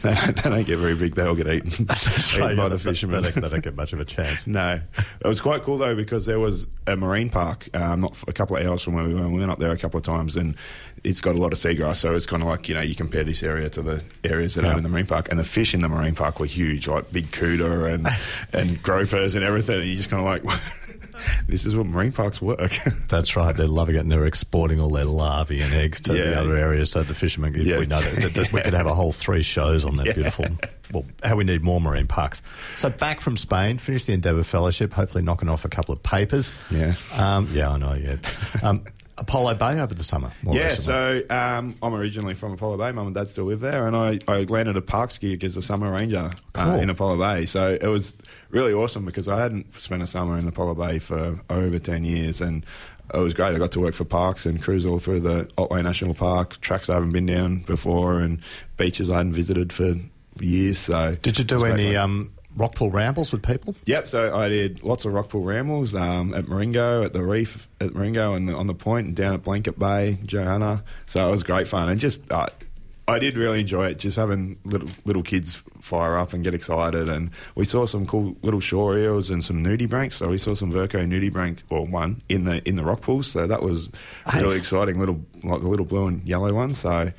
They, 0.02 0.14
don't, 0.14 0.36
they 0.36 0.50
don't 0.50 0.66
get 0.66 0.78
very 0.78 0.94
big. 0.94 1.14
They 1.14 1.22
all 1.22 1.34
get 1.34 1.46
eaten, 1.48 1.68
eaten 1.84 1.86
right, 2.40 2.56
by 2.56 2.62
yeah, 2.64 2.68
the 2.68 2.78
fishermen. 2.78 3.22
They, 3.22 3.30
don't- 3.30 3.42
they 3.42 3.48
don't 3.48 3.62
get 3.64 3.76
much 3.76 3.92
of 3.92 4.00
a 4.00 4.04
chance. 4.04 4.46
No, 4.54 4.80
it 5.20 5.26
was 5.28 5.40
quite 5.40 5.62
cool 5.62 5.78
though 5.78 5.94
because 5.94 6.26
there 6.26 6.38
was 6.38 6.66
a 6.86 6.96
marine 6.96 7.30
park 7.30 7.68
um, 7.74 8.00
not 8.02 8.16
a 8.28 8.32
couple 8.32 8.56
of 8.56 8.66
hours 8.66 8.82
from 8.82 8.94
where 8.94 9.04
we 9.04 9.14
were. 9.14 9.28
We 9.28 9.38
went 9.38 9.50
up 9.50 9.58
there 9.58 9.72
a 9.72 9.78
couple 9.78 9.98
of 9.98 10.04
times, 10.04 10.36
and 10.36 10.54
it's 11.02 11.20
got 11.20 11.34
a 11.34 11.38
lot 11.38 11.52
of 11.52 11.58
seagrass. 11.58 11.96
So 11.96 12.14
it's 12.14 12.26
kind 12.26 12.42
of 12.42 12.48
like 12.48 12.68
you 12.68 12.74
know 12.74 12.82
you 12.82 12.94
compare 12.94 13.24
this 13.24 13.42
area 13.42 13.68
to 13.70 13.82
the 13.82 14.02
areas 14.24 14.54
that 14.54 14.64
Yeah. 14.64 14.74
are 14.74 14.76
in 14.76 14.82
the 14.82 14.88
marine 14.88 15.06
park, 15.06 15.28
and 15.30 15.38
the 15.38 15.44
fish 15.44 15.74
in 15.74 15.80
the 15.80 15.88
marine 15.88 16.14
park 16.14 16.40
were 16.40 16.46
huge, 16.46 16.88
like 16.88 17.10
big 17.12 17.30
cooter 17.30 17.90
and 17.92 18.06
and 18.52 18.82
gropers 18.82 19.34
and 19.34 19.44
everything. 19.44 19.80
And 19.80 19.88
you 19.88 19.96
just 19.96 20.10
kind 20.10 20.20
of 20.20 20.44
like, 20.44 20.58
this 21.48 21.66
is 21.66 21.74
what 21.76 21.86
marine 21.86 22.12
parks 22.12 22.40
work. 22.42 22.72
That's 23.08 23.36
right. 23.36 23.56
They're 23.56 23.66
loving 23.66 23.96
it, 23.96 23.98
and 24.00 24.10
they're 24.12 24.26
exporting 24.26 24.80
all 24.80 24.90
their 24.90 25.04
larvae 25.04 25.60
and 25.60 25.72
eggs 25.74 26.00
to 26.02 26.12
the 26.12 26.38
other 26.38 26.56
areas. 26.56 26.90
So 26.90 27.02
the 27.02 27.14
fishermen, 27.14 27.54
Yeah. 27.56 27.78
we 27.78 27.86
know 27.86 28.00
that, 28.00 28.34
that- 28.34 28.52
we 28.52 28.60
could 28.60 28.74
have 28.74 28.86
a 28.86 28.94
whole 28.94 29.12
three 29.12 29.42
shows 29.42 29.84
on 29.84 29.96
that 29.96 30.14
beautiful. 30.14 30.46
Well, 30.92 31.04
how 31.22 31.36
we 31.36 31.44
need 31.44 31.62
more 31.64 31.80
marine 31.80 32.06
parks. 32.06 32.40
So 32.76 32.88
back 32.90 33.20
from 33.20 33.36
Spain, 33.36 33.78
finished 33.78 34.06
the 34.06 34.12
Endeavour 34.12 34.42
Fellowship. 34.44 34.92
Hopefully, 34.92 35.22
knocking 35.24 35.48
off 35.48 35.64
a 35.64 35.68
couple 35.68 35.92
of 35.94 36.02
papers. 36.02 36.52
Yeah. 36.70 36.94
um, 37.14 37.48
yeah, 37.52 37.70
I 37.70 37.78
know. 37.78 37.94
Yeah, 37.94 38.16
um, 38.62 38.84
Apollo 39.16 39.54
Bay 39.54 39.80
over 39.80 39.94
the 39.94 40.04
summer. 40.04 40.32
Yeah, 40.42 40.64
recently. 40.64 40.84
so 40.84 41.22
um, 41.34 41.76
I'm 41.82 41.94
originally 41.94 42.34
from 42.34 42.52
Apollo 42.52 42.78
Bay. 42.78 42.90
Mum 42.92 43.06
and 43.06 43.14
dad 43.14 43.28
still 43.28 43.44
live 43.44 43.60
there, 43.60 43.86
and 43.86 43.96
I, 43.96 44.18
I 44.26 44.42
landed 44.44 44.76
a 44.76 44.82
parks 44.82 45.18
gig 45.18 45.44
as 45.44 45.56
a 45.56 45.62
summer 45.62 45.90
ranger 45.92 46.30
uh, 46.54 46.78
in 46.80 46.90
Apollo 46.90 47.18
Bay. 47.18 47.46
So 47.46 47.78
it 47.80 47.86
was 47.86 48.16
really 48.50 48.72
awesome 48.72 49.04
because 49.04 49.28
I 49.28 49.40
hadn't 49.40 49.80
spent 49.80 50.02
a 50.02 50.06
summer 50.06 50.36
in 50.36 50.46
Apollo 50.48 50.74
Bay 50.74 50.98
for 50.98 51.40
over 51.48 51.78
10 51.78 52.04
years, 52.04 52.40
and 52.40 52.66
it 53.12 53.18
was 53.18 53.34
great. 53.34 53.54
I 53.54 53.58
got 53.58 53.72
to 53.72 53.80
work 53.80 53.94
for 53.94 54.04
parks 54.04 54.46
and 54.46 54.60
cruise 54.60 54.84
all 54.84 54.98
through 54.98 55.20
the 55.20 55.48
Otway 55.56 55.82
National 55.82 56.14
Park, 56.14 56.60
tracks 56.60 56.90
I 56.90 56.94
haven't 56.94 57.12
been 57.12 57.26
down 57.26 57.58
before, 57.58 58.18
and 58.18 58.40
beaches 58.76 59.10
I 59.10 59.18
hadn't 59.18 59.34
visited 59.34 59.72
for 59.72 59.94
years. 60.40 60.78
So 60.78 61.16
did 61.22 61.38
you 61.38 61.44
do 61.44 61.64
any 61.64 61.96
um, 61.96 62.32
rockpool 62.56 62.92
rambles 62.92 63.32
with 63.32 63.42
people? 63.42 63.74
Yep, 63.86 64.08
so 64.08 64.34
I 64.36 64.48
did 64.48 64.82
lots 64.82 65.04
of 65.04 65.12
rockpool 65.12 65.44
rambles 65.44 65.94
um, 65.94 66.34
at 66.34 66.46
Marengo, 66.48 67.02
at 67.04 67.12
the 67.12 67.22
reef 67.22 67.68
at 67.80 67.94
Marengo, 67.94 68.34
and 68.34 68.48
on 68.50 68.66
the 68.66 68.74
point, 68.74 69.06
and 69.08 69.16
down 69.16 69.34
at 69.34 69.42
Blanket 69.42 69.78
Bay, 69.78 70.18
Johanna. 70.24 70.82
So 71.06 71.26
it 71.26 71.30
was 71.30 71.42
great 71.42 71.68
fun, 71.68 71.88
and 71.88 71.98
just 72.00 72.30
uh, 72.30 72.46
I 73.06 73.18
did 73.18 73.36
really 73.36 73.60
enjoy 73.60 73.88
it. 73.88 73.98
Just 73.98 74.16
having 74.16 74.58
little 74.64 74.88
little 75.04 75.22
kids 75.22 75.62
fire 75.80 76.16
up 76.16 76.32
and 76.32 76.42
get 76.42 76.54
excited, 76.54 77.08
and 77.10 77.30
we 77.54 77.64
saw 77.66 77.84
some 77.86 78.06
cool 78.06 78.36
little 78.42 78.60
shore 78.60 78.96
eels 78.98 79.28
and 79.30 79.44
some 79.44 79.62
nudibranchs. 79.62 80.14
So 80.14 80.28
we 80.28 80.38
saw 80.38 80.54
some 80.54 80.72
Verco 80.72 81.06
nudibranch, 81.06 81.62
well, 81.68 81.84
one 81.84 82.22
in 82.30 82.44
the 82.44 82.66
in 82.66 82.76
the 82.76 82.84
rock 82.84 83.02
pools. 83.02 83.26
So 83.26 83.46
that 83.46 83.62
was 83.62 83.90
really 84.32 84.46
Nice. 84.48 84.58
exciting. 84.58 84.98
Little 84.98 85.20
like 85.42 85.60
the 85.60 85.68
little 85.68 85.84
blue 85.86 86.06
and 86.06 86.26
yellow 86.26 86.52
ones. 86.54 86.78
So. 86.78 87.12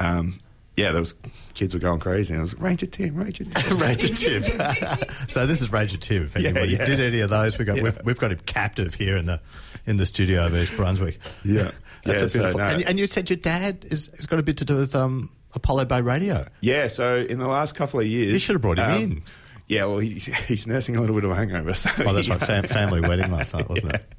Um, 0.00 0.38
yeah, 0.76 0.90
there 0.92 1.00
was 1.00 1.14
kids 1.54 1.72
were 1.74 1.80
going 1.80 2.00
crazy. 2.00 2.32
And 2.34 2.40
I 2.40 2.42
was 2.42 2.54
like, 2.54 2.62
Ranger 2.62 2.86
Tim, 2.86 3.14
Ranger 3.14 3.44
Tim. 3.44 3.78
Ranger 3.78 4.08
Tim. 4.08 4.42
so 5.28 5.46
this 5.46 5.62
is 5.62 5.70
Ranger 5.72 5.96
Tim. 5.98 6.24
If 6.24 6.36
Yeah, 6.36 6.48
anybody 6.50 6.72
yeah. 6.72 6.84
did 6.84 7.00
any 7.00 7.20
of 7.20 7.30
those, 7.30 7.56
we 7.58 7.64
got 7.64 7.76
Yeah. 7.76 7.82
we've, 7.84 7.98
we've 8.04 8.18
got 8.18 8.32
him 8.32 8.40
captive 8.46 8.94
here 8.94 9.16
in 9.16 9.26
the 9.26 9.40
in 9.86 9.96
the 9.98 10.06
studio 10.06 10.46
of 10.46 10.56
East 10.56 10.74
Brunswick. 10.76 11.18
Yeah. 11.44 11.70
that's 12.04 12.20
Yeah, 12.20 12.26
a 12.26 12.28
so, 12.28 12.38
beautiful. 12.38 12.58
no. 12.58 12.64
and, 12.66 12.82
and 12.84 12.98
you 12.98 13.06
said 13.06 13.28
your 13.30 13.36
dad 13.36 13.84
is, 13.90 14.10
has 14.16 14.26
got 14.26 14.38
a 14.38 14.42
bit 14.42 14.56
to 14.58 14.64
do 14.64 14.76
with 14.76 14.94
um, 14.96 15.30
Apollo 15.54 15.84
Bay 15.86 16.00
Radio. 16.00 16.46
Yeah, 16.60 16.88
so 16.88 17.16
in 17.18 17.38
the 17.38 17.46
last 17.48 17.74
couple 17.74 18.00
of 18.00 18.06
years, 18.06 18.32
You 18.32 18.38
should 18.38 18.54
have 18.54 18.62
brought 18.62 18.78
him 18.78 18.90
um, 18.90 19.00
in. 19.02 19.22
Yeah, 19.68 19.84
well, 19.86 19.98
he's, 19.98 20.26
he's 20.26 20.66
nursing 20.66 20.96
a 20.96 21.00
little 21.00 21.14
bit 21.14 21.24
of 21.24 21.30
a 21.30 21.34
hangover. 21.36 21.72
So 21.74 21.90
Oh, 22.04 22.12
that's 22.12 22.28
right. 22.28 22.40
Fam- 22.40 22.64
family 22.64 23.00
wedding 23.00 23.30
last 23.30 23.54
night, 23.54 23.68
wasn't 23.68 23.94
it? 23.94 24.12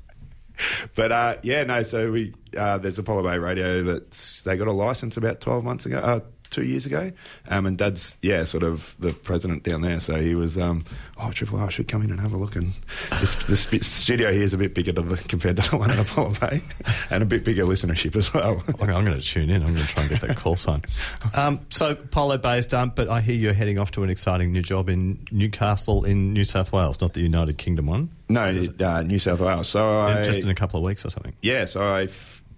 But 0.95 1.11
uh, 1.11 1.37
yeah, 1.43 1.63
no. 1.65 1.83
So 1.83 2.11
we 2.11 2.33
uh, 2.57 2.77
there's 2.77 2.97
Apollo 2.97 3.23
Bay 3.23 3.37
Radio 3.37 3.83
that 3.83 4.11
they 4.45 4.55
got 4.55 4.67
a 4.67 4.71
license 4.71 5.17
about 5.17 5.41
twelve 5.41 5.63
months 5.65 5.85
ago, 5.85 5.97
uh, 5.97 6.19
two 6.49 6.63
years 6.63 6.85
ago, 6.85 7.11
um, 7.47 7.65
and 7.65 7.77
Dad's 7.77 8.17
yeah, 8.21 8.43
sort 8.43 8.63
of 8.63 8.95
the 8.99 9.11
president 9.13 9.63
down 9.63 9.81
there. 9.81 9.99
So 9.99 10.21
he 10.21 10.35
was, 10.35 10.57
um, 10.57 10.85
oh, 11.17 11.31
Triple 11.31 11.59
R 11.59 11.69
should 11.71 11.87
come 11.87 12.01
in 12.01 12.11
and 12.11 12.19
have 12.19 12.33
a 12.33 12.37
look. 12.37 12.55
And 12.55 12.73
this, 13.19 13.35
this 13.45 13.87
studio 13.87 14.31
here 14.31 14.43
is 14.43 14.53
a 14.53 14.57
bit 14.57 14.73
bigger 14.73 14.93
to 14.93 15.01
the, 15.01 15.17
compared 15.27 15.57
to 15.57 15.69
the 15.69 15.77
one 15.77 15.91
at 15.91 15.99
Apollo 15.99 16.35
Bay, 16.39 16.61
and 17.09 17.23
a 17.23 17.25
bit 17.25 17.43
bigger 17.43 17.63
listenership 17.63 18.15
as 18.15 18.33
well. 18.33 18.63
Okay, 18.75 18.91
I'm 18.91 19.05
going 19.05 19.19
to 19.19 19.25
tune 19.25 19.49
in. 19.49 19.63
I'm 19.63 19.73
going 19.73 19.85
to 19.85 19.91
try 19.91 20.03
and 20.03 20.11
get 20.11 20.21
that 20.21 20.37
call 20.37 20.55
sign. 20.55 20.83
Um, 21.33 21.65
so 21.69 21.89
Apollo 21.89 22.37
Bay 22.39 22.59
is 22.59 22.65
done, 22.65 22.91
but 22.95 23.09
I 23.09 23.19
hear 23.19 23.35
you're 23.35 23.53
heading 23.53 23.79
off 23.79 23.91
to 23.91 24.03
an 24.03 24.09
exciting 24.09 24.51
new 24.51 24.61
job 24.61 24.89
in 24.89 25.19
Newcastle 25.31 26.05
in 26.05 26.33
New 26.33 26.45
South 26.45 26.71
Wales, 26.71 27.01
not 27.01 27.13
the 27.13 27.21
United 27.21 27.57
Kingdom 27.57 27.87
one. 27.87 28.09
no, 28.29 28.43
uh, 28.79 29.01
New 29.03 29.19
South 29.19 29.41
Wales. 29.41 29.67
So 29.67 29.99
I 29.99 30.23
just 30.23 30.43
in 30.43 30.49
a 30.49 30.55
couple 30.55 30.77
of 30.77 30.83
weeks 30.83 31.03
or 31.05 31.09
something. 31.09 31.33
Yeah, 31.41 31.65
so 31.65 31.81
I 31.81 32.09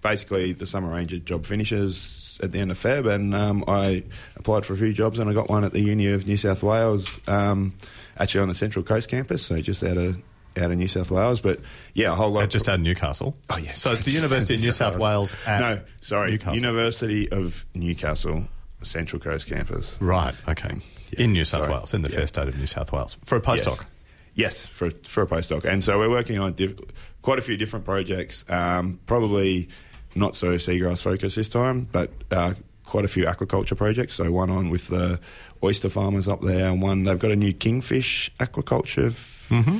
basically 0.01 0.53
the 0.53 0.65
summer 0.65 0.89
ranger 0.93 1.17
job 1.17 1.45
finishes 1.45 2.26
at 2.41 2.51
the 2.51 2.59
end 2.59 2.71
of 2.71 2.79
Feb, 2.79 3.11
and 3.13 3.33
um, 3.35 3.63
I 3.67 4.03
applied 4.35 4.65
for 4.65 4.73
a 4.73 4.77
few 4.77 4.93
jobs, 4.93 5.19
and 5.19 5.29
I 5.29 5.33
got 5.33 5.49
one 5.49 5.63
at 5.63 5.73
the 5.73 5.81
Uni 5.81 6.07
of 6.13 6.27
New 6.27 6.37
South 6.37 6.63
Wales, 6.63 7.19
um, 7.27 7.73
actually 8.17 8.41
on 8.41 8.47
the 8.47 8.55
Central 8.55 8.83
Coast 8.83 9.09
campus, 9.09 9.45
so 9.45 9.59
just 9.61 9.83
out 9.83 9.97
of 9.97 10.17
out 10.57 10.71
of 10.71 10.77
New 10.77 10.87
South 10.87 11.11
Wales. 11.11 11.39
But 11.39 11.59
yeah, 11.93 12.11
a 12.11 12.15
whole 12.15 12.31
lot. 12.31 12.49
Just 12.49 12.67
out 12.67 12.75
of 12.75 12.81
Newcastle. 12.81 13.35
oh 13.49 13.57
yeah, 13.57 13.73
So 13.75 13.91
it's 13.93 14.05
the 14.05 14.11
University 14.11 14.55
of 14.55 14.61
New 14.61 14.71
South 14.71 14.97
Wales 14.97 15.35
at 15.45 15.59
no, 15.59 15.81
sorry, 16.01 16.31
Newcastle. 16.31 16.55
University 16.55 17.31
of 17.31 17.65
Newcastle 17.75 18.43
Central 18.81 19.19
Coast 19.19 19.47
campus. 19.47 19.97
Right. 20.01 20.33
Okay. 20.47 20.75
Yeah, 21.11 21.23
in 21.25 21.33
New 21.33 21.45
South 21.45 21.63
sorry. 21.63 21.73
Wales, 21.73 21.93
in 21.93 22.01
the 22.01 22.09
Yeah. 22.09 22.15
fair 22.17 22.27
state 22.27 22.47
of 22.47 22.57
New 22.57 22.67
South 22.67 22.91
Wales, 22.91 23.17
for 23.25 23.37
a 23.37 23.41
postdoc. 23.41 23.79
Yes, 23.79 23.85
yes 24.35 24.65
for 24.65 24.91
for 25.03 25.23
a 25.23 25.27
postdoc, 25.27 25.63
and 25.65 25.83
so 25.83 25.97
we're 25.99 26.09
working 26.09 26.39
on 26.39 26.53
diff- 26.53 26.79
quite 27.21 27.39
a 27.39 27.41
few 27.41 27.57
different 27.57 27.85
projects. 27.85 28.43
Um, 28.49 28.99
probably 29.05 29.69
not 30.15 30.35
so 30.35 30.55
seagrass 30.55 31.01
focused 31.01 31.35
this 31.35 31.49
time, 31.49 31.87
but 31.91 32.09
uh, 32.31 32.53
quite 32.85 33.05
a 33.05 33.07
few 33.07 33.25
aquaculture 33.25 33.75
projects. 33.77 34.15
So 34.15 34.31
one 34.31 34.49
on 34.49 34.69
with 34.69 34.87
the 34.87 35.19
oyster 35.63 35.89
farmers 35.89 36.27
up 36.27 36.41
there, 36.41 36.67
and 36.69 36.81
one 36.81 37.03
they've 37.03 37.19
got 37.19 37.31
a 37.31 37.35
new 37.35 37.53
kingfish 37.53 38.31
aquaculture 38.39 39.07
f- 39.07 39.47
Mm-hmm. 39.49 39.77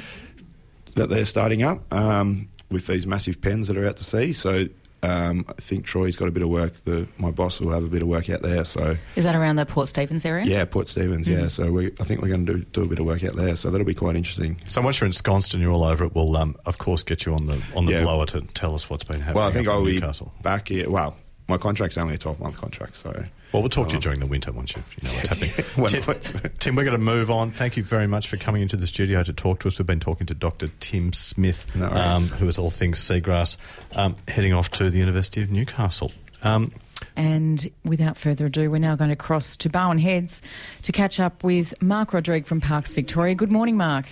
that 0.95 1.09
they're 1.09 1.25
starting 1.25 1.61
up 1.61 1.93
um, 1.93 2.47
with 2.71 2.87
these 2.87 3.05
massive 3.05 3.41
pens 3.41 3.67
that 3.67 3.77
are 3.77 3.85
out 3.87 3.97
to 3.97 4.03
sea. 4.03 4.33
So. 4.33 4.65
Um, 5.03 5.45
I 5.47 5.53
think 5.61 5.85
Troy's 5.85 6.15
got 6.15 6.27
a 6.27 6.31
bit 6.31 6.41
of 6.43 6.49
work. 6.49 6.73
The, 6.83 7.07
my 7.19 7.29
boss 7.31 7.59
will 7.61 7.71
have 7.71 7.83
a 7.83 7.87
bit 7.87 8.01
of 8.01 8.07
work 8.07 8.29
out 8.29 8.41
there. 8.41 8.65
So 8.65 8.97
Is 9.15 9.23
that 9.25 9.35
around 9.35 9.57
the 9.57 9.65
Port 9.65 9.87
Stephens 9.87 10.25
area? 10.25 10.45
yeah, 10.45 10.65
Port 10.65 10.87
Stephens. 10.87 11.27
Mm-hmm. 11.27 11.41
Yeah, 11.43 11.47
so 11.49 11.71
we, 11.71 11.87
I 11.99 12.03
think 12.03 12.21
we're 12.21 12.29
going 12.29 12.45
to 12.47 12.53
do, 12.55 12.63
do 12.73 12.83
a 12.83 12.87
bit 12.87 12.99
of 12.99 13.05
work 13.05 13.23
out 13.23 13.33
there. 13.35 13.55
So 13.55 13.69
that'll 13.69 13.85
be 13.85 13.93
quite 13.93 14.15
interesting. 14.15 14.59
So 14.65 14.81
once 14.81 14.99
you're 14.99 15.05
ensconced 15.05 15.53
and 15.53 15.61
you're 15.61 15.71
all 15.71 15.83
over 15.83 16.05
it, 16.05 16.15
we'll 16.15 16.35
um, 16.35 16.55
of 16.65 16.77
course 16.79 17.03
get 17.03 17.25
you 17.25 17.33
on 17.33 17.45
the 17.45 17.61
on 17.75 17.85
the 17.85 17.93
Yeah. 17.93 18.01
blower 18.01 18.25
to 18.27 18.41
tell 18.53 18.73
us 18.73 18.89
what's 18.89 19.03
been 19.03 19.19
happening. 19.19 19.35
Well, 19.35 19.47
I 19.47 19.51
think 19.51 19.67
I'll 19.67 19.85
be 19.85 19.93
Newcastle. 19.93 20.33
back 20.41 20.67
here. 20.69 20.89
Well, 20.89 21.15
my 21.47 21.57
contract's 21.57 21.97
only 21.97 22.15
a 22.15 22.17
12 22.17 22.39
month 22.39 22.57
contract, 22.57 22.97
so. 22.97 23.23
Well, 23.51 23.61
we'll 23.63 23.69
talk 23.69 23.87
to 23.89 23.95
you 23.95 24.01
during 24.01 24.19
the 24.19 24.25
winter 24.25 24.51
once 24.51 24.75
you, 24.75 24.83
you 25.01 25.07
know 25.07 25.15
what's 25.15 25.27
happening. 25.29 25.51
When- 25.75 25.91
Tim, 25.91 26.51
Tim, 26.59 26.75
we're 26.75 26.83
going 26.83 26.97
to 26.97 27.03
move 27.03 27.31
on. 27.31 27.51
Thank 27.51 27.77
you 27.77 27.83
very 27.83 28.07
much 28.07 28.27
for 28.27 28.37
coming 28.37 28.61
into 28.61 28.75
the 28.75 28.87
studio 28.87 29.23
to 29.23 29.31
talk 29.33 29.59
to 29.61 29.67
us. 29.69 29.79
We've 29.79 29.85
been 29.85 29.99
talking 29.99 30.27
to 30.27 30.33
Dr. 30.33 30.67
Tim 30.79 31.13
Smith, 31.13 31.65
No 31.75 31.87
um, 31.89 32.23
who 32.27 32.47
is 32.47 32.57
all 32.59 32.69
things 32.69 32.99
seagrass, 32.99 33.57
um, 33.95 34.15
heading 34.27 34.53
off 34.53 34.69
to 34.71 34.89
the 34.89 34.97
University 34.97 35.41
of 35.41 35.49
Newcastle. 35.49 36.11
Um, 36.43 36.71
And 37.15 37.69
without 37.85 38.17
further 38.17 38.47
ado, 38.47 38.69
we're 38.69 38.77
now 38.79 38.95
going 38.95 39.09
to 39.11 39.15
cross 39.15 39.55
to 39.57 39.69
Barwon 39.69 39.99
Heads 39.99 40.41
to 40.83 40.91
catch 40.91 41.19
up 41.19 41.43
with 41.43 41.73
Mark 41.81 42.13
Rodrigue 42.13 42.45
from 42.45 42.59
Parks 42.61 42.93
Victoria. 42.93 43.33
Good 43.33 43.51
morning, 43.51 43.77
Mark. 43.77 44.05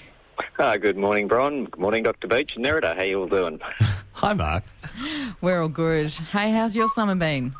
Uh, 0.57 0.77
good 0.77 0.97
morning, 0.97 1.27
Bron. 1.27 1.65
Good 1.65 1.79
morning, 1.79 2.03
Dr. 2.03 2.27
Beach. 2.27 2.55
Nerida, 2.55 2.95
how 2.95 3.03
you 3.03 3.19
all 3.21 3.27
doing? 3.27 3.59
hi, 4.13 4.33
Mark. 4.33 4.63
We're 5.41 5.61
all 5.61 5.67
good. 5.69 6.09
Hey, 6.09 6.51
how's 6.51 6.75
your 6.75 6.87
summer 6.89 7.15
been? 7.15 7.53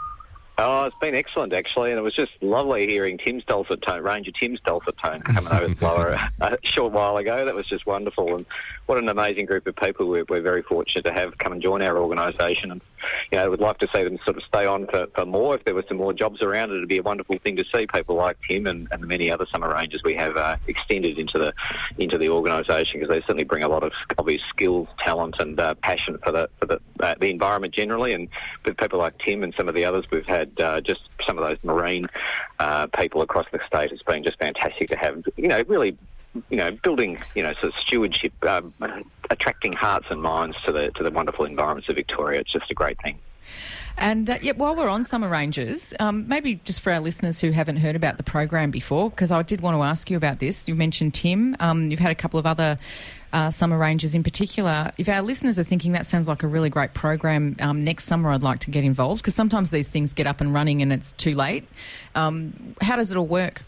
Oh, 0.57 0.85
it's 0.85 0.95
been 1.01 1.15
excellent, 1.15 1.51
actually, 1.51 1.91
and 1.91 1.99
it 1.99 2.01
was 2.01 2.15
just 2.15 2.31
lovely 2.41 2.87
hearing 2.87 3.17
Tim's 3.17 3.43
dulcet 3.43 3.81
tone, 3.81 4.01
Ranger 4.01 4.31
Tim's 4.31 4.61
dulcet 4.61 4.95
tone 5.03 5.19
coming 5.19 5.51
over 5.51 5.67
the 5.69 5.75
blower 5.75 6.17
a 6.39 6.57
short 6.63 6.93
while 6.93 7.17
ago. 7.17 7.43
That 7.43 7.55
was 7.55 7.67
just 7.67 7.85
wonderful, 7.85 8.35
and 8.35 8.45
what 8.85 8.97
an 8.97 9.09
amazing 9.09 9.47
group 9.47 9.67
of 9.67 9.75
people 9.75 10.07
we're, 10.07 10.23
we're 10.29 10.41
very 10.41 10.61
fortunate 10.61 11.03
to 11.03 11.11
have 11.11 11.37
come 11.39 11.51
and 11.51 11.61
join 11.61 11.81
our 11.81 11.97
organisation. 11.97 12.71
And 12.71 12.81
you 13.31 13.37
know, 13.37 13.43
I 13.43 13.47
would 13.49 13.59
like 13.59 13.79
to 13.79 13.87
see 13.93 14.03
them 14.03 14.17
sort 14.23 14.37
of 14.37 14.43
stay 14.43 14.65
on 14.65 14.87
for, 14.87 15.07
for 15.07 15.25
more. 15.25 15.55
If 15.55 15.65
there 15.65 15.75
were 15.75 15.83
some 15.89 15.97
more 15.97 16.13
jobs 16.13 16.41
around, 16.41 16.71
it'd 16.71 16.87
be 16.87 16.99
a 16.99 17.03
wonderful 17.03 17.37
thing 17.39 17.57
to 17.57 17.65
see 17.73 17.85
people 17.87 18.15
like 18.15 18.37
Tim 18.47 18.65
and, 18.65 18.87
and 18.91 19.03
the 19.03 19.07
many 19.07 19.29
other 19.29 19.45
summer 19.51 19.73
rangers 19.73 20.01
we 20.05 20.15
have 20.15 20.37
uh, 20.37 20.55
extended 20.67 21.19
into 21.19 21.37
the 21.37 21.53
into 21.97 22.17
the 22.17 22.29
organisation 22.29 22.99
because 22.99 23.13
they 23.13 23.21
certainly 23.21 23.43
bring 23.43 23.63
a 23.63 23.69
lot 23.69 23.83
of 23.83 23.91
obvious 24.17 24.41
skills, 24.49 24.87
talent, 25.03 25.35
and 25.39 25.59
uh, 25.59 25.75
passion 25.75 26.17
for 26.23 26.31
the 26.31 26.49
for 26.59 26.65
the 26.65 26.79
uh, 27.01 27.15
the 27.19 27.29
environment 27.29 27.73
generally. 27.73 28.13
And 28.13 28.29
with 28.63 28.77
people 28.77 28.99
like 28.99 29.17
Tim 29.19 29.43
and 29.43 29.53
some 29.57 29.67
of 29.67 29.75
the 29.75 29.83
others, 29.83 30.05
we've 30.11 30.25
had 30.25 30.44
uh, 30.59 30.81
just 30.81 31.01
some 31.25 31.37
of 31.37 31.47
those 31.47 31.57
marine 31.63 32.07
uh, 32.59 32.87
people 32.87 33.21
across 33.21 33.45
the 33.51 33.59
state. 33.65 33.91
It's 33.91 34.03
been 34.03 34.23
just 34.23 34.37
fantastic 34.37 34.89
to 34.89 34.97
have. 34.97 35.23
You 35.37 35.47
know, 35.47 35.63
really 35.67 35.97
you 36.49 36.57
know, 36.57 36.71
building, 36.71 37.17
you 37.33 37.43
know, 37.43 37.53
sort 37.53 37.73
of 37.73 37.73
stewardship, 37.79 38.33
um, 38.45 38.73
attracting 39.29 39.73
hearts 39.73 40.07
and 40.09 40.21
minds 40.21 40.57
to 40.65 40.71
the 40.71 40.91
to 40.91 41.03
the 41.03 41.11
wonderful 41.11 41.45
environments 41.45 41.89
of 41.89 41.95
Victoria. 41.95 42.41
It's 42.41 42.51
just 42.51 42.69
a 42.69 42.73
great 42.73 43.01
thing. 43.01 43.19
And 43.97 44.29
uh, 44.29 44.39
yeah, 44.41 44.51
while 44.53 44.75
we're 44.75 44.89
on 44.89 45.03
Summer 45.03 45.29
Rangers, 45.29 45.93
um, 45.99 46.27
maybe 46.27 46.59
just 46.65 46.81
for 46.81 46.91
our 46.91 46.99
listeners 46.99 47.39
who 47.39 47.51
haven't 47.51 47.77
heard 47.77 47.95
about 47.95 48.17
the 48.17 48.23
program 48.23 48.71
before, 48.71 49.09
because 49.09 49.31
I 49.31 49.41
did 49.43 49.61
want 49.61 49.77
to 49.77 49.83
ask 49.83 50.09
you 50.09 50.17
about 50.17 50.39
this. 50.39 50.67
You 50.67 50.75
mentioned 50.75 51.13
Tim. 51.13 51.55
Um, 51.59 51.89
you've 51.89 51.99
had 51.99 52.11
a 52.11 52.15
couple 52.15 52.39
of 52.39 52.45
other 52.45 52.77
uh, 53.35 53.51
summer 53.51 53.77
ranges 53.77 54.15
in 54.15 54.23
particular. 54.23 54.93
If 54.97 55.09
our 55.09 55.21
listeners 55.21 55.59
are 55.59 55.63
thinking 55.65 55.91
that 55.91 56.05
sounds 56.05 56.29
like 56.29 56.43
a 56.43 56.47
really 56.47 56.69
great 56.69 56.93
program, 56.93 57.57
um, 57.59 57.83
next 57.83 58.05
summer 58.05 58.29
I'd 58.31 58.41
like 58.41 58.59
to 58.59 58.71
get 58.71 58.85
involved 58.85 59.21
because 59.21 59.35
sometimes 59.35 59.71
these 59.71 59.91
things 59.91 60.13
get 60.13 60.25
up 60.25 60.39
and 60.39 60.53
running 60.53 60.81
and 60.81 60.93
it's 60.93 61.11
too 61.11 61.35
late. 61.35 61.67
Um, 62.15 62.75
how 62.79 62.95
does 62.95 63.11
it 63.11 63.17
all 63.17 63.27
work? 63.27 63.63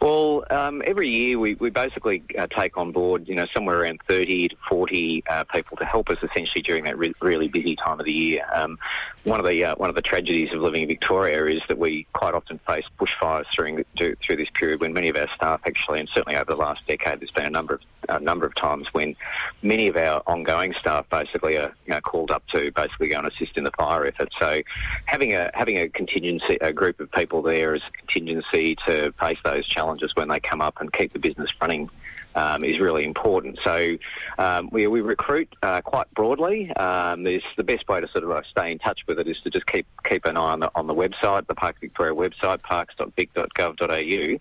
Well, 0.00 0.44
um, 0.50 0.80
every 0.86 1.08
year 1.08 1.40
we, 1.40 1.54
we 1.54 1.70
basically 1.70 2.22
uh, 2.38 2.46
take 2.46 2.76
on 2.76 2.92
board, 2.92 3.26
you 3.26 3.34
know, 3.34 3.46
somewhere 3.52 3.80
around 3.80 4.00
30 4.06 4.48
to 4.48 4.56
40 4.68 5.24
uh, 5.28 5.44
people 5.44 5.76
to 5.78 5.84
help 5.84 6.08
us 6.08 6.18
essentially 6.22 6.62
during 6.62 6.84
that 6.84 6.96
re- 6.96 7.14
really 7.20 7.48
busy 7.48 7.74
time 7.74 7.98
of 7.98 8.06
the 8.06 8.12
year. 8.12 8.46
Um, 8.54 8.78
one 9.24 9.40
of 9.40 9.46
the 9.46 9.64
uh, 9.64 9.74
one 9.74 9.88
of 9.90 9.96
the 9.96 10.02
tragedies 10.02 10.52
of 10.52 10.60
living 10.60 10.82
in 10.82 10.88
Victoria 10.88 11.44
is 11.46 11.62
that 11.66 11.78
we 11.78 12.06
quite 12.12 12.32
often 12.32 12.58
face 12.60 12.84
bushfires 12.98 13.46
during 13.54 13.84
through 13.96 14.36
this 14.36 14.48
period 14.54 14.80
when 14.80 14.92
many 14.92 15.08
of 15.08 15.16
our 15.16 15.28
staff 15.34 15.60
actually, 15.66 15.98
and 15.98 16.08
certainly 16.14 16.36
over 16.36 16.52
the 16.52 16.56
last 16.56 16.86
decade, 16.86 17.18
there's 17.20 17.32
been 17.32 17.46
a 17.46 17.50
number 17.50 17.74
of 17.74 17.80
a 18.08 18.20
number 18.20 18.46
of 18.46 18.54
times 18.54 18.86
when 18.92 19.16
many 19.62 19.88
of 19.88 19.96
our 19.96 20.22
ongoing 20.26 20.72
staff 20.80 21.04
basically 21.10 21.56
are 21.56 21.74
you 21.86 21.92
know, 21.92 22.00
called 22.00 22.30
up 22.30 22.46
to 22.46 22.70
basically 22.72 23.08
go 23.08 23.18
and 23.18 23.26
assist 23.26 23.56
in 23.56 23.64
the 23.64 23.70
fire 23.72 24.06
effort. 24.06 24.30
So 24.38 24.62
having 25.06 25.34
a 25.34 25.50
having 25.52 25.78
a 25.78 25.88
contingency, 25.88 26.56
a 26.60 26.72
group 26.72 27.00
of 27.00 27.10
people 27.10 27.42
there 27.42 27.74
as 27.74 27.82
a 27.86 27.96
contingency 27.98 28.76
to 28.86 29.12
face 29.20 29.38
those 29.44 29.66
challenges 29.66 29.87
when 30.14 30.28
they 30.28 30.40
come 30.40 30.60
up 30.60 30.80
and 30.80 30.92
keep 30.92 31.12
the 31.12 31.18
business 31.18 31.50
running 31.60 31.90
um, 32.34 32.64
is 32.64 32.78
really 32.78 33.04
important. 33.04 33.58
So 33.64 33.96
um, 34.38 34.68
we, 34.70 34.86
we 34.86 35.00
recruit 35.00 35.48
uh, 35.62 35.80
quite 35.80 36.12
broadly. 36.14 36.70
Um, 36.72 37.24
the 37.24 37.64
best 37.64 37.88
way 37.88 38.00
to 38.00 38.08
sort 38.08 38.24
of 38.24 38.30
uh, 38.30 38.42
stay 38.50 38.70
in 38.72 38.78
touch 38.78 39.00
with 39.06 39.18
it 39.18 39.26
is 39.28 39.40
to 39.40 39.50
just 39.50 39.66
keep 39.66 39.86
keep 40.04 40.24
an 40.24 40.36
eye 40.36 40.52
on 40.52 40.60
the, 40.60 40.70
on 40.74 40.86
the 40.86 40.94
website, 40.94 41.46
the 41.46 41.54
Park 41.54 41.76
Victoria 41.80 42.14
website, 42.14 42.62
parks.vic.gov.au, 42.62 44.38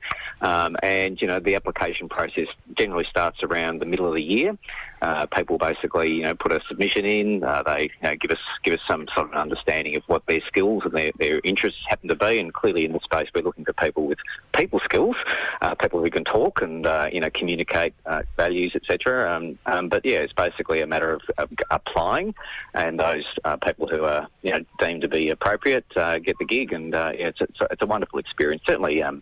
um, 0.47 0.75
and 0.83 1.21
you 1.21 1.27
know 1.27 1.39
the 1.39 1.55
application 1.55 2.09
process 2.09 2.47
generally 2.77 3.05
starts 3.09 3.41
around 3.43 3.79
the 3.79 3.85
middle 3.85 4.07
of 4.07 4.13
the 4.13 4.23
year. 4.23 4.57
Uh, 5.01 5.25
people 5.27 5.57
basically, 5.57 6.11
you 6.11 6.23
know, 6.23 6.35
put 6.35 6.51
a 6.51 6.59
submission 6.67 7.05
in. 7.05 7.43
Uh, 7.43 7.63
they 7.63 7.83
you 7.83 7.89
know, 8.01 8.15
give 8.15 8.31
us 8.31 8.39
give 8.63 8.73
us 8.73 8.79
some 8.87 9.07
sort 9.13 9.27
of 9.27 9.33
an 9.33 9.37
understanding 9.37 9.95
of 9.95 10.03
what 10.07 10.25
their 10.25 10.41
skills 10.47 10.83
and 10.85 10.93
their, 10.93 11.11
their 11.17 11.39
interests 11.43 11.79
happen 11.87 12.09
to 12.09 12.15
be. 12.15 12.39
And 12.39 12.53
clearly, 12.53 12.85
in 12.85 12.93
the 12.93 12.99
space, 12.99 13.27
we're 13.33 13.43
looking 13.43 13.65
for 13.65 13.73
people 13.73 14.07
with 14.07 14.17
people 14.53 14.79
skills, 14.83 15.15
uh, 15.61 15.75
people 15.75 16.01
who 16.01 16.09
can 16.09 16.23
talk 16.23 16.61
and 16.61 16.85
uh, 16.85 17.09
you 17.11 17.19
know 17.19 17.29
communicate 17.29 17.93
uh, 18.05 18.23
values, 18.37 18.73
etc. 18.75 19.31
Um, 19.35 19.59
um, 19.65 19.89
but 19.89 20.05
yeah, 20.05 20.19
it's 20.19 20.33
basically 20.33 20.81
a 20.81 20.87
matter 20.87 21.13
of, 21.13 21.21
of 21.37 21.49
applying, 21.69 22.33
and 22.73 22.99
those 22.99 23.25
uh, 23.45 23.57
people 23.57 23.87
who 23.87 24.03
are 24.03 24.27
you 24.41 24.51
know 24.51 24.65
deemed 24.79 25.01
to 25.01 25.07
be 25.07 25.29
appropriate 25.29 25.85
get 25.93 26.37
the 26.39 26.45
gig. 26.45 26.73
And 26.73 26.93
yeah, 26.93 27.09
it's, 27.09 27.41
it's, 27.41 27.61
a, 27.61 27.67
it's, 27.71 27.81
a 27.81 27.85
wonderful 27.85 28.19
experience. 28.19 28.63
Certainly, 28.65 29.03
um, 29.03 29.21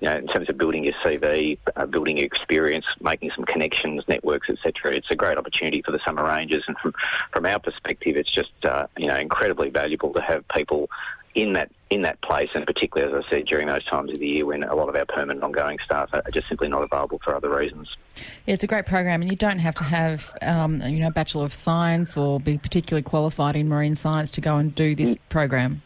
you 0.00 0.08
know, 0.08 0.16
in 0.16 0.26
terms 0.26 0.48
of 0.48 0.58
building 0.58 0.84
your 0.84 0.94
CV, 1.04 1.58
building 1.90 2.18
your 2.18 2.26
experience, 2.26 2.84
making 3.00 3.30
some 3.34 3.44
connections, 3.44 4.04
networks, 4.08 4.50
etc. 4.50 4.94
It's 4.94 5.10
a 5.10 5.16
great 5.16 5.38
opportunity 5.38 5.82
for 5.82 5.92
the 5.92 6.00
summer 6.04 6.24
rangers, 6.24 6.64
and 6.66 6.76
from 6.78 6.94
from 7.32 7.46
our 7.46 7.58
perspective, 7.58 8.16
it's 8.16 8.30
just 8.30 8.52
uh, 8.64 8.86
you 8.96 9.06
know 9.06 9.16
incredibly 9.16 9.70
valuable 9.70 10.12
to 10.12 10.20
have 10.20 10.46
people 10.48 10.90
in 11.36 11.52
that 11.52 11.70
in 11.90 12.02
that 12.02 12.20
place, 12.22 12.48
and 12.54 12.66
particularly 12.66 13.14
as 13.14 13.24
I 13.24 13.30
said 13.30 13.46
during 13.46 13.68
those 13.68 13.84
times 13.84 14.12
of 14.12 14.18
the 14.18 14.26
year 14.26 14.44
when 14.46 14.64
a 14.64 14.74
lot 14.74 14.88
of 14.88 14.96
our 14.96 15.04
permanent 15.04 15.44
ongoing 15.44 15.78
staff 15.84 16.08
are 16.12 16.22
just 16.32 16.48
simply 16.48 16.68
not 16.68 16.82
available 16.82 17.20
for 17.22 17.34
other 17.34 17.54
reasons. 17.54 17.88
Yeah, 18.46 18.54
it's 18.54 18.64
a 18.64 18.66
great 18.66 18.86
program, 18.86 19.22
and 19.22 19.30
you 19.30 19.36
don't 19.36 19.60
have 19.60 19.76
to 19.76 19.84
have 19.84 20.34
um, 20.42 20.82
you 20.82 20.98
know 20.98 21.08
a 21.08 21.12
bachelor 21.12 21.44
of 21.44 21.54
science 21.54 22.16
or 22.16 22.40
be 22.40 22.58
particularly 22.58 23.02
qualified 23.02 23.54
in 23.54 23.68
marine 23.68 23.94
science 23.94 24.30
to 24.32 24.40
go 24.40 24.56
and 24.56 24.74
do 24.74 24.94
this 24.94 25.16
program. 25.28 25.82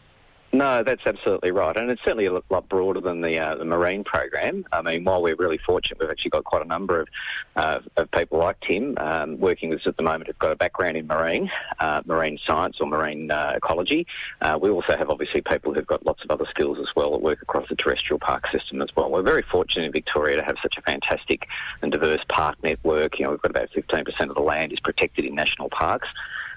No, 0.53 0.83
that's 0.83 1.03
absolutely 1.05 1.51
right, 1.51 1.77
and 1.77 1.89
it's 1.89 2.03
certainly 2.03 2.25
a 2.25 2.33
lot 2.33 2.67
broader 2.67 2.99
than 2.99 3.21
the 3.21 3.39
uh, 3.39 3.55
the 3.55 3.63
marine 3.63 4.03
program. 4.03 4.65
I 4.73 4.81
mean, 4.81 5.05
while 5.05 5.21
we're 5.21 5.37
really 5.37 5.57
fortunate, 5.57 5.97
we've 5.97 6.09
actually 6.09 6.31
got 6.31 6.43
quite 6.43 6.61
a 6.61 6.67
number 6.67 6.99
of 6.99 7.07
uh, 7.55 7.79
of 7.95 8.11
people 8.11 8.39
like 8.39 8.59
Tim 8.59 8.97
um, 8.97 9.39
working 9.39 9.69
with 9.69 9.79
us 9.79 9.87
at 9.87 9.95
the 9.95 10.03
moment 10.03 10.27
who've 10.27 10.37
got 10.39 10.51
a 10.51 10.57
background 10.57 10.97
in 10.97 11.07
marine, 11.07 11.49
uh, 11.79 12.01
marine 12.05 12.37
science 12.45 12.77
or 12.81 12.87
marine 12.87 13.31
uh, 13.31 13.53
ecology. 13.55 14.05
Uh, 14.41 14.59
we 14.61 14.69
also 14.69 14.97
have 14.97 15.09
obviously 15.09 15.39
people 15.39 15.73
who've 15.73 15.87
got 15.87 16.05
lots 16.05 16.21
of 16.21 16.29
other 16.31 16.45
skills 16.49 16.79
as 16.79 16.93
well 16.97 17.11
that 17.11 17.21
work 17.21 17.41
across 17.41 17.69
the 17.69 17.75
terrestrial 17.75 18.19
park 18.19 18.45
system 18.51 18.81
as 18.81 18.89
well. 18.93 19.09
We're 19.09 19.21
very 19.21 19.43
fortunate 19.43 19.85
in 19.85 19.93
Victoria 19.93 20.35
to 20.35 20.43
have 20.43 20.57
such 20.61 20.77
a 20.77 20.81
fantastic 20.81 21.47
and 21.81 21.93
diverse 21.93 22.25
park 22.27 22.61
network. 22.61 23.17
You 23.19 23.25
know, 23.25 23.31
we've 23.31 23.41
got 23.41 23.51
about 23.51 23.69
15% 23.71 24.29
of 24.29 24.35
the 24.35 24.41
land 24.41 24.73
is 24.73 24.81
protected 24.81 25.23
in 25.23 25.33
national 25.33 25.69
parks. 25.69 26.09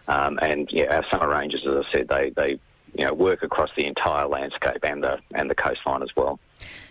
Um, 0.09 0.41
and 0.43 0.69
yeah, 0.73 0.97
our 0.97 1.05
summer 1.13 1.29
rangers, 1.29 1.65
as 1.65 1.87
I 1.87 1.93
said, 1.93 2.09
they, 2.09 2.31
they 2.31 2.59
you 2.97 3.05
know, 3.05 3.15
work 3.15 3.43
across 3.43 3.71
the 3.77 3.87
entire 3.87 4.27
landscape 4.27 4.79
and 4.83 5.03
the 5.03 5.19
and 5.35 5.51
the 5.51 5.55
coastline 5.55 6.03
as 6.03 6.15
well. 6.17 6.39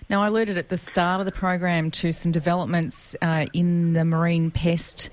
Now, 0.09 0.21
I 0.21 0.27
alluded 0.27 0.57
at 0.57 0.69
the 0.69 0.77
start 0.77 1.21
of 1.21 1.25
the 1.25 1.31
program 1.31 1.89
to 1.91 2.11
some 2.11 2.31
developments 2.31 3.15
uh, 3.21 3.45
in 3.53 3.93
the 3.93 4.05
marine 4.05 4.51
pest. 4.51 5.09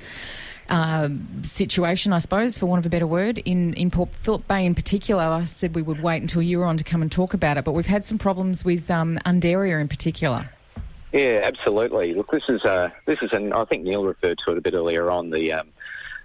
Uh, 0.69 1.09
situation, 1.43 2.13
I 2.13 2.19
suppose, 2.19 2.57
for 2.57 2.67
want 2.67 2.79
of 2.79 2.87
a 2.87 2.91
better 2.91 3.07
word, 3.07 3.39
in, 3.39 3.75
in 3.75 3.91
Port 3.91 4.11
Phillip 4.15 4.47
Bay 4.47 4.65
in 4.65 4.77
particular. 4.77 5.25
I 5.25 5.45
said 5.45 5.75
we 5.75 5.83
would 5.83 6.01
wait 6.01 6.23
until 6.23 6.43
you 6.43 6.61
were 6.61 6.65
on 6.65 6.77
to 6.77 6.85
come 6.85 7.03
and 7.03 7.11
talk 7.11 7.35
about 7.35 7.57
it, 7.57 7.65
but 7.65 7.73
we've 7.73 7.87
had 7.87 8.05
some 8.05 8.19
problems 8.19 8.65
with 8.65 8.89
um, 8.89 9.19
Undaria 9.27 9.81
in 9.81 9.89
particular. 9.89 10.49
Yeah, 11.13 11.41
absolutely. 11.43 12.15
Look, 12.15 12.31
this 12.31 12.45
is 12.49 12.65
uh, 12.65 12.91
this 13.05 13.19
is, 13.21 13.33
and 13.33 13.53
I 13.53 13.65
think 13.65 13.83
Neil 13.83 14.05
referred 14.05 14.39
to 14.47 14.53
it 14.53 14.59
a 14.59 14.61
bit 14.61 14.75
earlier 14.75 15.11
on. 15.11 15.31
The 15.31 15.55
um, 15.55 15.69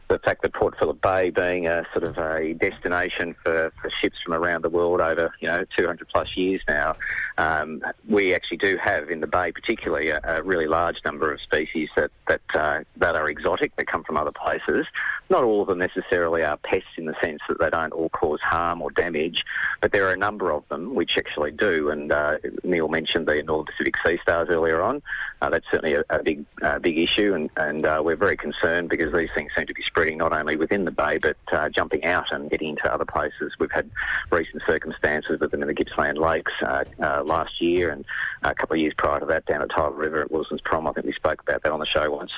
the 0.07 0.19
fact 0.19 0.41
that 0.43 0.53
Port 0.53 0.75
Phillip 0.77 1.01
Bay 1.01 1.29
being 1.29 1.67
a 1.67 1.83
sort 1.93 2.03
of 2.03 2.17
a 2.17 2.53
destination 2.53 3.35
for, 3.43 3.71
for 3.81 3.89
ships 4.01 4.17
from 4.23 4.33
around 4.33 4.63
the 4.63 4.69
world 4.69 5.01
over 5.01 5.33
you 5.39 5.47
know 5.47 5.65
200 5.77 6.07
plus 6.09 6.35
years 6.37 6.61
now, 6.67 6.95
um, 7.37 7.81
we 8.07 8.33
actually 8.35 8.57
do 8.57 8.77
have 8.83 9.09
in 9.09 9.19
the 9.19 9.27
bay 9.27 9.51
particularly 9.51 10.09
a, 10.09 10.19
a 10.23 10.43
really 10.43 10.67
large 10.67 10.97
number 11.03 11.33
of 11.33 11.41
species 11.41 11.89
that 11.95 12.11
that 12.27 12.41
uh, 12.53 12.79
that 12.97 13.15
are 13.15 13.29
exotic 13.29 13.75
that 13.75 13.87
come 13.87 14.03
from 14.03 14.17
other 14.17 14.31
places. 14.31 14.85
Not 15.29 15.43
all 15.43 15.61
of 15.61 15.67
them 15.67 15.79
necessarily 15.79 16.43
are 16.43 16.57
pests 16.57 16.89
in 16.97 17.05
the 17.05 17.15
sense 17.21 17.41
that 17.47 17.59
they 17.59 17.69
don't 17.69 17.93
all 17.93 18.09
cause 18.09 18.39
harm 18.41 18.81
or 18.81 18.91
damage, 18.91 19.43
but 19.81 19.91
there 19.91 20.07
are 20.07 20.13
a 20.13 20.17
number 20.17 20.51
of 20.51 20.67
them 20.69 20.93
which 20.93 21.17
actually 21.17 21.51
do. 21.51 21.89
And 21.89 22.11
uh, 22.11 22.37
Neil 22.63 22.87
mentioned 22.87 23.27
the 23.27 23.41
Northern 23.41 23.65
Pacific 23.65 23.95
sea 24.05 24.19
stars 24.21 24.49
earlier 24.49 24.81
on. 24.81 25.01
Uh, 25.41 25.49
that's 25.49 25.65
certainly 25.71 25.95
a, 25.95 26.03
a 26.09 26.21
big 26.21 26.45
uh, 26.61 26.79
big 26.79 26.97
issue, 26.97 27.33
and, 27.33 27.49
and 27.57 27.85
uh, 27.85 28.01
we're 28.03 28.15
very 28.15 28.37
concerned 28.37 28.89
because 28.89 29.13
these 29.13 29.29
things 29.33 29.51
seem 29.55 29.65
to 29.67 29.73
be 29.73 29.83
spreading 29.83 30.17
not 30.17 30.31
only 30.31 30.55
within 30.55 30.85
the 30.85 30.91
bay 30.91 31.17
but 31.17 31.37
uh, 31.51 31.69
jumping 31.69 32.03
out 32.05 32.31
and 32.31 32.49
getting 32.49 32.69
into 32.69 32.91
other 32.91 33.05
places. 33.05 33.53
We've 33.59 33.71
had 33.71 33.89
recent 34.31 34.61
circumstances 34.65 35.39
with 35.39 35.51
them 35.51 35.61
in 35.61 35.67
the 35.67 35.73
Gippsland 35.73 36.17
Lakes 36.17 36.53
uh, 36.61 36.83
last 37.25 37.61
year 37.61 37.89
and 37.89 38.05
a 38.43 38.53
couple 38.53 38.75
of 38.75 38.79
years 38.79 38.93
prior 38.95 39.19
to 39.19 39.25
that 39.25 39.45
down 39.45 39.61
at 39.61 39.69
Tidal 39.69 39.91
River 39.91 40.21
at 40.21 40.31
Wilson's 40.31 40.61
Prom. 40.61 40.87
I 40.87 40.93
think 40.93 41.05
we 41.05 41.13
spoke 41.13 41.41
about 41.41 41.63
that 41.63 41.71
on 41.71 41.79
the 41.79 41.85
show 41.85 42.11
once. 42.11 42.31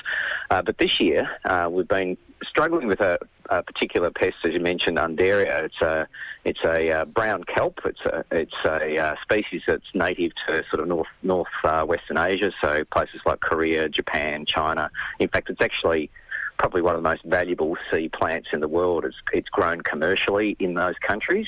But 0.48 0.78
this 0.78 1.00
year 1.00 1.28
we've 1.70 1.88
been 1.88 2.16
struggling 2.46 2.86
with 2.86 3.00
a, 3.00 3.18
a, 3.50 3.62
particular 3.62 4.10
pest, 4.10 4.36
as 4.44 4.52
you 4.52 4.60
mentioned, 4.60 4.98
Undaria. 4.98 5.64
It's 5.64 5.80
a 5.80 6.08
it's 6.44 6.60
a 6.64 6.90
uh, 6.90 7.04
brown 7.06 7.44
kelp. 7.44 7.80
It's 7.84 8.00
a 8.00 8.24
it's 8.30 8.54
a 8.64 8.98
uh, 8.98 9.16
species 9.22 9.62
that's 9.66 9.86
native 9.94 10.32
to 10.46 10.64
sort 10.70 10.80
of 10.80 10.88
north 10.88 11.08
north 11.22 11.48
uh, 11.64 11.84
western 11.84 12.18
Asia, 12.18 12.52
so 12.60 12.84
places 12.84 13.20
like 13.26 13.40
Korea, 13.40 13.88
Japan, 13.88 14.46
China. 14.46 14.90
In 15.18 15.28
fact, 15.28 15.50
it's 15.50 15.60
actually 15.60 16.10
probably 16.58 16.82
one 16.82 16.94
of 16.94 17.02
the 17.02 17.08
most 17.08 17.22
valuable 17.24 17.76
sea 17.90 18.08
plants 18.08 18.48
in 18.52 18.60
the 18.60 18.68
world. 18.68 19.04
It's, 19.04 19.16
it's 19.32 19.48
grown 19.48 19.80
commercially 19.80 20.56
in 20.58 20.74
those 20.74 20.96
countries. 20.98 21.46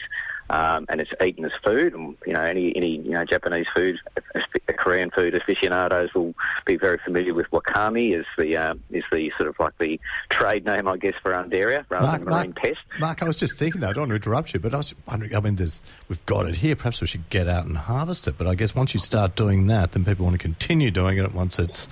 Um, 0.50 0.86
and 0.88 1.00
it's 1.00 1.12
eaten 1.24 1.44
as 1.44 1.52
food. 1.62 1.94
And 1.94 2.16
you 2.26 2.32
know, 2.32 2.40
any 2.40 2.74
any 2.74 2.96
you 2.96 3.12
know 3.12 3.24
Japanese 3.24 3.66
food, 3.72 4.00
Korean 4.76 5.12
food 5.12 5.36
aficionados 5.36 6.12
will 6.12 6.34
be 6.66 6.74
very 6.74 6.98
familiar 6.98 7.34
with 7.34 7.48
wakame. 7.52 8.18
Is 8.18 8.26
the 8.36 8.56
uh, 8.56 8.74
is 8.90 9.04
the 9.12 9.30
sort 9.36 9.48
of 9.48 9.60
like 9.60 9.78
the 9.78 10.00
trade 10.28 10.64
name, 10.64 10.88
I 10.88 10.96
guess, 10.96 11.14
for 11.22 11.30
Undaria 11.30 11.84
rather 11.88 12.04
Mark, 12.08 12.18
than 12.18 12.28
marine 12.28 12.50
Mark, 12.50 12.56
pest. 12.56 12.80
Mark, 12.98 13.22
I 13.22 13.26
was 13.26 13.36
just 13.36 13.60
thinking 13.60 13.80
that. 13.82 13.90
I 13.90 13.92
don't 13.92 14.08
want 14.08 14.10
to 14.10 14.16
interrupt 14.16 14.52
you, 14.52 14.58
but 14.58 14.74
I 14.74 14.78
was 14.78 14.92
wondering. 15.06 15.36
I 15.36 15.38
mean, 15.38 15.54
there's 15.54 15.84
we've 16.08 16.26
got 16.26 16.48
it 16.48 16.56
here. 16.56 16.74
Perhaps 16.74 17.00
we 17.00 17.06
should 17.06 17.30
get 17.30 17.46
out 17.46 17.66
and 17.66 17.76
harvest 17.76 18.26
it. 18.26 18.36
But 18.36 18.48
I 18.48 18.56
guess 18.56 18.74
once 18.74 18.92
you 18.92 18.98
start 18.98 19.36
doing 19.36 19.68
that, 19.68 19.92
then 19.92 20.04
people 20.04 20.24
want 20.24 20.34
to 20.34 20.42
continue 20.42 20.90
doing 20.90 21.18
it 21.18 21.32
once 21.32 21.60
it's 21.60 21.88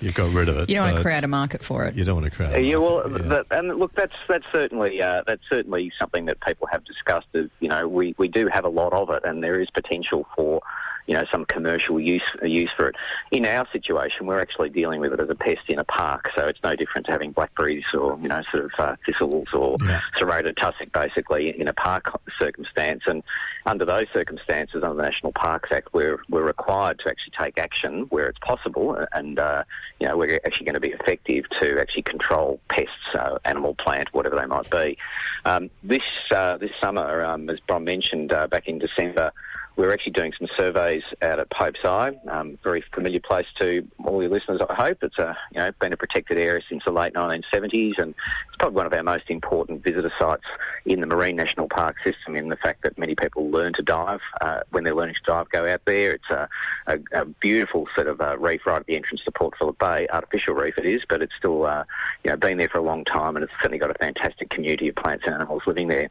you've 0.00 0.14
got 0.14 0.32
rid 0.32 0.48
of 0.48 0.56
it. 0.56 0.68
You 0.68 0.76
don't 0.76 0.88
so 0.88 0.92
want 0.92 0.96
to 0.96 1.02
create 1.02 1.24
a 1.24 1.28
market 1.28 1.62
for 1.62 1.84
it. 1.84 1.94
You 1.94 2.04
don't 2.04 2.16
want 2.16 2.26
to 2.26 2.30
create. 2.30 2.64
Yeah, 2.64 2.76
well, 2.76 3.10
yeah. 3.10 3.18
That, 3.28 3.46
and 3.50 3.68
look, 3.78 3.94
that's 3.94 4.14
that's 4.28 4.44
certainly 4.52 5.00
uh, 5.00 5.22
that's 5.26 5.42
certainly 5.48 5.92
something 5.98 6.26
that 6.26 6.40
people 6.40 6.66
have 6.70 6.84
discussed. 6.84 7.28
Is 7.34 7.50
you 7.60 7.68
know 7.68 7.86
we 7.88 8.14
we 8.18 8.28
do 8.28 8.48
have 8.52 8.64
a 8.64 8.68
lot 8.68 8.92
of 8.92 9.10
it, 9.10 9.24
and 9.24 9.42
there 9.42 9.60
is 9.60 9.70
potential 9.70 10.26
for 10.36 10.62
you 11.10 11.16
know, 11.16 11.24
some 11.32 11.44
commercial 11.44 11.98
use 11.98 12.22
use 12.40 12.70
for 12.76 12.86
it. 12.86 12.94
In 13.32 13.44
our 13.44 13.66
situation, 13.72 14.26
we're 14.26 14.40
actually 14.40 14.70
dealing 14.70 15.00
with 15.00 15.12
it 15.12 15.18
as 15.18 15.28
a 15.28 15.34
pest 15.34 15.62
in 15.66 15.80
a 15.80 15.84
park, 15.84 16.30
so 16.36 16.46
it's 16.46 16.62
no 16.62 16.76
different 16.76 17.06
to 17.06 17.10
having 17.10 17.32
blackberries 17.32 17.82
or 17.92 18.16
you 18.22 18.28
know, 18.28 18.40
sort 18.52 18.66
of 18.66 18.70
uh, 18.78 18.94
thistles 19.04 19.48
or 19.52 19.76
yeah. 19.82 19.98
serrated 20.16 20.56
tussock, 20.56 20.92
basically 20.92 21.60
in 21.60 21.66
a 21.66 21.72
park 21.72 22.16
circumstance. 22.38 23.02
And 23.08 23.24
under 23.66 23.84
those 23.84 24.06
circumstances, 24.12 24.84
under 24.84 24.94
the 24.94 25.02
National 25.02 25.32
Parks 25.32 25.70
Act, 25.72 25.88
we're 25.92 26.20
we're 26.28 26.44
required 26.44 27.00
to 27.00 27.08
actually 27.08 27.32
take 27.36 27.58
action 27.58 28.02
where 28.10 28.28
it's 28.28 28.38
possible, 28.38 28.96
and 29.12 29.40
uh, 29.40 29.64
you 29.98 30.06
know, 30.06 30.16
we're 30.16 30.40
actually 30.46 30.66
going 30.66 30.74
to 30.74 30.80
be 30.80 30.92
effective 30.92 31.44
to 31.60 31.80
actually 31.80 32.02
control 32.02 32.60
pests, 32.68 32.92
uh, 33.14 33.36
animal, 33.44 33.74
plant, 33.74 34.14
whatever 34.14 34.36
they 34.36 34.46
might 34.46 34.70
be. 34.70 34.96
Um, 35.44 35.70
this 35.82 36.02
uh, 36.30 36.56
this 36.58 36.70
summer, 36.80 37.24
um, 37.24 37.50
as 37.50 37.58
Bron 37.66 37.82
mentioned, 37.82 38.32
uh, 38.32 38.46
back 38.46 38.68
in 38.68 38.78
December 38.78 39.32
we're 39.80 39.94
actually 39.94 40.12
doing 40.12 40.30
some 40.38 40.46
surveys 40.58 41.02
out 41.22 41.38
at 41.38 41.48
Pope's 41.48 41.82
Eye, 41.84 42.12
um, 42.28 42.58
very 42.62 42.84
familiar 42.92 43.18
place 43.18 43.46
to 43.60 43.88
all 44.04 44.20
your 44.20 44.30
listeners, 44.30 44.60
I 44.68 44.74
hope. 44.74 44.98
It's 45.02 45.18
a, 45.18 45.34
you 45.52 45.58
know, 45.58 45.72
been 45.80 45.94
a 45.94 45.96
protected 45.96 46.36
area 46.36 46.60
since 46.68 46.82
the 46.84 46.92
late 46.92 47.14
1970s 47.14 47.94
and 47.96 48.10
it's 48.10 48.56
probably 48.58 48.76
one 48.76 48.84
of 48.84 48.92
our 48.92 49.02
most 49.02 49.30
important 49.30 49.82
visitor 49.82 50.12
sites 50.18 50.44
in 50.84 51.00
the 51.00 51.06
Marine 51.06 51.34
National 51.34 51.66
Park 51.66 51.96
system 52.04 52.36
in 52.36 52.50
the 52.50 52.56
fact 52.56 52.82
that 52.82 52.98
many 52.98 53.14
people 53.14 53.50
learn 53.50 53.72
to 53.72 53.80
dive. 53.80 54.20
Uh, 54.42 54.60
when 54.70 54.84
they're 54.84 54.94
learning 54.94 55.14
to 55.14 55.22
dive, 55.24 55.48
go 55.48 55.66
out 55.66 55.80
there. 55.86 56.12
It's 56.12 56.28
a, 56.28 56.46
a, 56.86 56.98
a 57.12 57.24
beautiful 57.24 57.88
sort 57.94 58.06
of 58.06 58.20
uh, 58.20 58.36
reef 58.36 58.66
right 58.66 58.80
at 58.80 58.86
the 58.86 58.96
entrance 58.96 59.22
to 59.24 59.32
Port 59.32 59.54
Phillip 59.58 59.78
Bay, 59.78 60.06
artificial 60.12 60.52
reef 60.54 60.76
it 60.76 60.84
is, 60.84 61.00
but 61.08 61.22
it's 61.22 61.32
still, 61.38 61.64
uh, 61.64 61.84
you 62.22 62.30
know, 62.30 62.36
been 62.36 62.58
there 62.58 62.68
for 62.68 62.78
a 62.78 62.84
long 62.84 63.02
time 63.06 63.34
and 63.34 63.44
it's 63.44 63.52
certainly 63.62 63.78
got 63.78 63.90
a 63.90 63.94
fantastic 63.94 64.50
community 64.50 64.88
of 64.88 64.96
plants 64.96 65.24
and 65.24 65.34
animals 65.34 65.62
living 65.66 65.88
there 65.88 66.10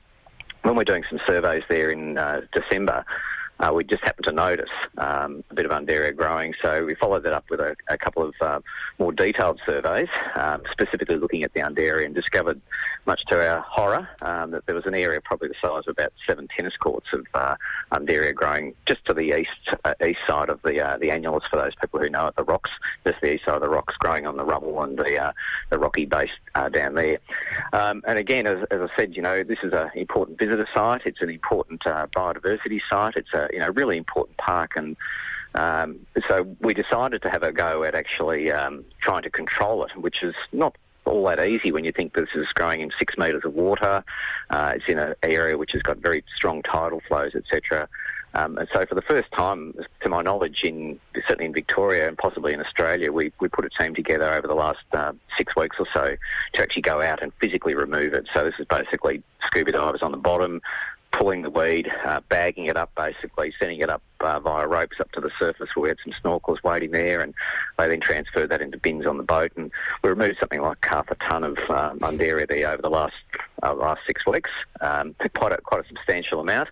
when 0.64 0.76
we're 0.76 0.84
doing 0.84 1.04
some 1.10 1.20
surveys 1.26 1.64
there 1.70 1.90
in 1.90 2.18
uh, 2.18 2.42
December, 2.54 3.06
uh, 3.60 3.74
we 3.74 3.84
just 3.84 4.04
happened 4.04 4.26
to 4.26 4.32
notice 4.32 4.70
um, 4.98 5.44
a 5.50 5.54
bit 5.54 5.66
of 5.66 5.72
Undaria 5.72 6.16
growing. 6.16 6.54
So 6.62 6.86
we 6.86 6.96
followed 6.96 7.24
that 7.24 7.34
up 7.34 7.46
with 7.50 7.60
a, 7.60 7.76
a 7.90 7.98
couple 7.98 8.24
of 8.24 8.34
uh, 8.42 8.60
more 9.00 9.12
detailed 9.12 9.60
surveys, 9.66 10.08
um, 10.36 10.64
specifically 10.72 11.18
looking 11.18 11.44
at 11.44 11.54
the 11.54 11.60
Undaria, 11.60 12.06
and 12.06 12.16
discovered, 12.16 12.62
much 13.06 13.26
to 13.26 13.50
our 13.50 13.60
horror, 13.62 14.08
um, 14.22 14.52
that 14.52 14.66
there 14.66 14.76
was 14.76 14.86
an 14.86 14.94
area 14.94 15.20
probably 15.22 15.50
the 15.50 15.56
size 15.62 15.84
of 15.88 15.92
about 15.98 16.14
seven 16.26 16.48
tennis 16.56 16.76
courts 16.78 17.08
of 17.12 17.26
uh, 17.34 17.56
Undaria 17.92 18.34
growing 18.34 18.74
just 18.86 19.04
to 19.06 19.14
the 19.14 19.38
east 19.38 19.76
uh, 19.84 19.94
east 20.06 20.20
side 20.28 20.50
of 20.50 20.62
the 20.62 20.80
uh, 20.80 20.98
the 20.98 21.10
annulus. 21.10 21.42
For 21.50 21.58
those 21.58 21.76
people 21.76 22.00
who 22.00 22.10
know 22.10 22.28
it, 22.28 22.36
the 22.36 22.44
rocks, 22.44 22.72
just 23.06 23.20
the 23.22 23.34
east 23.34 23.46
side 23.46 23.56
of 23.56 23.62
the 23.62 23.70
rocks, 23.70 23.96
growing 23.98 24.26
on 24.26 24.38
the 24.38 24.46
rubble 24.46 24.82
and 24.84 24.98
the 24.98 25.18
uh, 25.18 25.32
the 25.70 25.80
rocky 25.80 26.06
base 26.06 26.30
down 26.72 26.96
there. 26.96 27.20
Um, 27.72 28.04
and 28.06 28.20
again, 28.20 28.46
as, 28.46 28.66
as, 28.70 28.82
I 28.82 28.88
said, 28.98 29.16
you 29.16 29.22
know, 29.22 29.44
this 29.44 29.60
is 29.64 29.72
an 29.72 29.90
important 29.96 30.38
visitor 30.38 30.68
site. 30.74 31.02
It's 31.06 31.22
an 31.22 31.30
important 31.30 31.82
biodiversity 31.84 32.82
site. 32.90 33.16
It's 33.16 33.34
a 33.34 33.49
you 33.52 33.60
know 33.60 33.70
really 33.70 33.98
important 33.98 34.38
park 34.38 34.74
and. 34.76 34.96
Um, 35.56 36.06
so 36.28 36.56
we 36.62 36.76
decided 36.76 37.24
to 37.24 37.30
have 37.32 37.42
a 37.42 37.52
go 37.52 37.84
at 37.84 37.96
actually 37.96 38.52
um, 38.52 38.86
trying 39.02 39.24
to 39.24 39.32
control 39.32 39.84
it, 39.84 39.98
which 39.98 40.22
is 40.22 40.36
not 40.52 40.78
all 41.06 41.26
that 41.26 41.44
easy 41.44 41.72
when 41.72 41.84
you 41.84 41.92
think 41.92 42.14
this 42.14 42.30
is 42.36 42.48
growing 42.54 42.82
in 42.82 42.92
six 43.00 43.18
metres 43.18 43.44
of 43.44 43.54
water. 43.56 44.04
Uh, 44.52 44.74
it's 44.76 44.86
in 44.88 45.00
an 45.00 45.16
area 45.24 45.58
which 45.58 45.72
has 45.72 45.82
got 45.82 45.98
very 45.98 46.24
strong 46.36 46.62
tidal 46.62 47.02
flows, 47.08 47.34
etc. 47.36 47.90
Um, 48.36 48.58
and 48.60 48.68
so, 48.74 48.86
for 48.86 48.94
the 48.94 49.02
first 49.02 49.32
time, 49.32 49.74
to 50.02 50.10
my 50.10 50.22
knowledge, 50.22 50.64
in 50.64 51.00
certainly 51.28 51.46
in 51.46 51.54
Victoria 51.54 52.08
and 52.08 52.18
possibly 52.18 52.54
in 52.54 52.62
Australia, 52.62 53.12
we, 53.12 53.32
we 53.40 53.48
put 53.48 53.66
a 53.66 53.70
team 53.70 53.96
together 53.96 54.32
over 54.32 54.48
the 54.48 54.54
last 54.54 54.84
uh, 54.94 55.14
six 55.36 55.56
weeks 55.56 55.78
or 55.80 55.88
so 55.94 56.16
to 56.54 56.62
actually 56.62 56.84
go 56.84 57.02
out 57.02 57.24
and 57.24 57.34
physically 57.42 57.74
remove 57.74 58.14
it. 58.14 58.28
So 58.34 58.44
this 58.44 58.54
is 58.60 58.68
basically 58.68 59.24
scuba 59.48 59.72
divers 59.72 60.04
on 60.04 60.12
the 60.12 60.18
bottom, 60.18 60.62
pulling 61.12 61.42
the 61.42 61.50
weed, 61.50 61.92
uh, 62.06 62.22
bagging 62.30 62.66
it 62.66 62.78
up, 62.78 62.92
basically 62.96 63.54
sending 63.60 63.80
it 63.80 63.90
up 63.90 64.02
uh, 64.20 64.40
via 64.40 64.68
ropes 64.68 64.98
up 65.00 65.12
to 65.12 65.22
the 65.22 65.32
surface 65.40 65.70
where 65.74 65.84
we 65.84 65.90
had 65.90 65.98
some 66.04 66.14
snorkels 66.24 66.62
waiting 66.64 66.92
there, 66.92 67.22
and 67.22 67.34
they 67.78 67.88
then 67.88 68.00
transferred 68.00 68.50
that 68.50 68.62
into 68.62 68.78
bins 68.78 69.06
on 69.06 69.18
the 69.18 69.24
boat, 69.24 69.52
and 69.56 69.72
we 70.04 70.10
removed 70.10 70.38
something 70.40 70.62
like 70.62 70.78
half 70.82 71.10
a 71.10 71.16
ton 71.16 71.44
of 71.44 71.58
um, 71.70 72.00
Undaria 72.00 72.48
there 72.48 72.70
over 72.72 72.82
the 72.82 72.90
last 72.90 73.16
uh, 73.64 73.74
last 73.74 74.02
six 74.06 74.26
weeks, 74.26 74.50
um, 74.82 75.16
quite 75.36 75.52
a, 75.52 75.58
quite 75.58 75.84
a 75.84 75.88
substantial 75.88 76.40
amount. 76.40 76.70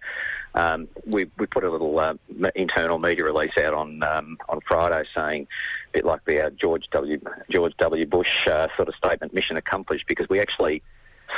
Um, 0.55 0.87
we, 1.05 1.29
we 1.37 1.45
put 1.45 1.63
a 1.63 1.69
little 1.69 1.99
uh, 1.99 2.15
internal 2.55 2.97
media 2.97 3.23
release 3.23 3.51
out 3.59 3.73
on 3.73 4.01
um, 4.03 4.37
on 4.49 4.59
Friday 4.67 5.07
saying, 5.15 5.47
a 5.89 5.91
bit 5.93 6.05
like 6.05 6.25
the 6.25 6.47
uh, 6.47 6.49
George 6.51 6.87
W. 6.91 7.19
George 7.49 7.75
W. 7.77 8.05
Bush 8.05 8.47
uh, 8.47 8.67
sort 8.75 8.87
of 8.87 8.95
statement, 8.95 9.33
mission 9.33 9.57
accomplished, 9.57 10.07
because 10.07 10.27
we 10.29 10.39
actually 10.39 10.81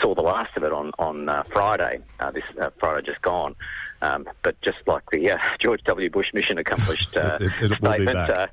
saw 0.02 0.16
the 0.16 0.22
last 0.22 0.56
of 0.58 0.64
it 0.64 0.72
on 0.72 0.92
on 1.00 1.30
uh, 1.30 1.44
Friday. 1.44 2.00
Uh, 2.20 2.32
this 2.32 2.44
uh, 2.60 2.70
Friday 2.80 3.06
just 3.06 3.22
gone. 3.22 3.56
Um, 4.02 4.30
but 4.44 4.60
just 4.62 4.78
like 4.88 5.04
the 5.12 5.38
George 5.60 5.84
W. 5.84 6.10
Bush 6.10 6.34
mission 6.34 6.58
accomplished 6.58 7.10
it, 7.16 7.42
it 7.42 7.78
statement. 7.78 8.50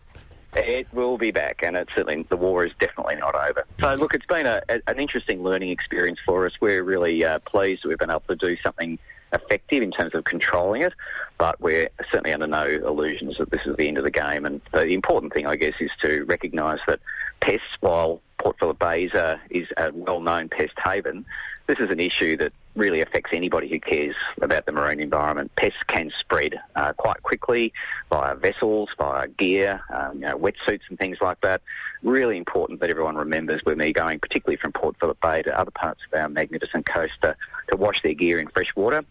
It 0.56 0.86
will 0.94 1.18
be 1.18 1.32
back, 1.32 1.62
and 1.62 1.76
it's 1.76 1.90
certainly 1.94 2.24
the 2.30 2.36
war 2.36 2.64
is 2.64 2.72
definitely 2.78 3.16
not 3.16 3.34
over. 3.34 3.66
So, 3.78 3.94
look, 3.96 4.14
it's 4.14 4.24
been 4.24 4.46
a, 4.46 4.62
a, 4.70 4.80
an 4.86 4.98
interesting 4.98 5.42
learning 5.42 5.68
experience 5.68 6.18
for 6.24 6.46
us. 6.46 6.52
We're 6.62 6.82
really 6.82 7.22
uh, 7.22 7.40
pleased 7.40 7.84
that 7.84 7.88
we've 7.88 7.98
been 7.98 8.10
able 8.10 8.22
to 8.28 8.36
do 8.36 8.56
something 8.62 8.98
effective 9.34 9.82
in 9.82 9.90
terms 9.90 10.14
of 10.14 10.24
controlling 10.24 10.80
it, 10.80 10.94
but 11.36 11.60
we're 11.60 11.90
certainly 12.10 12.32
under 12.32 12.46
no 12.46 12.64
illusions 12.64 13.36
that 13.38 13.50
this 13.50 13.60
is 13.66 13.76
the 13.76 13.86
end 13.86 13.98
of 13.98 14.04
the 14.04 14.10
game. 14.10 14.46
And 14.46 14.62
the 14.72 14.86
important 14.94 15.34
thing, 15.34 15.46
I 15.46 15.56
guess, 15.56 15.74
is 15.78 15.90
to 16.02 16.24
recognise 16.24 16.78
that 16.86 17.00
pests, 17.40 17.66
while 17.80 18.22
Port 18.46 18.60
Phillip 18.60 18.78
Bay 18.78 19.02
is 19.02 19.12
a, 19.12 19.40
is 19.50 19.66
a 19.76 19.90
well-known 19.92 20.48
pest 20.48 20.74
haven, 20.84 21.26
this 21.66 21.80
is 21.80 21.90
an 21.90 21.98
issue 21.98 22.36
that 22.36 22.52
really 22.76 23.00
affects 23.00 23.30
anybody 23.32 23.68
who 23.68 23.80
cares 23.80 24.14
about 24.40 24.66
the 24.66 24.70
marine 24.70 25.00
environment. 25.00 25.50
Pests 25.56 25.80
can 25.88 26.12
spread 26.16 26.54
uh, 26.76 26.92
quite 26.92 27.20
quickly 27.24 27.72
via 28.08 28.36
vessels, 28.36 28.88
via 28.96 29.26
gear, 29.26 29.82
um, 29.92 30.14
you 30.14 30.20
know, 30.20 30.38
wetsuits 30.38 30.82
and 30.88 30.96
things 30.96 31.18
like 31.20 31.40
that. 31.40 31.60
Really 32.04 32.36
important 32.36 32.78
that 32.78 32.90
everyone 32.90 33.16
remembers 33.16 33.62
when 33.64 33.78
they're 33.78 33.90
going, 33.90 34.20
particularly 34.20 34.58
from 34.58 34.70
Port 34.70 34.94
Phillip 35.00 35.20
Bay 35.20 35.42
to 35.42 35.58
other 35.58 35.72
parts 35.72 36.02
of 36.06 36.16
our 36.16 36.28
magnificent 36.28 36.86
coast, 36.86 37.14
to, 37.22 37.34
to 37.72 37.76
wash 37.76 38.00
their 38.02 38.14
gear 38.14 38.38
in 38.38 38.46
fresh 38.46 38.76
water 38.76 39.04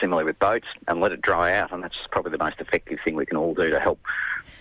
similarly 0.00 0.26
with 0.26 0.38
boats, 0.40 0.66
and 0.88 1.00
let 1.00 1.12
it 1.12 1.22
dry 1.22 1.54
out. 1.54 1.72
And 1.72 1.80
that's 1.82 1.96
probably 2.10 2.32
the 2.32 2.38
most 2.38 2.60
effective 2.60 2.98
thing 3.04 3.14
we 3.14 3.24
can 3.24 3.36
all 3.36 3.54
do 3.54 3.70
to 3.70 3.78
help 3.78 4.00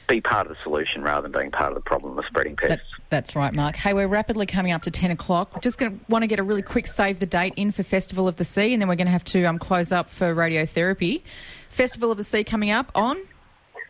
be 0.08 0.22
part 0.22 0.48
of 0.48 0.56
the 0.56 0.64
solution 0.64 1.02
rather 1.02 1.28
than 1.28 1.32
being 1.32 1.52
part 1.52 1.70
of 1.70 1.76
the 1.76 1.82
problem 1.82 2.18
of 2.18 2.26
spreading 2.26 2.56
pests. 2.56 2.70
That, 2.70 2.82
that's 3.10 3.36
right, 3.36 3.54
Mark. 3.54 3.76
Hey, 3.76 3.94
we're 3.94 4.08
rapidly 4.08 4.46
coming 4.46 4.72
up 4.72 4.84
to 4.84 4.92
10 4.92 5.12
o'clock. 5.12 5.62
Just 5.62 5.78
going 5.78 5.98
to 5.98 6.06
want 6.08 6.24
to 6.24 6.28
get 6.28 6.40
a 6.40 6.44
really 6.44 6.62
quick 6.62 6.88
save 6.88 7.20
the 7.20 7.26
date 7.26 7.54
in 7.56 7.72
for 7.72 7.84
Festival 7.84 8.28
of 8.28 8.36
the 8.36 8.46
Sea, 8.46 8.74
and 8.74 8.82
then 8.82 8.88
we're 8.88 8.96
going 8.96 9.08
to 9.08 9.12
have 9.12 9.26
to 9.26 9.44
um, 9.46 9.60
close 9.60 9.92
up 9.92 10.10
for 10.10 10.34
radiotherapy. 10.34 11.22
Festival 11.70 12.12
of 12.12 12.18
the 12.18 12.24
Sea 12.24 12.44
coming 12.44 12.72
up 12.72 12.92
on? 12.96 13.18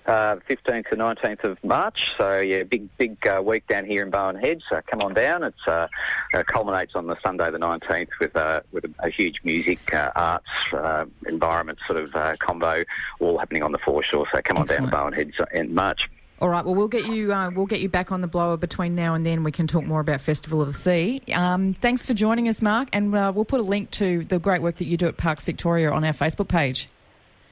Uh, 0.05 0.35
15th 0.47 0.87
to 0.89 0.95
19th 0.95 1.43
of 1.43 1.63
March. 1.63 2.11
So 2.15 2.39
yeah, 2.39 2.61
big 2.61 2.95
big 2.97 3.25
uh, 3.25 3.41
week 3.41 3.65
down 3.67 3.85
here 3.85 4.03
in 4.03 4.11
Barwon 4.11 4.39
Head. 4.39 4.61
So 4.69 4.79
come 4.85 5.01
on 5.01 5.15
down. 5.15 5.43
It 5.43 5.55
uh, 5.67 5.87
uh, 6.33 6.43
culminates 6.43 6.93
on 6.93 7.07
the 7.07 7.17
Sunday 7.23 7.49
the 7.49 7.57
19th 7.57 8.09
with 8.19 8.35
uh, 8.35 8.61
with 8.71 8.85
a, 8.85 8.91
a, 8.99 9.09
huge 9.09 9.39
music, 9.43 9.91
uh, 9.93 10.11
arts, 10.15 11.09
environment 11.27 11.79
sort 11.87 11.99
of 11.99 12.37
combo, 12.37 12.83
all 13.19 13.39
happening 13.39 13.63
on 13.63 13.71
the 13.71 13.79
foreshore. 13.79 14.27
So 14.31 14.41
come 14.43 14.57
on 14.57 14.63
Excellent. 14.63 14.91
down 14.91 15.11
to 15.11 15.17
Barwon 15.17 15.35
Head 15.35 15.47
in 15.53 15.73
March. 15.73 16.07
All 16.39 16.49
right. 16.49 16.65
Well, 16.65 16.75
we'll 16.75 16.89
get 16.89 17.05
you. 17.05 17.33
Uh, 17.33 17.49
we'll 17.49 17.65
get 17.65 17.79
you 17.79 17.89
back 17.89 18.11
on 18.11 18.21
the 18.21 18.27
blower 18.27 18.57
between 18.57 18.93
now 18.93 19.15
and 19.15 19.25
then. 19.25 19.43
We 19.43 19.51
can 19.51 19.67
talk 19.67 19.85
more 19.85 20.01
about 20.01 20.19
Festival 20.19 20.61
of 20.61 20.67
the 20.67 20.73
Sea. 20.73 21.21
Um, 21.33 21.73
thanks 21.73 22.05
for 22.05 22.13
joining 22.13 22.49
us, 22.49 22.61
Mark, 22.61 22.89
and 22.91 23.15
uh, 23.15 23.31
we'll 23.33 23.45
put 23.45 23.61
a 23.61 23.63
link 23.63 23.89
to 23.91 24.23
the 24.25 24.37
great 24.37 24.61
work 24.61 24.75
that 24.77 24.85
you 24.85 24.97
do 24.97 25.07
at 25.07 25.17
Parks 25.17 25.45
Victoria 25.45 25.91
on 25.91 26.03
our 26.03 26.13
Facebook 26.13 26.49
page. 26.49 26.89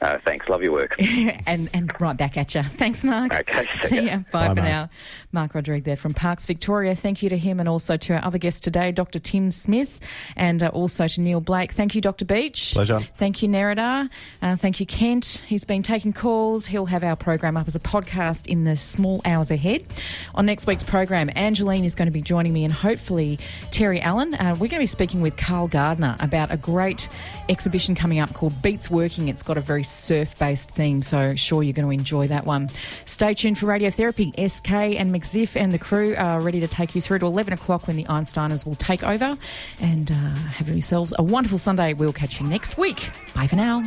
Uh, 0.04 0.18
thanks. 0.26 0.47
Love 0.49 0.62
your 0.62 0.74
work. 0.74 0.95
and 1.47 1.70
and 1.74 1.91
right 2.01 2.18
back 2.18 2.38
at 2.38 2.54
you. 2.56 2.62
Thanks, 2.64 3.04
Mark. 3.04 3.34
Okay. 3.34 3.68
See 3.72 4.01
ya. 4.01 4.18
Bye, 4.18 4.24
Bye 4.32 4.47
for 4.49 4.56
mate. 4.56 4.62
now. 4.64 4.89
Mark 5.32 5.56
Rodrigue 5.56 5.84
there 5.86 5.95
from 5.95 6.14
Parks 6.14 6.45
Victoria. 6.45 6.93
Thank 6.95 7.24
you 7.24 7.30
to 7.30 7.38
him 7.38 7.60
and 7.60 7.70
also 7.70 7.95
to 7.97 8.14
our 8.16 8.24
other 8.24 8.38
guests 8.38 8.60
today, 8.60 8.91
Dr. 8.91 9.20
Tim 9.20 9.51
Smith, 9.51 9.99
and 10.36 10.62
uh, 10.62 10.68
also 10.68 11.08
to 11.08 11.22
Neil 11.22 11.39
Blake. 11.39 11.72
Thank 11.72 11.95
you, 11.95 12.01
Dr. 12.01 12.26
Beach. 12.26 12.74
Pleasure. 12.74 12.99
Thank 13.16 13.41
you, 13.41 13.49
Nerida. 13.49 14.10
Uh, 14.41 14.56
thank 14.58 14.80
you, 14.80 14.86
Kent. 14.86 15.41
He's 15.47 15.64
been 15.64 15.84
taking 15.84 16.12
calls. 16.14 16.66
He'll 16.66 16.86
have 16.86 17.04
our 17.04 17.16
program 17.16 17.56
up 17.58 17.68
as 17.68 17.76
a 17.76 17.80
podcast 17.80 18.47
in 18.47 18.66
the 18.66 18.76
small 18.76 19.22
hours 19.26 19.51
ahead. 19.51 19.86
On 20.36 20.45
next 20.45 20.68
week's 20.68 20.84
program, 20.84 21.30
Angeline 21.36 21.86
is 21.86 21.95
going 21.95 22.08
to 22.08 22.12
be 22.12 22.22
joining 22.22 22.51
me 22.54 22.64
and 22.66 22.74
hopefully 22.74 23.39
Terry 23.72 24.01
Allen. 24.01 24.34
Uh, 24.36 24.51
we're 24.54 24.68
going 24.68 24.72
to 24.72 24.80
be 24.80 24.86
speaking 24.86 25.22
with 25.22 25.38
Carl 25.38 25.68
Gardner 25.68 26.16
about 26.20 26.51
a 26.51 26.58
great 26.58 27.08
exhibition 27.49 27.95
coming 27.95 28.20
up 28.20 28.34
called 28.34 28.62
Beats 28.62 28.89
Working. 28.89 29.30
It's 29.30 29.43
got 29.43 29.58
a 29.58 29.62
very 29.62 29.84
surf 29.94 30.38
based 30.38 30.72
theme, 30.72 31.02
so 31.02 31.36
sure 31.36 31.64
you're 31.64 31.74
going 31.74 31.88
to 31.88 31.91
enjoy 31.91 32.28
that 32.28 32.46
one. 32.46 32.70
Stay 33.06 33.34
tuned 33.34 33.58
for 33.58 33.66
Radiotherapy. 33.66 34.34
SK 34.50 34.72
and 34.72 35.14
McZiff 35.14 35.60
and 35.60 35.72
the 35.72 35.80
crew 35.80 36.16
are 36.16 36.41
ready 36.41 36.60
to 36.60 36.68
take 36.68 36.96
you 36.96 37.02
through 37.02 37.20
to 37.20 37.26
11 37.26 37.54
o'clock 37.54 37.88
when 37.88 37.96
the 37.96 38.06
Einsteiners 38.06 38.66
will 38.66 38.76
take 38.76 39.04
over. 39.04 39.38
And 39.80 40.12
uh, 40.12 40.16
have 40.16 40.70
yourselves 40.70 41.14
a 41.18 41.24
wonderful 41.24 41.58
Sunday. 41.58 41.94
We'll 41.94 42.14
catch 42.14 42.39
you 42.39 42.48
next 42.48 42.78
week. 42.78 43.10
Bye 43.36 43.48
for 43.48 43.56
now. 43.56 43.84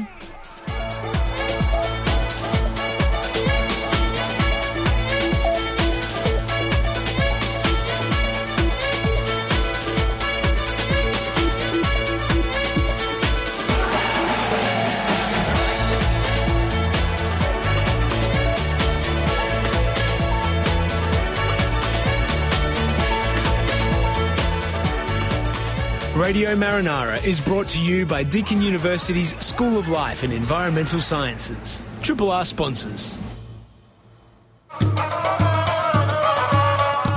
Radio 26.16 26.56
Marinara 26.56 27.22
is 27.26 27.38
brought 27.38 27.68
to 27.68 27.82
you 27.82 28.06
by 28.06 28.22
Deakin 28.22 28.62
University's 28.62 29.36
School 29.44 29.78
of 29.78 29.90
Life 29.90 30.22
and 30.22 30.32
Environmental 30.32 30.98
Sciences. 30.98 31.82
Triple 32.00 32.30
R 32.30 32.44
sponsors. 32.46 33.20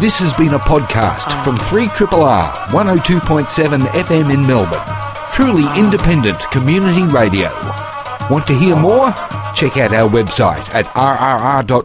This 0.02 0.20
has 0.20 0.34
been 0.34 0.54
a 0.54 0.60
podcast 0.60 1.32
from 1.46 1.56
3 1.56 1.86
R 1.86 2.52
102.7 2.68 3.86
FM 3.88 4.34
in 4.34 4.46
Melbourne. 4.46 5.32
Truly 5.32 5.64
independent 5.80 6.40
community 6.52 7.04
radio. 7.04 7.50
Want 8.30 8.46
to 8.48 8.54
hear 8.54 8.76
more? 8.76 9.14
check 9.60 9.78
out 9.78 9.94
our 9.94 10.10
website 10.10 10.74
at 10.74 10.86
rrr.org.au. 10.96 11.80